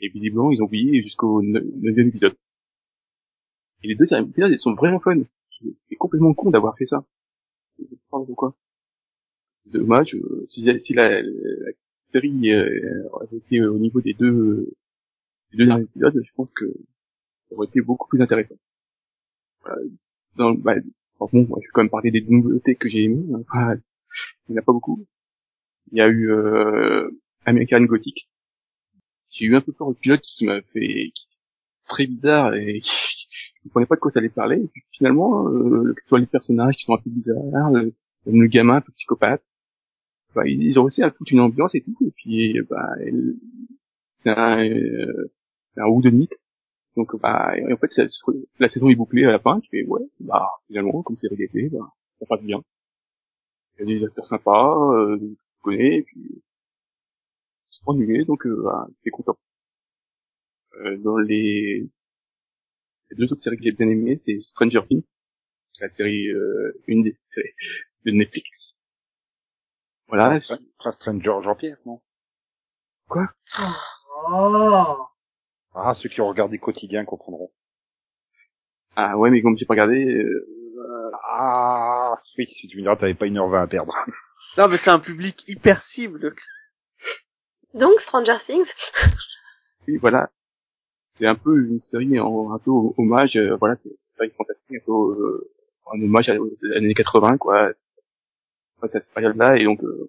Et 0.00 0.08
visiblement, 0.08 0.50
ils 0.50 0.60
ont 0.60 0.66
oublié 0.66 1.02
jusqu'au 1.02 1.40
9 1.42 1.62
épisode. 1.98 2.36
Et 3.82 3.88
les 3.88 3.94
deux 3.94 4.06
derniers 4.06 4.28
épisodes, 4.28 4.50
ils 4.52 4.58
sont 4.58 4.74
vraiment 4.74 5.00
fun. 5.00 5.16
C'est 5.88 5.96
complètement 5.96 6.34
con 6.34 6.50
d'avoir 6.50 6.76
fait 6.76 6.86
ça. 6.86 7.04
Je 7.78 7.84
pas 8.10 8.24
pourquoi. 8.24 8.54
C'est 9.54 9.70
dommage. 9.70 10.14
euh, 10.14 10.44
Si, 10.48 10.62
la, 10.94 11.22
série 12.08 12.52
euh, 12.52 13.08
avait 13.22 13.38
été 13.38 13.62
au 13.64 13.78
niveau 13.78 14.00
des 14.00 14.14
deux, 14.14 14.72
derniers 15.52 15.84
épisodes, 15.84 16.20
je 16.22 16.32
pense 16.34 16.52
que 16.52 16.66
ça 17.48 17.54
aurait 17.56 17.66
été 17.66 17.80
beaucoup 17.80 18.08
plus 18.08 18.20
intéressant. 18.20 18.56
Voilà. 19.62 19.76
Dans, 20.36 20.54
bah, 20.54 20.74
bon, 21.32 21.46
je 21.60 21.66
vais 21.66 21.70
quand 21.72 21.82
même 21.82 21.90
parler 21.90 22.10
des 22.10 22.22
nouveautés 22.28 22.74
que 22.76 22.88
j'ai 22.88 23.04
aimées. 23.04 23.24
hein. 23.52 23.76
Il 24.48 24.52
n'y 24.52 24.58
en 24.58 24.62
a 24.62 24.64
pas 24.64 24.72
beaucoup. 24.72 25.06
Il 25.92 25.98
y 25.98 26.00
a 26.00 26.08
eu 26.08 26.30
euh, 26.30 27.08
American 27.44 27.82
Gothic. 27.84 28.28
J'ai 29.30 29.46
eu 29.46 29.56
un 29.56 29.60
peu 29.60 29.72
peur 29.72 29.92
du 29.92 29.98
pilote 30.00 30.20
qui 30.22 30.46
m'a 30.46 30.60
fait 30.72 31.12
très 31.86 32.06
bizarre 32.06 32.54
et 32.54 32.80
je 32.80 33.62
comprenais 33.64 33.86
pas 33.86 33.96
de 33.96 34.00
quoi 34.00 34.10
ça 34.10 34.20
allait 34.20 34.28
parler. 34.28 34.70
Finalement, 34.92 35.48
euh, 35.48 35.92
que 35.94 36.02
ce 36.02 36.08
soit 36.08 36.20
les 36.20 36.26
personnages 36.26 36.76
qui 36.76 36.84
sont 36.84 36.94
un 36.94 37.02
peu 37.02 37.10
bizarres, 37.10 37.70
le, 37.72 37.94
même 38.26 38.42
le 38.42 38.46
gamin 38.48 38.76
un 38.76 38.80
peu 38.80 38.92
psychopathe, 38.92 39.42
bah, 40.34 40.42
ils 40.46 40.78
ont 40.78 40.84
réussi 40.84 41.02
à 41.02 41.10
foutre 41.10 41.32
une 41.32 41.40
ambiance 41.40 41.74
et 41.74 41.82
tout. 41.82 41.96
Et 42.06 42.10
puis, 42.16 42.58
bah, 42.68 42.88
c'est 44.14 44.30
un, 44.30 44.64
euh, 44.64 45.32
un 45.76 45.86
whodunit. 45.86 46.28
Donc, 46.96 47.16
bah, 47.20 47.52
et 47.56 47.72
en 47.72 47.76
fait, 47.76 47.90
ça- 47.90 48.06
la 48.58 48.68
saison 48.70 48.88
est 48.88 48.94
bouclée 48.94 49.24
à 49.24 49.32
la 49.32 49.38
fin. 49.40 49.60
Tu 49.60 49.68
fais, 49.70 49.84
ouais, 49.86 50.02
bah, 50.20 50.48
finalement, 50.66 51.02
comme 51.02 51.16
c'est 51.18 51.34
d'été, 51.34 51.68
bah, 51.70 51.92
ça 52.20 52.26
passe 52.26 52.42
bien. 52.42 52.62
Il 53.78 53.88
y 53.88 53.94
a 53.94 53.98
des 54.00 54.04
acteurs 54.06 54.26
sympas, 54.26 54.76
euh, 54.94 55.16
tu 55.18 55.36
connais, 55.62 55.98
et 55.98 56.02
puis, 56.02 56.42
c'est 57.70 57.84
pas 57.84 57.92
ennuyé, 57.92 58.24
donc, 58.24 58.46
euh, 58.46 58.62
bah, 58.64 58.86
t'es 59.02 59.10
content. 59.10 59.36
Euh, 60.80 60.96
dans 60.98 61.16
les, 61.18 61.88
les 63.10 63.16
deux 63.16 63.32
autres 63.32 63.42
séries 63.42 63.56
que 63.56 63.64
j'ai 63.64 63.72
bien 63.72 63.88
aimées, 63.88 64.18
c'est 64.24 64.38
Stranger 64.40 64.82
Things, 64.88 65.06
la 65.80 65.90
série, 65.90 66.28
euh, 66.28 66.72
une 66.86 67.02
des 67.02 67.14
séries 67.14 67.54
de 68.04 68.12
Netflix. 68.12 68.76
Voilà. 70.08 70.40
Stranger 70.40 71.40
Jean-Pierre, 71.42 71.78
non? 71.86 72.00
Oh. 74.30 75.08
Ah, 75.74 75.94
ceux 75.94 76.08
qui 76.08 76.20
ont 76.20 76.28
regardé 76.28 76.58
quotidien 76.58 77.04
comprendront. 77.04 77.50
Ah 78.96 79.16
ouais, 79.18 79.30
mais 79.30 79.42
comme 79.42 79.56
j'ai 79.56 79.66
pas 79.66 79.74
regardé, 79.74 80.04
euh, 80.06 81.10
Ah, 81.24 82.20
oui, 82.38 82.46
si 82.48 82.68
tu 82.68 82.76
me 82.76 82.82
diras, 82.82 82.96
t'avais 82.96 83.14
pas 83.14 83.26
une 83.26 83.38
heure 83.38 83.48
vingt 83.48 83.62
à 83.62 83.66
perdre. 83.66 83.94
Non, 84.56 84.68
mais 84.68 84.78
c'est 84.84 84.90
un 84.90 85.00
public 85.00 85.42
hyper 85.48 85.82
cible. 85.86 86.32
Donc, 87.72 87.98
Stranger 88.02 88.36
Things. 88.46 88.68
oui, 89.88 89.96
voilà. 89.96 90.30
C'est 91.16 91.26
un 91.26 91.34
peu 91.34 91.58
une 91.58 91.80
série 91.80 92.20
en, 92.20 92.52
un 92.52 92.58
peu 92.60 92.70
hommage, 92.96 93.34
euh, 93.36 93.56
voilà, 93.56 93.74
c'est 93.76 93.88
une 93.88 93.96
série 94.12 94.30
fantastique, 94.30 94.76
un 94.76 94.84
peu, 94.86 94.92
euh, 94.92 95.50
un 95.92 96.00
hommage 96.00 96.28
à- 96.28 96.40
aux 96.40 96.50
années 96.76 96.94
80, 96.94 97.36
quoi. 97.38 97.72
À 98.82 98.88
cette 98.92 99.12
période-là, 99.12 99.56
et 99.56 99.64
donc, 99.64 99.82
euh, 99.82 100.08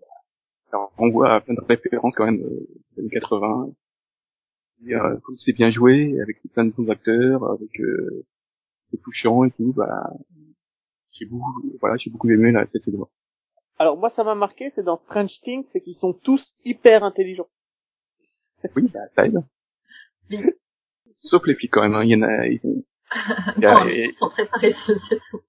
ça 0.70 0.78
renvoie 0.98 1.32
à 1.34 1.42
plein 1.42 1.56
de 1.56 1.62
références 1.68 2.14
quand 2.16 2.26
même, 2.26 2.44
euh, 2.44 2.68
des 2.98 3.02
années 3.02 3.10
80. 3.10 3.70
Euh, 4.88 5.18
comme 5.24 5.38
c'est 5.38 5.54
bien 5.54 5.70
joué, 5.72 6.20
avec 6.22 6.38
plein 6.54 6.66
de 6.66 6.72
bons 6.72 6.90
acteurs, 6.90 7.44
avec, 7.52 7.80
euh, 7.80 8.26
c'est 8.92 9.02
touchant 9.02 9.44
et 9.46 9.52
tout, 9.52 9.74
bah, 9.76 10.10
j'ai 11.12 11.26
beaucoup, 11.26 11.62
voilà, 11.80 11.96
j'ai 11.98 12.10
beaucoup 12.12 12.30
aimé, 12.30 12.52
là, 12.52 12.66
cette 12.72 12.84
saison. 12.84 13.08
Alors 13.80 13.98
moi, 13.98 14.10
ça 14.16 14.24
m'a 14.24 14.36
marqué, 14.36 14.72
c'est 14.76 14.84
dans 14.84 14.98
Strange 14.98 15.32
Things, 15.42 15.66
c'est 15.72 15.82
qu'ils 15.82 15.96
sont 15.96 16.14
tous 16.14 16.54
hyper 16.64 17.04
intelligents. 17.04 17.48
Oui, 18.76 18.90
bah, 18.94 19.00
ça 19.18 19.26
aide. 19.26 19.44
Sauf 21.20 21.46
les 21.48 21.56
flics 21.56 21.72
quand 21.72 21.82
même, 21.82 21.96
hein. 21.96 22.04
il 22.04 22.10
y 22.12 22.16
en 22.16 22.22
a, 22.22 22.48
ils 22.48 22.60
sont, 22.60 22.84
a- 23.12 23.52
Bon, 23.84 23.88
ils 23.88 24.14
sont 24.20 24.30
préparés, 24.30 24.76
c'est 24.86 24.94
tout. 25.32 25.42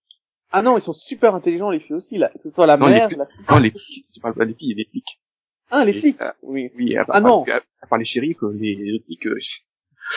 Ah 0.51 0.62
non, 0.62 0.79
ils 0.79 0.83
sont 0.83 0.93
super 0.93 1.35
intelligents 1.35 1.71
les 1.71 1.81
filles 1.81 1.97
aussi 1.97 2.17
là, 2.19 2.29
que 2.31 2.39
ce 2.43 2.51
soit 2.51 2.67
la 2.67 2.77
Non, 2.77 2.87
les 2.87 2.95
mère, 2.95 3.09
filles- 3.09 3.19
la... 3.19 3.29
non, 3.55 3.61
les 3.61 3.71
flics, 3.71 4.07
je 4.15 4.21
parle 4.21 4.35
pas 4.35 4.47
des 4.47 4.55
filles, 4.55 4.75
des 4.75 4.85
flics. 4.87 5.21
ah 5.71 5.85
les 5.85 5.93
les- 5.93 6.01
flics. 6.01 6.17
ah. 6.21 6.35
Oui. 6.43 6.71
Oui, 6.77 6.97
Ah 6.97 7.05
part, 7.05 7.21
non. 7.21 7.45
que, 7.45 7.51
part 7.87 7.99
les 7.99 8.05
shérifs, 8.05 8.42
euh, 8.42 8.53
les, 8.59 8.75
les 8.75 8.94
autres 8.94 9.05
flics, 9.07 9.27
euh, 9.27 9.38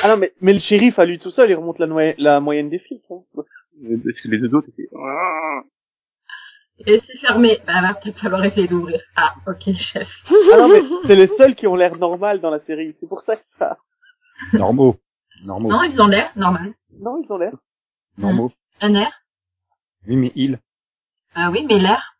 Ah 0.03 0.09
non, 0.09 0.17
mais 0.17 0.33
mais 0.41 0.53
le 0.53 0.59
shérif 0.59 0.97
à 0.99 1.05
lui 1.05 1.17
tout 1.19 1.31
seul, 1.31 1.49
il 1.49 1.55
remonte 1.55 1.79
la, 1.79 1.87
noye- 1.87 2.15
la 2.17 2.39
moyenne 2.39 2.69
des 2.69 2.79
flics. 2.79 3.03
Hein. 3.09 3.21
euh, 3.37 3.97
parce 4.03 4.21
que 4.21 4.27
les 4.27 4.37
deux 4.39 4.53
autres 4.55 4.67
étaient, 4.69 4.89
Ah. 4.95 5.61
Et 6.87 7.01
c'est 7.05 7.17
fermé. 7.19 7.57
Bah, 7.67 7.81
va 7.81 7.93
peut-être 7.95 8.19
falloir 8.19 8.43
essayer 8.45 8.67
d'ouvrir. 8.69 9.01
Ah, 9.17 9.33
ok, 9.47 9.73
chef. 9.75 10.07
Ah 10.53 10.57
non, 10.59 10.69
mais 10.69 10.79
c'est 11.07 11.15
les 11.17 11.27
seuls 11.27 11.53
qui 11.55 11.67
ont 11.67 11.75
l'air 11.75 11.97
normal 11.97 12.39
dans 12.39 12.49
la 12.49 12.59
série. 12.59 12.95
C'est 13.01 13.07
pour 13.09 13.19
ça 13.21 13.35
que 13.35 13.43
ça. 13.57 13.77
Normaux. 14.53 14.95
Normaux. 15.43 15.69
Non, 15.69 15.83
ils 15.83 15.99
ont 15.99 16.07
l'air 16.07 16.31
normal. 16.37 16.73
Non, 16.97 17.21
ils 17.21 17.29
ont 17.33 17.37
l'air. 17.37 17.51
Normaux. 18.17 18.53
Un 18.79 18.93
air. 18.95 19.11
Oui, 20.07 20.15
mais 20.15 20.31
il. 20.35 20.59
Ah 21.35 21.51
oui, 21.51 21.65
mais 21.67 21.79
l'air. 21.79 22.15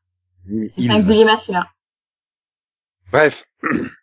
Oui, 0.50 0.56
mais 0.60 0.68
C'est 0.76 0.82
il. 0.82 0.92
singulier 0.92 1.24
masculin. 1.24 1.66
Bref. 3.14 3.34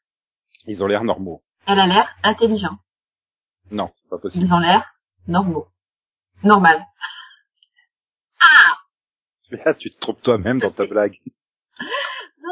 Ils 0.66 0.82
ont 0.82 0.86
l'air 0.86 1.04
normaux. 1.04 1.42
Elle 1.66 1.80
a 1.80 1.86
l'air 1.86 2.08
intelligent. 2.22 2.78
Non, 3.70 3.90
c'est 3.94 4.08
pas 4.08 4.18
possible. 4.18 4.44
Ils 4.44 4.52
ont 4.52 4.58
l'air 4.58 4.94
normaux. 5.26 5.66
Normal. 6.42 6.84
Là, 9.50 9.74
tu 9.74 9.92
te 9.92 9.98
trompes 10.00 10.22
toi-même 10.22 10.58
dans 10.58 10.70
ta 10.70 10.86
blague. 10.90 11.18
Non, 12.40 12.50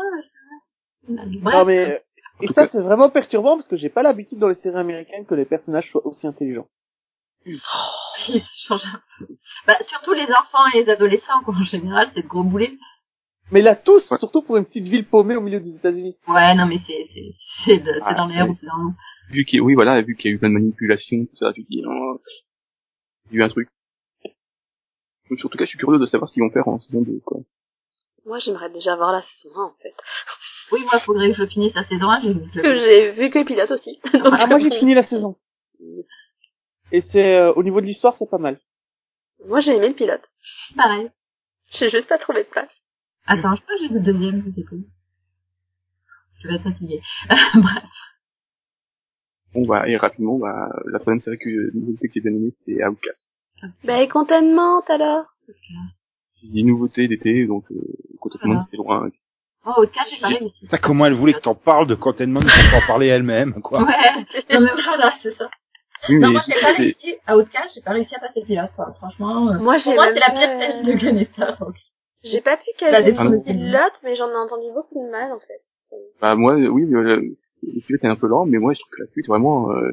mais. 1.06 1.28
Non 1.28 1.68
euh, 1.68 1.98
et 2.40 2.48
ça 2.54 2.66
c'est 2.68 2.80
vraiment 2.80 3.10
perturbant 3.10 3.56
parce 3.56 3.68
que 3.68 3.76
j'ai 3.76 3.90
pas 3.90 4.02
l'habitude 4.02 4.38
dans 4.38 4.48
les 4.48 4.54
séries 4.56 4.78
américaines 4.78 5.26
que 5.26 5.34
les 5.34 5.44
personnages 5.44 5.90
soient 5.90 6.06
aussi 6.06 6.26
intelligents. 6.26 6.68
Ils 7.44 8.42
changent 8.66 8.82
un 8.86 9.02
peu. 9.18 9.26
Bah, 9.66 9.74
surtout 9.88 10.14
les 10.14 10.24
enfants 10.24 10.66
et 10.72 10.82
les 10.82 10.90
adolescents, 10.90 11.42
quoi. 11.44 11.54
En 11.54 11.64
général, 11.64 12.10
c'est 12.14 12.22
de 12.22 12.28
gros 12.28 12.42
boulets. 12.42 12.72
Mais 13.50 13.60
là 13.60 13.76
tous, 13.76 14.10
Ouais. 14.10 14.18
surtout 14.18 14.42
pour 14.42 14.56
une 14.56 14.64
petite 14.64 14.86
ville 14.86 15.06
paumée 15.06 15.36
au 15.36 15.40
milieu 15.40 15.60
des 15.60 15.74
États-Unis. 15.76 16.16
Ouais, 16.28 16.54
non, 16.54 16.66
mais 16.66 16.78
c'est, 16.86 17.08
c'est, 17.14 17.34
c'est, 17.66 17.82
Ah, 18.02 18.14
dans 18.14 18.26
l'air 18.26 18.48
ou 18.48 18.54
c'est 18.54 18.66
dans 18.66 18.76
l'eau. 18.76 18.92
vu 19.30 19.44
qu'il 19.44 19.58
y 19.58 19.60
a- 19.60 19.64
oui, 19.64 19.74
voilà, 19.74 20.00
vu 20.02 20.16
qu'il 20.16 20.30
y 20.30 20.34
a 20.34 20.36
eu 20.36 20.38
plein 20.38 20.48
de 20.48 20.54
manipulations, 20.54 21.24
tout 21.26 21.36
ça, 21.36 21.52
tu 21.52 21.62
dis, 21.64 21.82
oh, 21.86 22.20
il 23.30 23.36
y 23.38 23.40
a 23.40 23.42
eu 23.42 23.44
un 23.46 23.48
truc. 23.50 23.68
Donc, 25.30 25.38
en 25.44 25.48
tout 25.48 25.56
cas, 25.58 25.64
je 25.64 25.70
suis 25.70 25.78
curieux 25.78 25.98
de 25.98 26.06
savoir 26.06 26.28
ce 26.28 26.34
qu'ils 26.34 26.42
vont 26.42 26.50
faire 26.50 26.68
en 26.68 26.78
saison 26.78 27.02
2, 27.02 27.20
quoi. 27.24 27.40
Moi, 28.26 28.38
j'aimerais 28.38 28.70
déjà 28.70 28.96
voir 28.96 29.12
la 29.12 29.22
saison 29.22 29.54
1, 29.56 29.62
en 29.64 29.74
fait. 29.82 29.94
Oui, 30.72 30.80
moi, 30.84 30.98
faudrait 31.00 31.30
que 31.30 31.36
je 31.36 31.46
finisse 31.46 31.74
la 31.74 31.84
saison 31.84 32.08
1, 32.10 32.20
j'ai 32.22 32.32
vu 32.32 32.40
Parce 32.40 32.54
que 32.54 32.74
j'ai 32.78 33.10
vu 33.12 33.30
que 33.30 33.38
le 33.38 33.44
pilote 33.44 33.70
aussi. 33.70 34.00
Donc, 34.14 34.34
Ah 34.38 34.46
moi 34.46 34.58
j'ai 34.58 34.70
fini 34.78 34.94
la 34.94 35.06
saison. 35.06 35.36
Et 36.92 37.00
c'est 37.12 37.36
euh, 37.36 37.52
au 37.52 37.62
niveau 37.62 37.80
de 37.80 37.86
l'histoire 37.86 38.16
c'est 38.18 38.28
pas 38.30 38.38
mal. 38.38 38.58
Moi, 39.46 39.60
j'ai 39.60 39.72
aimé 39.76 39.88
le 39.88 39.94
pilote. 39.94 40.22
pareil. 40.76 41.10
J'ai 41.72 41.90
juste 41.90 42.08
pas 42.08 42.18
trouvé 42.18 42.44
de 42.44 42.48
place. 42.48 42.70
Attends, 43.26 43.54
je 43.56 43.62
crois 43.62 43.76
que 43.78 43.82
j'ai 43.88 43.94
le 43.94 44.00
deuxième, 44.00 44.42
je 44.46 44.54
sais 44.54 44.62
plus. 44.66 44.84
Je 46.42 46.48
vais 46.48 46.54
être 46.56 46.62
fatiguée. 46.62 47.00
Bref. 47.54 47.84
Bon, 49.54 49.66
bah, 49.66 49.88
et 49.88 49.96
rapidement, 49.96 50.38
bah, 50.38 50.68
la 50.86 50.98
troisième 50.98 51.20
série 51.20 51.38
que, 51.38 51.48
j'ai 51.50 52.20
aimée, 52.28 52.50
c'était 52.52 52.84
Outcast. 52.84 53.26
Bah, 53.84 54.02
et 54.02 54.08
contentement, 54.08 54.80
alors? 54.88 55.24
J'ai 56.42 56.48
dit 56.48 56.64
nouveauté 56.64 57.08
d'été, 57.08 57.46
donc, 57.46 57.64
euh, 57.70 57.76
Voilà. 58.42 58.60
c'était 58.64 58.76
loin. 58.76 59.08
Oh, 59.66 59.72
au 59.78 59.86
cas, 59.86 60.02
j'ai 60.10 60.20
pas 60.20 60.28
réussi. 60.28 60.66
Ça, 60.70 60.76
comment 60.78 61.06
elle 61.06 61.14
voulait 61.14 61.32
que 61.32 61.38
t'en 61.40 61.54
parles 61.54 61.86
de 61.86 61.94
Containment 61.94 62.42
sans 62.46 62.76
en 62.76 62.86
parler 62.86 63.06
elle-même, 63.06 63.62
quoi. 63.62 63.82
Ouais, 63.84 63.94
non 64.52 64.60
mais 64.60 64.82
voilà, 64.84 65.14
c'est 65.22 65.32
ça. 65.36 65.48
Oui, 66.10 66.18
Non, 66.18 66.32
moi 66.32 66.42
j'ai 66.46 66.52
pas 66.60 66.72
c'est- 66.76 66.82
réussi, 66.82 67.14
à 67.26 67.38
Outcast, 67.38 67.70
j'ai 67.74 67.80
pas 67.80 67.92
réussi 67.92 68.14
à 68.14 68.18
passer 68.18 68.40
le 68.40 68.46
pilote, 68.46 68.70
quoi. 68.76 68.92
Franchement, 68.98 69.48
euh, 69.48 69.58
Moi, 69.58 69.76
pour 69.76 69.84
j'ai 69.84 69.94
moi 69.94 70.04
c'est 70.12 70.20
la 70.20 70.30
pire 70.38 70.60
série 70.60 70.84
de 70.84 70.92
gagner 70.92 71.28
ça. 71.38 71.52
donc. 71.52 71.76
J'ai 72.24 72.40
pas 72.40 72.56
pu 72.56 72.64
caler 72.78 73.12
le 73.12 73.42
pilote, 73.44 73.92
mais 74.02 74.16
j'en 74.16 74.30
ai 74.30 74.36
entendu 74.36 74.72
beaucoup 74.72 75.04
de 75.04 75.10
mal, 75.10 75.32
en 75.32 75.38
fait. 75.40 75.60
bah, 76.20 76.34
moi, 76.34 76.54
euh, 76.58 76.68
oui, 76.68 76.84
euh, 76.94 77.20
le 77.62 77.80
pilote 77.86 78.02
est 78.04 78.08
un 78.08 78.16
peu 78.16 78.26
lent, 78.28 78.46
mais 78.46 78.58
moi, 78.58 78.72
je 78.72 78.80
trouve 78.80 78.90
que 78.92 79.00
la 79.02 79.06
suite, 79.08 79.26
vraiment, 79.26 79.70
euh, 79.72 79.92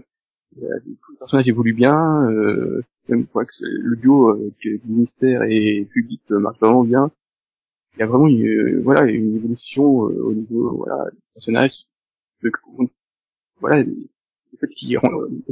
euh, 0.62 0.68
le 0.86 1.18
personnage 1.20 1.48
évolue 1.48 1.74
bien, 1.74 2.30
euh, 2.30 2.82
même, 3.10 3.26
quoi, 3.28 3.46
que 3.46 3.52
le 3.62 3.96
duo, 3.98 4.30
euh, 4.30 4.52
que 4.64 4.70
Ministère 4.88 5.44
et 5.44 5.88
Public 5.92 6.22
euh, 6.32 6.40
marche 6.40 6.60
vraiment 6.60 6.84
bien. 6.84 7.12
il 7.96 8.00
y 8.00 8.04
a 8.04 8.08
vraiment 8.08 8.28
une, 8.28 8.48
euh, 8.48 8.82
voilà, 8.84 9.04
une 9.12 9.36
évolution 9.36 10.10
euh, 10.10 10.22
au 10.24 10.34
niveau, 10.34 10.78
voilà, 10.78 11.10
des 11.12 11.18
personnages. 11.34 11.86
De, 12.44 12.52
voilà, 13.60 13.84
le 13.84 13.96
fait 14.60 14.68
qu'il, 14.70 14.96
euh, 14.98 15.02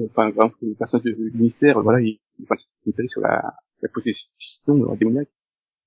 enfin, 0.05 0.09
par 0.15 0.27
exemple, 0.27 0.55
le 0.61 0.73
personnage 0.75 1.03
de- 1.03 1.29
du 1.29 1.37
ministère, 1.37 1.81
voilà, 1.81 1.99
il, 2.01 2.19
enfin, 2.43 2.55
c'est 2.57 2.85
une 2.87 2.93
série 2.93 3.09
sur 3.09 3.21
la, 3.21 3.53
la 3.81 3.89
possession 3.89 4.29
euh, 4.69 4.95
démoniaque. 4.95 5.29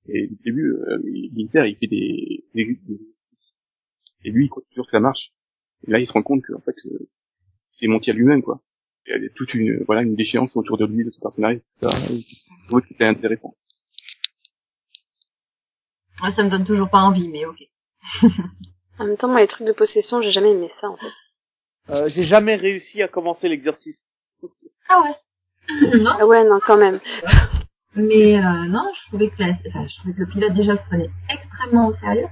Et 0.08 0.26
au 0.26 0.36
début, 0.44 0.72
euh, 0.72 0.98
il 1.04 1.48
fait 1.50 1.86
des, 1.86 2.44
des, 2.54 2.64
des. 2.64 3.00
Et 4.24 4.30
lui, 4.30 4.46
il 4.46 4.48
croit 4.48 4.62
toujours 4.70 4.86
que 4.86 4.92
ça 4.92 5.00
marche. 5.00 5.32
Et 5.86 5.90
là, 5.90 5.98
il 5.98 6.06
se 6.06 6.12
rend 6.12 6.22
compte 6.22 6.42
que, 6.42 6.52
en 6.54 6.60
fait, 6.60 6.76
euh, 6.86 7.08
c'est 7.72 7.86
menti 7.86 8.10
à 8.10 8.14
lui-même, 8.14 8.42
quoi. 8.42 8.60
Il 9.06 9.20
y 9.20 9.26
a 9.26 9.28
toute 9.34 9.52
une, 9.54 9.82
voilà, 9.84 10.02
une 10.02 10.14
déchéance 10.14 10.56
autour 10.56 10.78
de 10.78 10.86
lui, 10.86 11.04
de 11.04 11.10
son 11.10 11.20
personnage, 11.20 11.60
ça. 11.74 11.88
Je 11.90 12.66
trouvais 12.66 12.82
que 12.82 12.88
c'était 12.88 13.04
intéressant. 13.04 13.54
Ouais, 16.22 16.32
ça 16.32 16.44
me 16.44 16.50
donne 16.50 16.64
toujours 16.64 16.88
pas 16.88 17.00
envie, 17.00 17.28
mais 17.28 17.44
ok. 17.46 17.62
En 18.98 19.06
même 19.06 19.16
temps, 19.16 19.26
moi, 19.28 19.40
les 19.40 19.48
trucs 19.48 19.66
de 19.66 19.72
possession, 19.72 20.20
j'ai 20.22 20.30
jamais 20.30 20.52
aimé 20.52 20.70
ça, 20.80 20.88
en 20.88 20.96
fait. 20.96 21.12
Euh, 21.90 22.08
j'ai 22.14 22.24
jamais 22.24 22.54
réussi 22.54 23.02
à 23.02 23.08
commencer 23.08 23.48
l'exercice. 23.48 24.04
Ah 24.88 25.02
ouais. 25.02 25.98
non, 25.98 26.12
Ah 26.20 26.26
ouais, 26.26 26.44
non, 26.44 26.60
quand 26.64 26.76
même. 26.76 27.00
mais 27.94 28.38
euh, 28.38 28.66
non, 28.68 28.90
je 28.94 29.08
trouvais 29.08 29.28
que 29.30 29.42
la, 29.42 29.50
enfin, 29.68 29.86
je 29.86 29.96
trouvais 29.98 30.14
que 30.14 30.20
le 30.20 30.26
pilote 30.26 30.54
déjà 30.54 30.76
se 30.76 30.82
prenait 30.84 31.10
extrêmement 31.28 31.88
au 31.88 31.94
sérieux. 31.94 32.26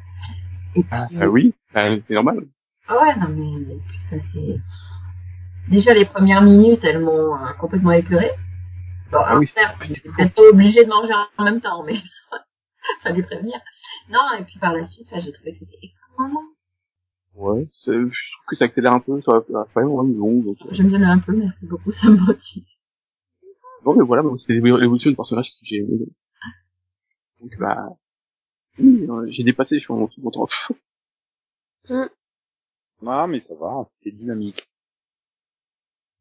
Et 0.77 0.83
puis, 0.83 0.89
Ah 0.91 1.29
oui, 1.29 1.55
ah, 1.75 1.89
c'est 2.07 2.15
normal. 2.15 2.47
ah 2.89 3.03
ouais, 3.03 3.17
non 3.17 3.29
mais 3.29 3.77
ça 4.11 4.17
c'est. 4.33 4.61
Déjà 5.69 5.95
les 5.95 6.07
premières 6.07 6.43
minutes, 6.43 6.81
elles 6.83 7.01
m'ont 7.01 7.35
euh, 7.35 7.53
complètement 7.59 7.93
écœurée. 7.93 8.33
Bon, 9.13 9.19
Ah 9.25 9.39
oui, 9.39 9.47
certes, 9.55 9.77
j'étais 9.83 10.09
peut-être 10.09 10.35
pas 10.35 10.43
obligée 10.51 10.85
de 10.85 10.89
manger 10.89 11.13
en 11.37 11.45
même 11.45 11.61
temps, 11.61 11.83
mais 11.85 11.97
fallait 13.03 13.23
prévenir. 13.23 13.59
Non, 14.11 14.21
et 14.39 14.45
puis 14.45 14.59
par 14.59 14.73
la 14.73 14.89
suite, 14.89 15.09
j'ai 15.13 15.33
trouvé 15.33 15.53
que 15.53 15.59
c'était 15.61 15.79
extrêmement 15.83 16.33
long. 16.35 16.47
Ouais, 17.37 17.69
je 17.87 17.93
trouve 17.93 18.11
que 18.49 18.57
ça 18.57 18.65
accélère 18.65 18.93
un 18.93 19.01
peu 19.01 19.21
sur 19.23 19.33
la, 19.35 19.41
la 19.51 19.65
fin, 19.67 19.83
ouais, 19.85 20.05
mais 20.07 20.15
bon, 20.15 20.43
donc, 20.43 20.57
euh, 20.65 20.69
J'aime 20.73 20.89
bien 20.89 21.03
un 21.09 21.19
peu, 21.19 21.33
merci 21.33 21.65
beaucoup, 21.67 21.93
ça 22.01 22.09
me 22.09 22.17
motive. 22.17 22.65
Bon, 23.85 23.95
mais 23.95 24.05
voilà, 24.05 24.23
bon, 24.23 24.37
c'est 24.37 24.53
l'évolution 24.53 25.11
du 25.11 25.17
personnage 25.17 25.49
que 25.49 25.57
j'ai 25.63 25.77
aimé. 25.77 26.07
Donc, 27.41 27.57
bah, 27.59 27.89
oui, 28.79 29.07
euh, 29.09 29.27
j'ai 29.31 29.45
dépassé, 29.45 29.77
je 29.79 29.85
suis 29.85 29.93
en 29.93 30.07
content. 30.07 30.47
Non, 33.03 33.27
mais 33.29 33.41
ça 33.41 33.55
va, 33.55 33.87
c'était 33.95 34.15
dynamique. 34.15 34.69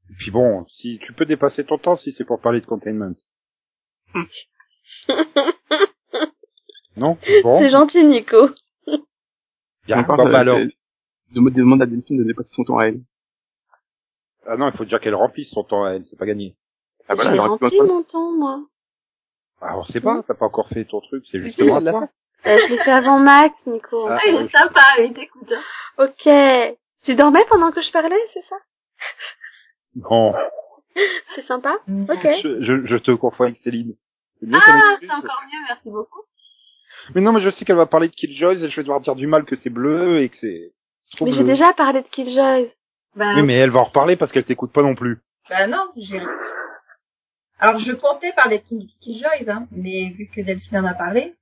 Et 0.09 0.13
puis 0.17 0.31
bon, 0.31 0.65
si 0.69 0.99
tu 1.05 1.13
peux 1.13 1.25
dépasser 1.25 1.65
ton 1.65 1.77
temps 1.77 1.97
si 1.97 2.11
c'est 2.13 2.25
pour 2.25 2.41
parler 2.41 2.61
de 2.61 2.65
containment. 2.65 3.13
non 6.95 7.17
Bon, 7.43 7.59
C'est 7.59 7.69
gentil, 7.69 8.03
Nico. 8.05 8.49
bien, 9.85 10.01
bon, 10.03 10.15
bah 10.15 10.39
alors. 10.39 10.57
de, 10.57 10.71
de, 11.31 11.49
demande 11.51 11.81
à 11.81 11.85
Delphine 11.85 12.17
de 12.17 12.23
dépasser 12.23 12.49
son 12.53 12.63
temps 12.63 12.77
à 12.79 12.87
elle. 12.87 13.01
Ah 14.47 14.57
non, 14.57 14.69
il 14.69 14.77
faut 14.77 14.85
déjà 14.85 14.97
qu'elle 14.99 15.13
remplisse 15.15 15.51
son 15.51 15.63
temps 15.63 15.83
à 15.83 15.91
elle, 15.91 16.05
c'est 16.05 16.17
pas 16.17 16.25
gagné. 16.25 16.55
Ah 17.09 17.15
voilà, 17.15 17.31
j'ai 17.31 17.35
pu 17.37 17.41
rempli 17.41 17.81
mon 17.81 18.03
temps, 18.03 18.31
moi. 18.31 18.61
Ah, 19.61 19.77
on 19.77 19.83
sait 19.83 19.99
pas, 19.99 20.23
t'as 20.25 20.35
pas 20.35 20.45
encore 20.45 20.69
fait 20.69 20.85
ton 20.85 21.01
truc, 21.01 21.25
c'est 21.29 21.39
justement 21.39 21.79
l'a 21.79 21.91
toi. 21.91 22.07
Euh, 22.45 22.55
je 22.57 22.73
l'ai 22.73 22.77
fait 22.77 22.91
avant 22.91 23.19
Max, 23.19 23.53
Nico. 23.65 24.07
Ah, 24.07 24.17
Ah, 24.21 24.27
il 24.27 24.35
est 24.45 24.57
sympa, 24.57 24.81
il 24.99 25.13
t'écoute. 25.13 25.51
Hein. 25.51 25.61
Ok. 25.97 26.77
Tu 27.03 27.15
dormais 27.15 27.43
pendant 27.49 27.71
que 27.71 27.81
je 27.81 27.91
parlais, 27.91 28.15
c'est 28.33 28.43
ça? 28.47 28.55
Non, 29.95 30.33
C'est 31.35 31.45
sympa? 31.45 31.75
Ok. 31.87 32.27
je, 32.43 32.61
je, 32.61 32.85
je 32.85 32.97
te 32.97 33.11
confonds 33.11 33.45
avec 33.45 33.57
Céline. 33.57 33.95
Mieux 34.41 34.57
Ah, 34.61 34.95
c'est 35.01 35.11
encore 35.11 35.41
mieux, 35.45 35.59
merci 35.67 35.89
beaucoup. 35.89 36.21
Mais 37.15 37.21
non, 37.21 37.33
mais 37.33 37.41
je 37.41 37.49
sais 37.49 37.65
qu'elle 37.65 37.75
va 37.75 37.85
parler 37.85 38.07
de 38.09 38.15
Killjoys 38.15 38.63
et 38.63 38.69
je 38.69 38.75
vais 38.75 38.83
devoir 38.83 39.01
dire 39.01 39.15
du 39.15 39.27
mal 39.27 39.45
que 39.45 39.55
c'est 39.57 39.69
bleu 39.69 40.21
et 40.21 40.29
que 40.29 40.37
c'est 40.37 40.71
Mais 41.21 41.31
j'ai 41.33 41.43
déjà 41.43 41.73
parlé 41.73 42.01
de 42.01 42.07
Killjoys. 42.07 42.69
Bah, 43.15 43.33
Oui, 43.35 43.41
mais 43.43 43.55
elle 43.55 43.71
va 43.71 43.79
en 43.81 43.85
reparler 43.85 44.15
parce 44.15 44.31
qu'elle 44.31 44.45
t'écoute 44.45 44.71
pas 44.71 44.83
non 44.83 44.95
plus. 44.95 45.19
bah 45.49 45.67
non, 45.67 45.89
j'ai... 45.97 46.21
Alors, 47.59 47.79
je 47.79 47.91
comptais 47.93 48.31
parler 48.33 48.59
de 48.59 48.63
Kill- 48.63 48.89
Killjoys, 49.01 49.49
hein, 49.49 49.67
mais 49.71 50.09
vu 50.11 50.27
que 50.33 50.41
Delphine 50.41 50.77
en 50.79 50.85
a 50.85 50.93
parlé, 50.93 51.35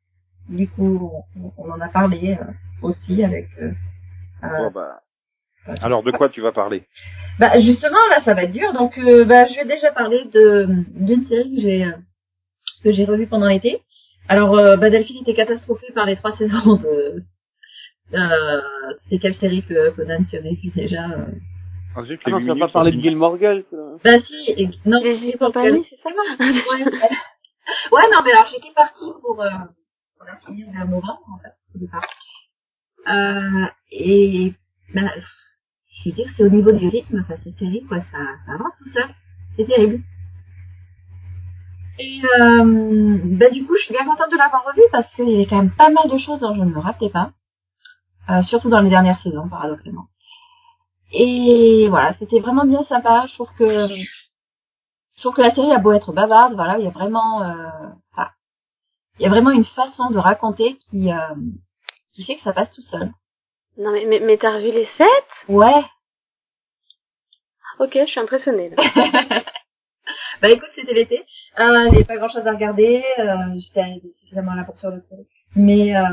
du 0.50 0.68
coup, 0.68 1.12
on, 1.36 1.52
on 1.58 1.72
en 1.72 1.80
a 1.82 1.90
parlé 1.90 2.38
euh, 2.40 2.46
aussi 2.82 3.24
avec... 3.24 3.48
Euh, 3.62 3.72
Bon, 4.42 4.72
bah. 4.72 5.02
Alors, 5.82 6.04
de 6.04 6.12
quoi 6.12 6.30
tu 6.30 6.42
vas 6.42 6.52
parler? 6.52 6.86
Bah 7.40 7.60
justement 7.60 7.98
là 8.12 8.24
ça 8.24 8.34
va 8.34 8.44
être 8.44 8.52
dur 8.52 8.74
donc 8.74 8.98
euh, 8.98 9.26
bah 9.26 9.46
je 9.48 9.56
vais 9.56 9.66
déjà 9.66 9.92
parler 9.92 10.24
de 10.34 10.68
d'une 10.96 11.28
série 11.28 11.56
que 11.56 11.62
j'ai 11.62 11.86
euh, 11.86 11.92
que 12.84 12.92
j'ai 12.92 13.06
revue 13.06 13.28
pendant 13.28 13.48
l'été. 13.48 13.82
Alors 14.28 14.58
euh, 14.58 14.76
bah 14.76 14.90
Delphine 14.90 15.22
était 15.22 15.36
catastrophée 15.36 15.92
par 15.94 16.06
les 16.06 16.16
trois 16.16 16.36
saisons 16.38 16.76
de 16.78 17.24
euh, 18.14 18.62
c'est 19.10 19.20
quelle 19.20 19.36
série 19.36 19.64
que 19.64 19.90
Conan 19.92 20.24
tu 20.30 20.38
avais 20.38 20.54
vu 20.54 20.70
déjà 20.76 21.10
euh 21.10 21.26
Ah, 21.98 22.04
zut, 22.04 22.22
Ah 22.26 22.30
non, 22.30 22.40
tu 22.40 22.46
vas 22.46 22.56
pas 22.56 22.68
parler 22.68 22.92
de 22.92 23.02
Gilmore 23.02 23.40
Girls. 23.40 23.64
quoi. 23.70 23.98
Bah 24.04 24.20
si 24.26 24.52
et, 24.52 24.70
non 24.86 25.00
Les 25.02 25.20
c'est 25.20 25.38
pour 25.38 25.48
compagnie, 25.48 25.84
c'est 25.90 25.98
ça 26.02 26.10
ouais, 26.40 26.84
ouais 26.86 28.10
non 28.14 28.22
mais 28.24 28.32
alors 28.34 28.48
j'étais 28.52 28.72
partie 28.76 29.12
pour 29.22 29.42
euh, 29.42 29.50
pour 30.18 30.28
la 30.28 30.36
finir 30.46 30.68
vers 30.72 30.88
novembre 30.88 31.26
en 31.34 31.40
fait 31.40 31.54
au 31.76 31.80
départ. 31.80 32.06
Euh, 33.08 33.66
et 33.92 34.54
bah 34.94 35.10
je 36.04 36.10
veux 36.10 36.16
dire 36.16 36.28
c'est 36.38 36.44
au 36.44 36.50
niveau 36.50 36.72
du 36.72 36.88
rythme 36.88 37.20
enfin 37.24 37.40
cette 37.44 37.58
série 37.58 37.84
quoi 37.88 37.98
ça 38.12 38.20
ça 38.46 38.54
avance 38.54 38.74
tout 38.78 38.90
seul 38.94 39.08
c'est 39.58 39.66
terrible. 39.66 40.04
Et 42.00 42.22
euh, 42.40 43.18
bah 43.24 43.50
du 43.50 43.66
coup, 43.66 43.76
je 43.76 43.86
suis 43.86 43.94
bien 43.94 44.06
contente 44.06 44.32
de 44.32 44.38
l'avoir 44.38 44.64
revue 44.66 44.86
parce 44.92 45.12
qu'il 45.16 45.30
y 45.30 45.36
avait 45.36 45.48
quand 45.48 45.58
même 45.58 45.72
pas 45.72 45.90
mal 45.90 46.08
de 46.12 46.18
choses 46.20 46.40
dont 46.40 46.54
je 46.54 46.62
ne 46.62 46.70
me 46.70 46.80
rappelais 46.80 47.10
pas, 47.10 47.32
euh, 48.30 48.44
surtout 48.44 48.70
dans 48.70 48.82
les 48.82 48.90
dernières 48.92 49.20
saisons, 49.22 49.50
paradoxalement. 49.50 50.06
Et 51.12 51.88
voilà, 51.90 52.16
c'était 52.20 52.40
vraiment 52.40 52.66
bien 52.66 52.84
sympa. 52.86 53.26
Je 53.28 53.34
trouve 53.34 53.50
que 53.58 53.88
je 55.16 55.22
trouve 55.22 55.34
que 55.34 55.42
la 55.42 55.54
série 55.56 55.72
a 55.72 55.80
beau 55.80 55.94
être 55.94 56.14
bavarde, 56.14 56.54
voilà, 56.56 56.78
il 56.78 56.86
y 56.86 56.88
a 56.88 56.92
vraiment, 56.92 57.42
euh, 57.44 57.90
enfin, 58.14 58.30
il 59.18 59.24
y 59.24 59.26
a 59.26 59.30
vraiment 59.30 59.52
une 59.52 59.66
façon 59.66 60.10
de 60.12 60.18
raconter 60.20 60.78
qui 60.90 61.12
euh, 61.12 61.36
qui 62.14 62.24
fait 62.26 62.36
que 62.38 62.44
ça 62.44 62.54
passe 62.54 62.72
tout 62.72 62.84
seul. 62.84 63.12
Non, 63.78 63.92
mais, 63.92 64.06
mais, 64.06 64.20
mais 64.20 64.38
t'as 64.38 64.54
revu 64.56 64.72
les 64.72 64.88
sept? 64.98 65.26
Ouais. 65.50 65.86
Ok, 67.80 67.94
je 67.94 68.06
suis 68.06 68.20
impressionnée. 68.20 68.70
Là. 68.70 69.44
Bah 70.42 70.50
écoute, 70.50 70.70
c'était 70.76 70.94
l'été. 70.94 71.20
Euh, 71.60 71.86
il 71.88 71.92
n'y 71.92 71.96
avait 71.98 72.04
pas 72.06 72.18
grand 72.18 72.30
chose 72.30 72.46
à 72.46 72.52
regarder. 72.52 73.04
Euh, 73.20 73.36
J'étais 73.58 74.02
suffisamment 74.16 74.54
là 74.54 74.64
pour 74.66 74.78
sur 74.80 74.90
le. 74.92 75.04
Mais 75.56 75.98
euh, 75.98 76.04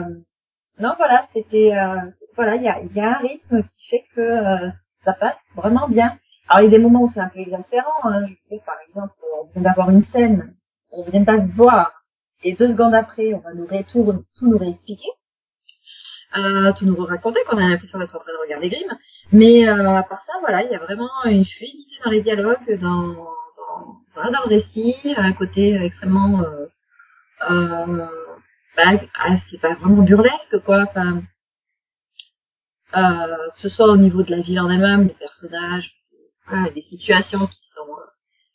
non, 0.79 0.95
voilà, 0.97 1.29
c'était 1.35 1.75
euh, 1.77 2.11
voilà, 2.35 2.57
il 2.57 2.63
y 2.63 2.69
a, 2.69 2.81
il 2.81 2.93
y 2.95 3.01
a 3.01 3.11
un 3.17 3.19
rythme 3.19 3.63
qui 3.63 3.89
fait 3.91 4.05
que 4.15 4.21
euh, 4.21 4.71
ça 5.05 5.13
passe 5.15 5.37
vraiment 5.57 5.89
bien. 5.89 6.19
Alors 6.49 6.63
il 6.63 6.73
y 6.73 6.75
a 6.75 6.79
des 6.79 6.83
moments 6.83 7.03
où 7.03 7.11
c'est 7.11 7.21
un 7.21 7.29
peu 7.29 7.41
exaspérant. 7.41 8.05
Hein. 8.05 8.27
Par 8.67 8.77
exemple, 8.89 9.15
on 9.41 9.53
vient 9.53 9.63
d'avoir 9.63 9.91
une 9.91 10.05
scène, 10.05 10.55
on 10.91 11.05
vient 11.05 11.25
la 11.25 11.39
voir, 11.39 11.93
et 12.43 12.55
deux 12.55 12.69
secondes 12.69 12.95
après, 12.95 13.33
on 13.35 13.41
va 13.41 13.55
nous 13.55 13.67
retourner, 13.67 14.21
tout 14.37 14.47
nous 14.49 14.59
réexpliquer. 14.59 15.09
Euh, 16.37 16.73
tout 16.73 16.85
nous 16.85 16.97
raconter 16.97 17.41
qu'on 17.49 17.59
a 17.59 17.69
l'impression 17.69 17.99
d'être 17.99 18.17
en 18.17 18.19
train 18.19 18.33
de 18.33 18.43
regarder 18.43 18.69
Grimm. 18.69 18.93
Mais 19.33 19.69
euh, 19.69 19.95
à 19.95 20.03
part 20.03 20.25
ça, 20.27 20.33
voilà, 20.41 20.63
il 20.65 20.71
y 20.71 20.75
a 20.75 20.81
vraiment 20.81 21.09
une 21.27 21.45
fluidité 21.45 21.95
dans 22.05 22.11
les 22.11 22.23
dialogues, 22.23 22.81
dans, 22.81 23.07
dans, 24.17 24.31
dans 24.33 24.45
le 24.45 24.49
récit, 24.49 24.97
un 25.17 25.33
côté 25.33 25.75
extrêmement... 25.75 26.41
Euh, 26.41 26.67
euh, 27.51 28.07
bah, 28.77 28.83
ah, 29.19 29.37
c'est 29.51 29.61
pas 29.61 29.75
vraiment 29.75 30.03
burlesque, 30.03 30.59
quoi. 30.65 30.83
Enfin, 30.83 31.23
euh, 32.97 33.37
que 33.55 33.61
ce 33.61 33.69
soit 33.69 33.87
au 33.89 33.97
niveau 33.97 34.23
de 34.23 34.31
la 34.31 34.41
ville 34.43 34.61
en 34.61 34.71
elle-même, 34.71 35.07
des 35.09 35.15
personnages, 35.15 35.91
voilà, 36.49 36.71
des 36.71 36.83
situations 36.83 37.47
qui 37.47 37.61
sont, 37.75 37.91
euh, 37.93 38.05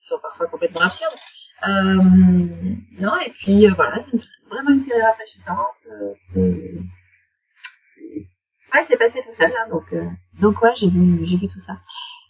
qui 0.01 0.07
sont 0.07 0.19
parfois 0.21 0.47
complètement 0.47 0.81
absurdes. 0.81 1.13
Euh, 1.67 1.95
non, 2.99 3.17
et 3.25 3.31
puis 3.31 3.67
euh, 3.67 3.73
voilà, 3.75 4.03
c'est 4.11 4.19
vraiment 4.49 4.71
une 4.71 4.85
série 4.85 5.01
rafraîchissante. 5.01 5.75
Euh, 6.37 6.79
ouais, 8.73 8.85
c'est 8.87 8.97
passé 8.97 9.21
tout 9.25 9.35
seul, 9.37 9.51
hein, 9.51 9.69
donc, 9.71 9.83
euh, 9.93 10.05
donc 10.41 10.61
ouais, 10.61 10.73
j'ai 10.77 10.89
vu, 10.89 11.25
j'ai 11.25 11.37
vu 11.37 11.47
tout 11.47 11.59
ça. 11.65 11.73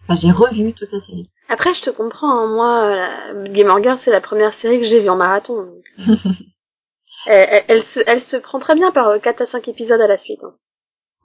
Enfin, 0.07 0.20
j'ai 0.22 0.32
revu 0.32 0.74
toute 0.74 0.91
la 0.91 0.99
série. 1.01 1.30
Après, 1.49 1.74
je 1.76 1.82
te 1.84 1.89
comprends. 1.91 2.32
hein, 2.32 2.47
moi, 2.47 2.84
euh, 2.86 3.43
la... 3.43 3.49
Game 3.49 3.70
of 3.70 3.84
Girls, 3.84 3.99
c'est 4.03 4.12
la 4.12 4.22
première 4.22 4.53
série 4.55 4.80
que 4.80 4.86
j'ai 4.88 5.01
vue 5.01 5.10
en 5.10 5.16
marathon. 5.18 5.64
donc. 5.66 5.84
elle, 7.28 7.47
elle, 7.51 7.64
elle 7.68 7.84
se, 7.84 7.99
elle 8.07 8.22
se 8.24 8.38
prend 8.38 8.60
très 8.60 8.76
bien 8.76 8.91
par 8.91 9.07
euh, 9.10 9.20
4 9.20 9.41
à 9.41 9.45
5 9.47 9.68
épisodes 9.68 10.01
à 10.01 10.07
la 10.07 10.18
suite. 10.18 10.43
hein. 10.43 10.53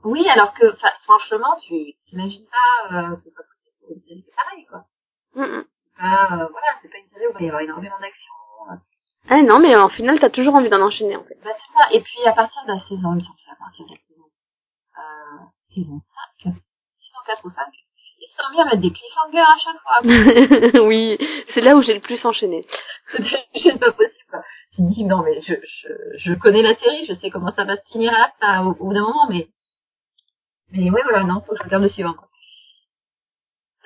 Oui, 0.05 0.28
alors 0.28 0.52
que, 0.55 0.66
franchement, 1.05 1.57
tu 1.66 1.94
t'imagines 2.07 2.46
pas 2.46 2.94
euh, 2.94 3.16
que 3.16 3.22
ce 3.24 3.30
soit 3.30 3.44
possible 3.44 3.76
pour 3.80 3.96
une 3.96 4.02
série 4.02 4.24
pareille, 4.36 4.66
quoi. 4.66 4.84
Mm, 5.34 5.59
mm. 5.59 5.64
Bah, 5.98 6.28
euh, 6.32 6.48
voilà, 6.50 6.66
c'est 6.82 6.88
pas 6.90 6.98
une 6.98 7.09
série 7.09 7.26
où 7.26 7.30
il 7.30 7.34
va 7.34 7.42
y 7.42 7.48
avoir 7.48 7.62
énormément 7.62 7.98
d'action. 8.00 8.32
Ah 9.30 9.40
non, 9.42 9.59
mais 9.59 9.74
en 9.74 9.88
final, 9.88 10.20
t'as 10.20 10.28
toujours 10.28 10.55
envie 10.55 10.68
d'en 10.68 10.82
enchaîner, 10.82 11.16
en 11.16 11.24
fait. 11.24 11.38
Bah, 11.42 11.50
c'est 11.57 11.72
ça. 11.82 11.88
Et 11.92 12.02
puis, 12.02 12.18
à 12.26 12.32
partir 12.32 12.62
de 12.64 12.72
la 12.72 12.80
saison, 12.88 13.12
il 13.12 13.16
me 13.16 13.20
semble 13.20 13.36
que 13.36 13.42
c'est 13.46 13.52
à 13.52 13.57
partir 13.57 13.86
de 13.86 13.90
la 13.90 13.96
saison, 14.07 14.24
euh, 14.98 15.74
saison 15.74 16.00
5, 16.44 16.52
saison 16.52 17.18
4 17.26 17.44
ou 17.46 17.50
5, 17.50 17.57
ils 18.20 18.28
se 18.28 18.42
sont 18.42 18.50
mis 18.52 18.61
à 18.61 18.64
mettre 18.66 18.82
des 18.82 18.92
cliffhangers 18.92 19.40
à 19.40 19.59
chaque 19.64 19.80
fois. 19.80 20.82
oui, 20.86 21.18
c'est 21.55 21.62
là 21.62 21.76
où 21.76 21.82
j'ai 21.82 21.94
le 21.94 22.00
plus 22.00 22.22
enchaîné. 22.26 22.66
c'est 23.57 23.78
pas 23.80 23.92
possible, 23.92 24.26
quoi. 24.30 24.42
Tu 24.74 24.82
te 24.82 24.92
dis 24.92 25.05
non 25.05 25.22
mais 25.22 25.40
je, 25.42 25.55
je 25.55 25.88
je 26.18 26.34
connais 26.34 26.62
la 26.62 26.74
série, 26.74 27.07
je 27.07 27.14
sais 27.14 27.30
comment 27.30 27.52
ça 27.55 27.64
va 27.64 27.76
se 27.76 27.92
finir 27.92 28.12
à 28.12 28.18
la 28.18 28.32
fin, 28.40 28.66
au, 28.66 28.70
au 28.70 28.86
bout 28.86 28.94
d'un 28.94 29.02
moment, 29.02 29.26
mais 29.28 29.48
mais 30.75 30.91
ouais 30.91 31.03
voilà 31.05 31.25
non, 31.25 31.41
faut 31.41 31.53
que 31.53 31.59
je 31.59 31.62
regarde 31.64 31.83
le 31.83 31.89
suivant. 31.89 32.14
Quoi. 32.14 32.29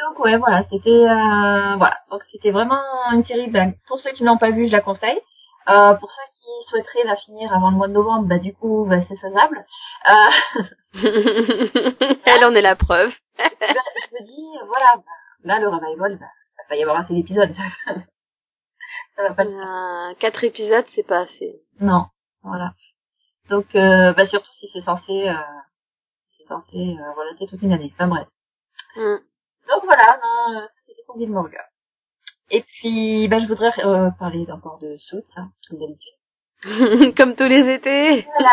Donc 0.01 0.18
ouais 0.20 0.36
voilà, 0.36 0.64
c'était 0.70 0.91
euh, 0.91 1.76
voilà 1.76 1.99
donc 2.11 2.22
c'était 2.32 2.51
vraiment 2.51 2.82
une 3.12 3.24
série. 3.24 3.49
Ben, 3.51 3.74
pour 3.89 3.99
ceux 3.99 4.12
qui 4.12 4.24
n'ont 4.24 4.39
pas 4.39 4.51
vu, 4.51 4.66
je 4.68 4.72
la 4.72 4.80
conseille. 4.80 5.20
Euh, 5.68 5.95
pour 5.95 6.11
ceux 6.11 6.22
qui 6.41 6.70
souhaiteraient 6.70 7.05
la 7.05 7.16
finir 7.16 7.53
avant 7.53 7.70
le 7.70 7.76
mois 7.76 7.89
de 7.89 7.93
novembre, 7.93 8.26
bah 8.26 8.39
du 8.39 8.55
coup 8.55 8.86
bah, 8.89 9.01
c'est 9.09 9.16
faisable. 9.16 9.66
Euh, 10.09 10.30
Elle 12.26 12.45
en 12.45 12.55
est 12.55 12.62
la 12.62 12.76
preuve. 12.76 13.12
ben, 13.39 13.49
je 13.61 14.14
me 14.14 14.26
dis 14.26 14.59
voilà, 14.66 14.97
bah, 14.97 15.03
là 15.45 15.59
le 15.61 15.68
revival, 15.68 16.16
bah, 16.18 16.26
ça 16.57 16.62
va 16.70 16.76
y 16.76 16.82
avoir 16.82 17.01
assez 17.01 17.14
d'épisodes. 17.14 17.55
ça 19.16 19.22
va 19.22 19.34
pas 19.34 19.45
le 19.45 19.51
Euh, 19.51 20.14
quatre 20.20 20.43
épisodes, 20.45 20.86
c'est 20.95 21.07
pas 21.07 21.20
assez. 21.20 21.61
Non, 21.80 22.07
voilà. 22.43 22.72
Donc, 23.51 23.74
euh, 23.74 24.12
bah 24.12 24.26
surtout 24.26 24.53
si 24.61 24.68
c'est 24.72 24.84
censé, 24.84 25.28
euh, 25.28 25.34
censé 26.49 26.96
relater 27.16 27.46
toute 27.46 27.62
une 27.62 27.72
année. 27.72 27.92
Enfin 27.94 28.09
bref. 28.09 28.26
Mm. 28.96 29.18
Donc 29.68 29.84
voilà, 29.84 30.18
non, 30.22 30.59
euh, 30.59 30.66
c'était 30.86 31.03
pour 31.07 31.18
Gilmore. 31.18 31.49
Et 32.51 32.62
puis, 32.62 33.28
bah 33.28 33.40
je 33.40 33.46
voudrais 33.46 33.72
euh, 33.84 34.11
parler 34.18 34.46
encore 34.51 34.78
de 34.78 34.96
Suits, 34.96 35.24
hein, 35.36 35.51
comme 35.68 35.78
d'habitude. 35.78 36.14
Comme 37.16 37.36
tous 37.36 37.44
les 37.44 37.74
étés. 37.74 38.22
Voilà. 38.22 38.51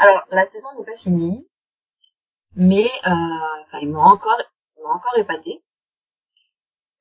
Alors, 0.00 0.22
la 0.30 0.46
saison 0.50 0.66
n'est 0.78 0.84
pas 0.84 0.98
finie, 0.98 1.46
mais 2.56 2.90
euh, 3.06 3.80
ils 3.80 3.88
m'ont 3.88 4.02
encore, 4.02 4.42
ils 4.76 4.82
m'ont 4.82 4.90
encore 4.90 5.16
épaté 5.16 5.62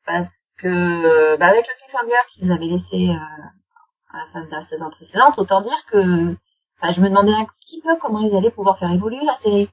parce 0.06 0.30
que, 0.60 1.36
bah 1.38 1.48
avec 1.48 1.66
le 1.68 1.84
cliffhanger 1.84 2.22
qu'ils 2.34 2.52
avaient 2.52 2.66
laissé 2.66 3.14
euh, 3.14 4.14
à 4.14 4.18
la 4.20 4.26
fin 4.32 4.46
de 4.46 4.52
la 4.52 4.66
saison 4.68 4.90
précédente, 4.90 5.38
autant 5.38 5.62
dire 5.62 5.86
que, 5.92 6.36
enfin, 6.80 6.94
je 6.94 7.02
me 7.02 7.10
demandais 7.10 7.34
un 7.34 7.46
petit 7.46 7.82
peu 7.82 7.98
comment 7.98 8.22
ils 8.22 8.36
allaient 8.36 8.52
pouvoir 8.52 8.80
faire 8.80 8.92
évoluer 8.92 9.24
la 9.26 9.38
série. 9.44 9.70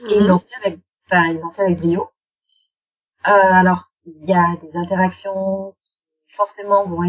Et 0.00 0.16
ils 0.16 0.26
l'ont 0.26 0.38
fait 0.38 0.66
avec, 0.66 0.80
enfin, 1.06 1.26
ils 1.28 1.38
l'ont 1.38 1.50
fait 1.52 1.62
avec 1.62 1.78
brio. 1.78 2.10
Euh, 3.26 3.30
alors, 3.30 3.90
il 4.06 4.28
y 4.28 4.32
a 4.32 4.56
des 4.56 4.76
interactions 4.76 5.74
qui 6.26 6.34
forcément 6.34 6.86
vont 6.86 7.02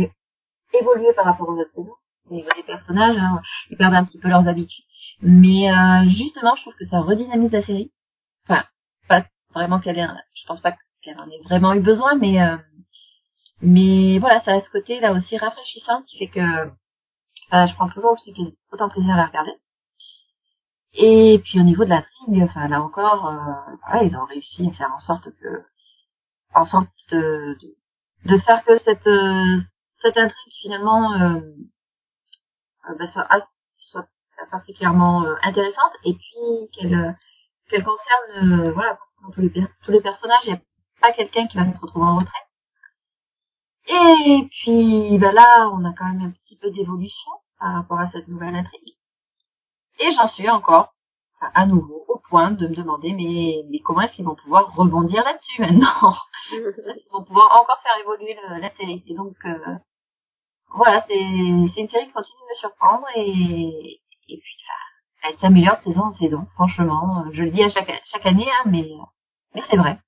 évoluer 0.73 1.13
par 1.13 1.25
rapport 1.25 1.49
aux 1.49 1.59
autres 1.59 1.71
saisons. 1.75 1.95
Au 2.29 2.36
niveau 2.36 2.49
des 2.55 2.63
personnages, 2.63 3.17
hein, 3.17 3.41
ils 3.69 3.77
perdent 3.77 3.95
un 3.95 4.05
petit 4.05 4.19
peu 4.19 4.29
leurs 4.29 4.47
habitudes. 4.47 4.86
Mais 5.21 5.71
euh, 5.71 6.07
justement, 6.09 6.55
je 6.55 6.61
trouve 6.61 6.75
que 6.75 6.86
ça 6.86 7.01
redynamise 7.01 7.51
la 7.51 7.63
série. 7.63 7.91
Enfin, 8.47 8.63
pas 9.07 9.25
vraiment 9.53 9.79
qu'elle 9.79 9.97
ait, 9.97 10.07
je 10.34 10.45
pense 10.47 10.61
pas 10.61 10.75
qu'elle 11.01 11.19
en 11.19 11.29
ait 11.29 11.41
vraiment 11.43 11.73
eu 11.73 11.81
besoin, 11.81 12.15
mais 12.15 12.41
euh, 12.41 12.57
mais 13.61 14.19
voilà, 14.19 14.41
ça 14.43 14.53
a 14.53 14.61
ce 14.61 14.69
côté 14.69 14.99
là 14.99 15.13
aussi 15.13 15.38
rafraîchissant 15.38 16.03
qui 16.03 16.17
fait 16.17 16.27
que 16.27 16.39
euh, 16.39 17.67
je 17.67 17.73
prends 17.75 17.89
toujours 17.89 18.11
aussi 18.11 18.34
autant 18.71 18.89
plaisir 18.89 19.13
à 19.13 19.17
la 19.17 19.25
regarder. 19.27 19.53
Et 20.96 21.41
puis 21.44 21.60
au 21.60 21.64
niveau 21.64 21.86
de 21.86 21.89
l'intrigue, 21.89 22.44
enfin 22.44 22.68
là 22.68 22.82
encore, 22.82 23.28
euh, 23.28 23.76
voilà, 23.88 24.04
ils 24.04 24.16
ont 24.18 24.26
réussi 24.26 24.68
à 24.70 24.74
faire 24.78 24.94
en 24.96 25.00
sorte 25.00 25.30
que, 25.41 25.64
en 26.56 26.66
sorte 26.66 26.88
de, 27.12 27.58
de, 27.62 28.32
de 28.36 28.39
faire 28.39 28.64
que 28.66 28.78
cette 28.80 29.08
euh, 29.08 29.62
cette 30.02 30.18
intrigue 30.18 30.54
finalement 30.62 31.14
euh, 31.14 31.39
euh, 32.89 32.96
bah, 33.00 33.08
soit, 33.14 33.28
as- 33.30 33.48
soit 33.78 34.08
particulièrement 34.52 35.24
euh, 35.26 35.36
intéressante 35.44 35.94
et 36.06 36.14
puis 36.14 36.70
qu'elle 36.74 36.96
euh, 36.96 37.12
qu'elle 37.70 37.84
concerne 37.84 38.72
voilà 38.72 39.00
tous 39.34 39.41
les 39.41 39.52
tous 39.52 39.91
les 39.91 40.02
personnages, 40.02 40.41
il 40.46 40.54
n'y 40.54 40.58
a 40.58 40.62
pas 41.02 41.14
quelqu'un 41.14 41.48
qui 41.48 41.58
va 41.58 41.66
se 41.74 41.80
retrouver 41.80 42.06
en 42.06 42.18
retraite. 42.18 42.48
Et 43.88 44.48
puis 44.52 45.18
bah 45.20 45.32
là, 45.32 45.70
on 45.74 45.84
a 45.86 45.94
quand 45.94 46.06
même 46.06 46.22
un 46.28 46.32
petit 46.32 46.58
peu 46.58 46.72
d'évolution 46.72 47.32
par 47.60 47.74
rapport 47.76 48.00
à 48.00 48.12
cette 48.12 48.28
nouvelle 48.28 48.56
intrigue. 48.56 48.96
Et 50.00 50.12
j'en 50.16 50.28
suis 50.30 50.50
encore 50.50 50.94
à 51.54 51.66
nouveau 51.66 52.06
au 52.08 52.20
point 52.30 52.52
de 52.52 52.68
me 52.68 52.76
demander 52.76 53.14
mais, 53.14 53.64
mais 53.70 53.80
comment 53.80 54.02
est-ce 54.02 54.14
qu'ils 54.16 54.26
vont 54.26 54.36
pouvoir 54.36 54.74
rebondir 54.76 55.24
là-dessus 55.24 55.62
maintenant? 55.62 56.16
Ils 56.52 57.08
vont 57.12 57.24
pouvoir 57.24 57.52
encore 57.62 57.80
faire 57.84 57.98
évoluer 58.00 58.36
le- 58.50 58.60
la 58.62 58.74
série. 58.76 59.04
Et 59.08 59.14
donc 59.16 59.36
euh, 59.46 59.76
voilà, 60.76 61.06
c'est 61.08 61.20
une 61.20 61.70
série 61.76 62.08
qui 62.08 62.12
continue 62.14 62.41
de 62.41 62.50
me 62.50 62.56
surprendre 62.60 63.06
et, 63.16 64.02
et 64.30 64.38
puis 64.39 64.56
enfin, 64.64 65.30
elle 65.30 65.38
s'améliore 65.38 65.78
de 65.78 65.84
saison 65.91 66.02
en 66.06 66.16
saison. 66.18 66.48
Franchement, 66.56 67.26
je 67.32 67.44
le 67.44 67.52
dis 67.52 67.64
à 67.64 67.70
chaque 67.70 67.91
chaque 68.12 68.26
année, 68.26 68.48
hein, 68.50 68.64
mais 68.70 68.89
mais 69.56 69.62
c'est 69.70 69.78
vrai. 69.78 70.00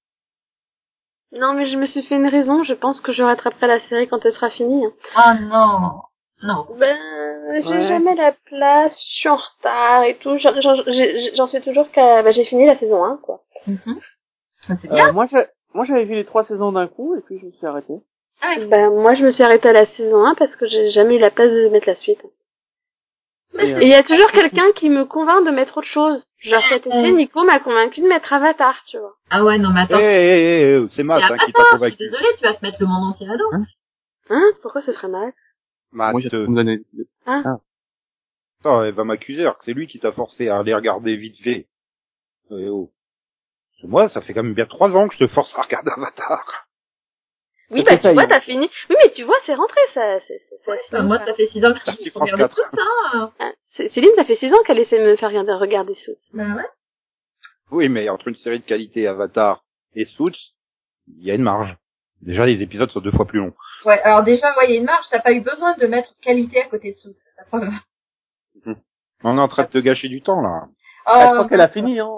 Non, 1.31 1.53
mais 1.53 1.69
je 1.69 1.75
me 1.75 1.85
suis 1.87 2.03
fait 2.03 2.15
une 2.15 2.27
raison. 2.27 2.63
Je 2.63 2.73
pense 2.73 3.01
que 3.01 3.11
je 3.11 3.21
rattraperai 3.23 3.67
la 3.67 3.79
série 3.87 4.07
quand 4.07 4.23
elle 4.25 4.33
sera 4.33 4.49
finie. 4.49 4.85
hein. 4.85 4.91
Oh 5.17 5.43
non, 5.43 6.01
non. 6.45 6.65
Ben, 6.79 6.97
j'ai 7.61 7.69
Ouais. 7.69 7.87
jamais 7.87 8.15
la 8.15 8.31
place. 8.45 8.93
Je 9.09 9.13
suis 9.19 9.29
en 9.29 9.35
retard 9.37 10.03
et 10.03 10.17
tout. 10.17 10.37
J'en- 10.37 11.47
suis 11.47 11.61
toujours 11.61 11.89
qu'à... 11.91 12.23
Bah, 12.23 12.31
j'ai 12.31 12.45
fini 12.45 12.65
la 12.65 12.77
saison 12.79 13.03
1, 13.03 13.17
quoi. 13.17 13.41
Mhm. 13.67 13.99
Ah, 14.69 14.73
C'est 14.81 14.89
bien. 14.89 15.09
Euh, 15.09 15.11
moi, 15.73 15.85
j'avais 15.85 16.05
vu 16.05 16.15
les 16.15 16.25
trois 16.25 16.43
saisons 16.45 16.71
d'un 16.71 16.87
coup 16.87 17.15
et 17.17 17.21
puis 17.21 17.37
je 17.39 17.45
me 17.45 17.51
suis 17.51 17.67
arrêté. 17.67 17.93
Ah 18.41 18.53
oui. 18.57 18.65
Ben, 18.65 18.89
moi, 18.91 19.13
je 19.15 19.23
me 19.23 19.31
suis 19.31 19.43
arrêtée 19.43 19.69
à 19.69 19.73
la 19.73 19.85
saison 19.85 20.25
1 20.25 20.35
parce 20.35 20.55
que 20.55 20.67
j'ai 20.67 20.89
jamais 20.91 21.15
eu 21.15 21.19
la 21.19 21.29
place 21.31 21.51
de 21.51 21.69
mettre 21.69 21.87
la 21.87 21.95
suite. 21.95 22.19
Et, 23.57 23.73
euh, 23.73 23.79
Et 23.79 23.83
il 23.83 23.89
y 23.89 23.93
a 23.93 24.03
toujours 24.03 24.31
quelqu'un 24.31 24.69
qui 24.75 24.89
me 24.89 25.05
convainc 25.05 25.45
de 25.45 25.51
mettre 25.51 25.77
autre 25.77 25.87
chose. 25.87 26.25
Genre 26.39 26.61
cet 26.69 26.85
été, 26.87 27.11
Nico 27.11 27.43
m'a 27.45 27.59
convaincu 27.59 28.01
de 28.01 28.07
mettre 28.07 28.33
Avatar, 28.33 28.75
tu 28.89 28.97
vois. 28.97 29.13
Ah 29.29 29.43
ouais, 29.45 29.57
non, 29.57 29.69
mais 29.73 29.81
attends. 29.81 29.97
eh, 29.97 30.03
eh, 30.03 30.75
eh, 30.83 30.87
c'est 30.91 31.03
Matt 31.03 31.21
hein, 31.23 31.37
qui 31.45 31.53
t'a 31.53 31.61
attends, 31.61 31.63
je 31.63 31.67
suis 31.67 31.73
convaincu. 31.77 31.97
désolée, 31.99 32.27
tu 32.37 32.43
vas 32.43 32.53
te 32.53 32.65
mettre 32.65 32.77
le 32.81 32.87
monde 32.87 33.11
entier 33.13 33.27
à 33.29 33.37
dos. 33.37 33.49
Hein? 34.29 34.43
Pourquoi 34.61 34.81
ce 34.81 34.91
serait 34.91 35.07
mal? 35.07 35.31
Matt, 35.95 36.11
Moi, 36.11 36.21
j'ai 36.21 36.29
euh, 36.35 36.47
me 36.47 36.55
donner. 36.55 36.81
attends, 37.25 38.83
elle 38.83 38.93
va 38.93 39.03
m'accuser 39.05 39.41
alors 39.41 39.57
que 39.57 39.63
c'est 39.63 39.73
lui 39.73 39.87
qui 39.87 39.99
t'a 39.99 40.11
forcé 40.11 40.49
à 40.49 40.59
aller 40.59 40.73
regarder 40.73 41.15
vite 41.15 41.37
fait. 41.41 41.67
Eh 42.51 42.69
oh. 42.69 42.91
Parce 43.71 43.81
que 43.81 43.87
Moi, 43.87 44.09
ça 44.09 44.21
fait 44.21 44.33
quand 44.33 44.43
même 44.43 44.53
bien 44.53 44.65
trois 44.65 44.95
ans 44.95 45.07
que 45.07 45.13
je 45.15 45.19
te 45.19 45.27
force 45.27 45.53
à 45.57 45.61
regarder 45.61 45.91
Avatar. 45.91 46.67
Oui, 47.71 47.83
bah 47.83 47.97
tu 47.97 48.13
vois, 48.13 48.27
t'as 48.27 48.41
fini. 48.41 48.69
Oui, 48.89 48.95
mais 49.03 49.11
tu 49.11 49.23
vois, 49.23 49.37
c'est 49.45 49.55
rentré, 49.55 49.79
ça. 49.93 50.19
C'est 50.27 50.41
Ouais, 50.67 50.79
bah, 50.91 51.01
moi, 51.01 51.17
ça 51.25 51.33
fait 51.33 51.47
six 51.47 51.63
ans 51.65 51.73
que 51.73 51.79
je 51.79 51.85
Parti 51.85 52.03
dis, 52.03 52.09
faut 52.11 52.19
France 52.19 52.31
regarder 52.31 52.53
4. 52.53 52.55
tout 52.71 52.77
ça. 52.77 53.31
Hein, 53.39 53.53
c'est- 53.75 53.89
Céline, 53.93 54.11
ça 54.15 54.23
fait 54.25 54.35
six 54.35 54.51
ans 54.53 54.61
qu'elle 54.65 54.79
essaie 54.79 54.99
de 54.99 55.09
me 55.11 55.15
faire 55.15 55.29
regarder, 55.29 55.53
regarder 55.53 55.95
Suits. 55.95 56.13
Bah 56.33 56.55
ouais. 56.55 56.67
Oui, 57.71 57.89
mais 57.89 58.07
entre 58.09 58.27
une 58.27 58.35
série 58.35 58.59
de 58.59 58.65
qualité 58.65 59.07
Avatar 59.07 59.63
et 59.95 60.05
Suits, 60.05 60.53
il 61.07 61.23
y 61.23 61.31
a 61.31 61.35
une 61.35 61.41
marge. 61.43 61.75
Déjà, 62.25 62.45
les 62.45 62.61
épisodes 62.61 62.89
sont 62.89 63.01
deux 63.01 63.11
fois 63.11 63.25
plus 63.25 63.39
longs. 63.39 63.53
Ouais, 63.85 64.01
alors 64.01 64.23
déjà, 64.23 64.49
ouais, 64.57 64.65
il 64.67 64.71
y 64.73 64.77
a 64.77 64.79
une 64.79 64.85
marge, 64.85 65.05
t'as 65.11 65.21
pas 65.21 65.31
eu 65.31 65.41
besoin 65.41 65.75
de 65.77 65.85
mettre 65.87 66.09
qualité 66.21 66.61
à 66.61 66.67
côté 66.67 66.93
de 67.05 67.13
la 67.37 67.43
preuve. 67.45 67.69
On 69.23 69.37
est 69.37 69.41
en 69.41 69.47
train 69.47 69.63
de 69.63 69.69
te 69.69 69.77
gâcher 69.77 70.07
du 70.09 70.21
temps, 70.21 70.41
là. 70.41 70.67
ah, 71.05 71.19
je 71.19 71.25
Oh, 71.27 71.33
crois 71.33 71.47
qu'elle 71.49 71.61
a 71.61 71.67
fini, 71.69 71.99
hein. 71.99 72.09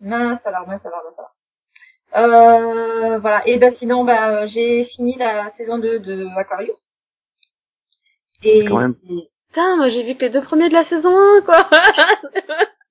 mince 0.00 0.40
alors, 0.44 0.66
mince 0.66 0.84
alors, 0.86 1.02
mince 1.04 1.18
alors. 1.18 1.34
Euh, 2.16 3.18
voilà. 3.18 3.46
Et 3.46 3.58
ben 3.58 3.74
sinon, 3.76 4.04
bah, 4.04 4.46
j'ai 4.46 4.84
fini 4.86 5.16
la 5.16 5.52
saison 5.56 5.78
2 5.78 5.98
de 6.00 6.26
Aquarius. 6.38 6.76
Et 8.42 8.64
Quand 8.64 8.78
même. 8.78 8.94
Putain, 9.48 9.76
moi 9.76 9.88
j'ai 9.90 10.02
vu 10.04 10.14
que 10.16 10.22
les 10.22 10.30
deux 10.30 10.42
premiers 10.42 10.68
de 10.68 10.74
la 10.74 10.84
saison 10.84 11.10
1, 11.16 11.42
quoi. 11.42 11.68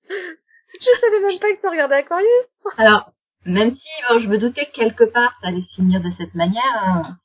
je 0.09 0.99
savais 1.01 1.19
même 1.21 1.39
pas 1.39 1.53
que 1.53 1.59
tu 1.61 1.67
regardais 1.67 1.95
Aquarius. 1.95 2.45
alors, 2.77 3.11
même 3.45 3.71
si 3.75 3.87
bon, 4.09 4.19
je 4.19 4.27
me 4.27 4.37
doutais 4.37 4.65
que 4.67 4.71
quelque 4.73 5.03
part 5.05 5.33
ça 5.41 5.47
allait 5.47 5.61
se 5.69 5.75
finir 5.75 6.01
de 6.01 6.11
cette 6.17 6.35
manière, 6.35 6.63
hein, 6.83 7.17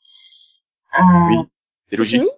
euh, 0.98 1.28
Oui. 1.28 1.36
C'est 1.90 1.96
logique. 1.96 2.20
fini 2.20 2.30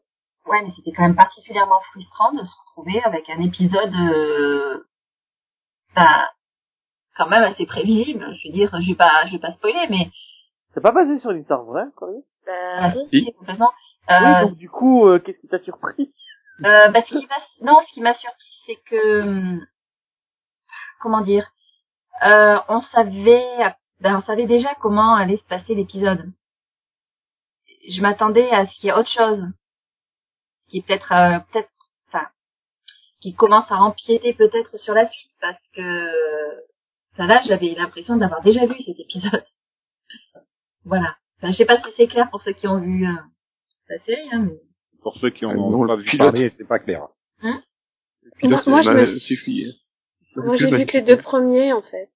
ouais, 0.46 0.62
mais 0.62 0.72
c'était 0.76 0.92
quand 0.92 1.02
même 1.02 1.16
particulièrement 1.16 1.80
frustrant 1.92 2.32
de 2.32 2.44
se 2.44 2.54
retrouver 2.66 3.02
avec 3.02 3.28
un 3.30 3.40
épisode, 3.40 3.94
euh, 3.94 4.84
bah, 5.94 6.30
quand 7.16 7.28
même 7.28 7.42
assez 7.44 7.66
prévisible. 7.66 8.26
Je 8.42 8.48
veux 8.48 8.52
dire, 8.54 8.70
je 8.82 8.88
vais 8.88 8.94
pas, 8.96 9.26
je 9.26 9.32
vais 9.32 9.38
pas 9.38 9.52
spoiler, 9.52 9.86
mais 9.90 10.10
C'est 10.74 10.82
pas 10.82 10.92
basé 10.92 11.18
sur 11.18 11.30
une 11.30 11.40
histoire 11.40 11.64
vraie, 11.64 11.84
Aquarius 11.88 12.26
Bah, 12.46 12.52
ah, 12.78 12.92
oui. 12.94 13.24
si, 13.24 13.32
complètement. 13.32 13.72
Oui, 14.08 14.14
Euh, 14.16 14.42
donc 14.46 14.56
du 14.56 14.68
coup, 14.70 15.06
euh, 15.06 15.18
qu'est-ce 15.18 15.38
qui 15.40 15.48
t'a 15.48 15.58
surpris? 15.58 16.12
Euh, 16.64 16.88
bah, 16.88 17.00
ce 17.02 17.08
qui 17.18 17.26
m'a, 17.26 17.36
non, 17.72 17.80
ce 17.88 17.92
qui 17.94 18.00
m'a 18.00 18.14
surpris, 18.14 18.46
c'est 18.66 18.76
que, 18.88 19.20
hum, 19.22 19.66
comment 21.00 21.20
dire, 21.22 21.50
euh, 22.24 22.58
on 22.68 22.80
savait, 22.82 23.74
ben, 24.00 24.16
on 24.18 24.22
savait 24.22 24.46
déjà 24.46 24.74
comment 24.80 25.14
allait 25.14 25.36
se 25.38 25.44
passer 25.44 25.74
l'épisode. 25.74 26.30
Je 27.88 28.00
m'attendais 28.00 28.50
à 28.50 28.66
ce 28.66 28.74
qu'il 28.74 28.86
y 28.86 28.88
ait 28.88 28.92
autre 28.94 29.10
chose, 29.10 29.42
qui 30.68 30.82
peut-être, 30.82 31.12
euh, 31.12 31.38
peut-être, 31.52 31.70
enfin, 32.08 32.26
qui 33.20 33.34
commence 33.34 33.70
à 33.70 33.76
empiéter 33.76 34.34
peut-être 34.34 34.76
sur 34.78 34.94
la 34.94 35.08
suite, 35.08 35.30
parce 35.40 35.60
que, 35.74 36.10
ça 37.16 37.26
là, 37.26 37.40
j'avais 37.46 37.74
l'impression 37.74 38.16
d'avoir 38.16 38.42
déjà 38.42 38.66
vu 38.66 38.74
cet 38.84 38.98
épisode. 38.98 39.44
voilà. 40.84 41.16
Enfin, 41.38 41.52
je 41.52 41.56
sais 41.56 41.64
pas 41.66 41.78
si 41.78 41.86
c'est 41.96 42.08
clair 42.08 42.28
pour 42.30 42.42
ceux 42.42 42.52
qui 42.52 42.66
ont 42.66 42.80
vu 42.80 43.06
euh, 43.06 43.12
la 43.88 43.98
série, 44.04 44.28
hein, 44.32 44.46
mais. 44.48 44.60
Pour 45.02 45.16
ceux 45.18 45.30
qui 45.30 45.46
en 45.46 45.50
Euh, 45.52 45.56
ont 45.56 45.70
non, 45.70 45.86
pas 45.86 45.96
vu 45.96 46.18
parler, 46.18 46.50
c'est 46.56 46.66
pas 46.66 46.78
clair. 46.80 47.06
Le 47.42 48.30
pilote, 48.38 48.66
Moi- 48.66 48.82
moi, 48.82 48.82
je 48.82 48.90
me 49.12 49.18
suffit. 49.20 49.80
Moi 50.36 50.56
j'ai 50.56 50.70
vu 50.70 50.86
que 50.86 50.98
les 50.98 51.02
deux 51.02 51.16
premiers, 51.16 51.72
en 51.72 51.82
fait. 51.82 52.08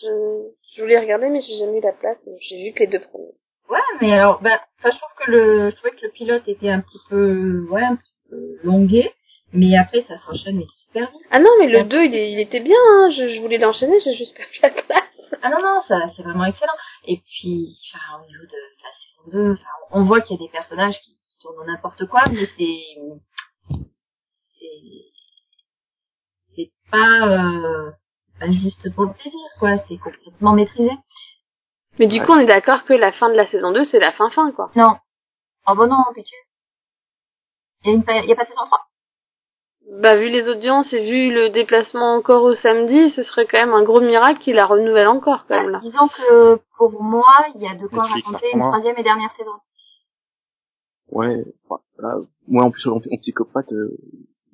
Je, 0.00 0.08
je 0.76 0.82
voulais 0.82 0.98
regarder, 0.98 1.28
mais 1.30 1.40
j'ai 1.40 1.56
jamais 1.58 1.78
eu 1.78 1.82
la 1.82 1.92
place, 1.92 2.18
donc 2.26 2.36
j'ai 2.40 2.64
vu 2.64 2.72
que 2.72 2.80
les 2.80 2.86
deux 2.86 3.00
premiers. 3.00 3.34
Ouais, 3.70 3.78
mais 4.00 4.12
alors, 4.12 4.40
ben, 4.42 4.58
enfin, 4.78 4.90
je 4.90 4.98
trouve 4.98 5.24
que 5.24 5.30
le, 5.30 5.70
je 5.70 5.76
trouvais 5.76 5.92
que 5.92 6.04
le 6.04 6.10
pilote 6.10 6.46
était 6.46 6.68
un 6.68 6.80
petit 6.80 6.98
peu, 7.08 7.66
ouais, 7.70 7.82
un 7.82 7.96
petit 7.96 8.12
peu 8.28 8.58
longué, 8.62 9.12
mais 9.52 9.76
après 9.76 10.02
ça 10.02 10.18
s'enchaîne 10.18 10.62
super 10.86 11.10
vite. 11.10 11.20
Ah 11.30 11.38
non, 11.38 11.50
mais 11.58 11.68
le 11.68 11.84
2, 11.84 12.04
il, 12.04 12.14
il 12.14 12.40
était 12.40 12.60
bien, 12.60 12.76
hein. 12.76 13.10
je, 13.10 13.34
je 13.34 13.40
voulais 13.40 13.58
l'enchaîner, 13.58 13.98
j'ai 14.04 14.14
juste 14.14 14.36
perdu 14.36 14.58
la 14.62 14.70
place. 14.70 15.14
Ah 15.42 15.50
non, 15.50 15.62
non, 15.62 15.82
ça, 15.88 16.10
c'est 16.16 16.22
vraiment 16.22 16.44
excellent. 16.44 16.72
Et 17.06 17.18
puis, 17.18 17.78
enfin, 17.92 18.22
au 18.22 18.26
niveau 18.26 18.44
de, 18.44 18.58
la 18.82 19.32
saison 19.32 19.46
2, 19.48 19.52
enfin, 19.52 19.70
on 19.92 20.04
voit 20.04 20.20
qu'il 20.20 20.36
y 20.38 20.42
a 20.42 20.46
des 20.46 20.52
personnages 20.52 20.98
qui, 21.00 21.12
qui 21.26 21.38
tournent 21.40 21.66
n'importe 21.66 22.06
quoi, 22.06 22.24
mais 22.30 22.46
c'est, 22.58 23.78
c'est, 24.58 25.04
c'est 26.56 26.70
pas, 26.96 27.28
euh, 27.28 27.90
pas 28.40 28.50
juste 28.52 28.94
pour 28.94 29.04
le 29.04 29.12
plaisir, 29.12 29.48
quoi. 29.58 29.70
C'est 29.88 29.98
complètement 29.98 30.52
maîtrisé. 30.52 30.90
Mais 31.98 32.06
du 32.06 32.20
coup, 32.22 32.32
on 32.32 32.38
est 32.40 32.46
d'accord 32.46 32.84
que 32.84 32.92
la 32.94 33.12
fin 33.12 33.28
de 33.30 33.34
la 33.36 33.46
saison 33.50 33.72
2, 33.72 33.84
c'est 33.84 34.00
la 34.00 34.12
fin-fin, 34.12 34.50
quoi. 34.52 34.70
Non. 34.76 34.96
Oh 35.68 35.74
bon, 35.74 35.86
non, 35.86 36.02
putain. 36.14 36.28
Il 37.84 37.90
y 37.90 37.92
a 37.92 37.96
une, 37.96 38.04
pa- 38.04 38.18
il 38.20 38.28
y 38.28 38.32
a 38.32 38.36
pas 38.36 38.44
de 38.44 38.48
saison 38.48 38.64
3? 38.66 38.78
Bah, 40.00 40.16
vu 40.16 40.28
les 40.28 40.48
audiences 40.48 40.90
et 40.92 41.02
vu 41.04 41.30
le 41.32 41.50
déplacement 41.50 42.14
encore 42.14 42.42
au 42.42 42.54
samedi, 42.54 43.10
ce 43.14 43.22
serait 43.22 43.46
quand 43.46 43.58
même 43.60 43.74
un 43.74 43.82
gros 43.84 44.00
miracle 44.00 44.40
qu'il 44.40 44.54
la 44.56 44.66
renouvelle 44.66 45.08
encore, 45.08 45.44
quand 45.46 45.60
même, 45.60 45.70
là. 45.70 45.80
Disons 45.84 46.08
que, 46.08 46.58
pour 46.78 47.02
moi, 47.02 47.26
il 47.54 47.60
y 47.62 47.68
a 47.68 47.74
de 47.74 47.86
quoi 47.86 48.04
Netflix, 48.04 48.26
raconter 48.26 48.50
une 48.54 48.60
troisième 48.60 48.98
et 48.98 49.02
dernière 49.02 49.30
saison. 49.36 49.52
Ouais, 51.10 51.44
enfin, 51.68 51.82
voilà. 51.98 52.18
Moi, 52.48 52.64
en 52.64 52.70
plus, 52.70 52.88
en, 52.88 52.96
en 52.96 53.16
psychopathe, 53.20 53.72
euh, 53.72 53.96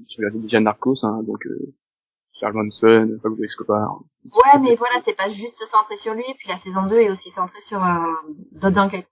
j'ai 0.08 0.16
regardé 0.18 0.38
déjà 0.40 0.60
Narcos, 0.60 0.96
hein, 1.04 1.22
donc 1.22 1.46
euh, 1.46 1.72
Charles 2.40 2.54
Manson, 2.54 3.18
Pablo 3.22 3.44
Escobar. 3.44 3.98
Ouais, 4.24 4.60
mais 4.60 4.74
voilà, 4.76 4.96
c'est 5.04 5.16
pas 5.16 5.28
juste 5.30 5.58
centré 5.70 5.96
sur 5.98 6.14
lui, 6.14 6.24
puis 6.38 6.48
la 6.48 6.58
saison 6.58 6.86
2 6.86 6.96
est 7.00 7.10
aussi 7.10 7.30
centrée 7.32 7.60
sur 7.66 7.82
euh, 7.84 7.88
d'autres 8.52 8.78
enquêtes. 8.80 9.06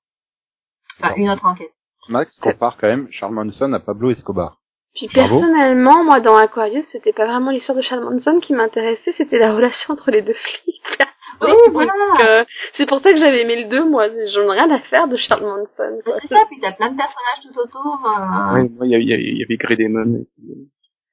Enfin, 1.01 1.15
une 1.17 1.31
autre 1.31 1.45
enquête. 1.45 1.73
Max 2.09 2.39
compare 2.41 2.77
quand 2.79 2.89
même 2.89 3.09
Charles 3.11 3.35
Manson 3.35 3.73
à 3.75 3.81
Pablo 3.81 4.11
Escobar. 4.11 4.57
Puis 4.95 5.09
Bravo. 5.15 5.41
personnellement, 5.41 6.03
moi, 6.05 6.21
dans 6.21 6.37
Aquarius, 6.37 6.87
c'était 6.91 7.13
pas 7.13 7.27
vraiment 7.27 7.51
l'histoire 7.51 7.77
de 7.77 7.83
Charles 7.83 8.03
Manson 8.05 8.41
qui 8.41 8.55
m'intéressait, 8.55 9.13
c'était 9.17 9.39
la 9.39 9.55
relation 9.55 9.93
entre 9.95 10.11
les 10.11 10.23
deux 10.23 10.35
flics. 10.35 10.83
Oui, 11.41 11.53
voilà. 11.71 11.93
Donc, 11.93 12.25
euh, 12.25 12.45
c'est 12.77 12.89
pour 12.89 13.01
ça 13.01 13.13
que 13.13 13.17
j'avais 13.19 13.43
aimé 13.43 13.63
le 13.63 13.69
2, 13.69 13.89
moi. 13.89 14.09
J'en 14.35 14.53
ai 14.53 14.59
rien 14.59 14.69
à 14.73 14.81
faire 14.81 15.07
de 15.07 15.17
Charles 15.17 15.45
Manson. 15.45 16.01
C'est 16.05 16.35
ça, 16.35 16.43
puis 16.51 16.59
t'as 16.61 16.73
plein 16.73 16.91
de 16.91 16.97
personnages 16.97 17.43
tout 17.45 17.61
autour. 17.61 18.05
euh, 18.05 18.55
Ouais, 18.55 18.69
moi, 18.71 18.87
il 18.89 18.91
y, 19.09 19.45
avait 19.45 19.57
Grey 19.57 19.77
Demon. 19.77 20.17
et 20.17 20.27
puis, 20.35 20.69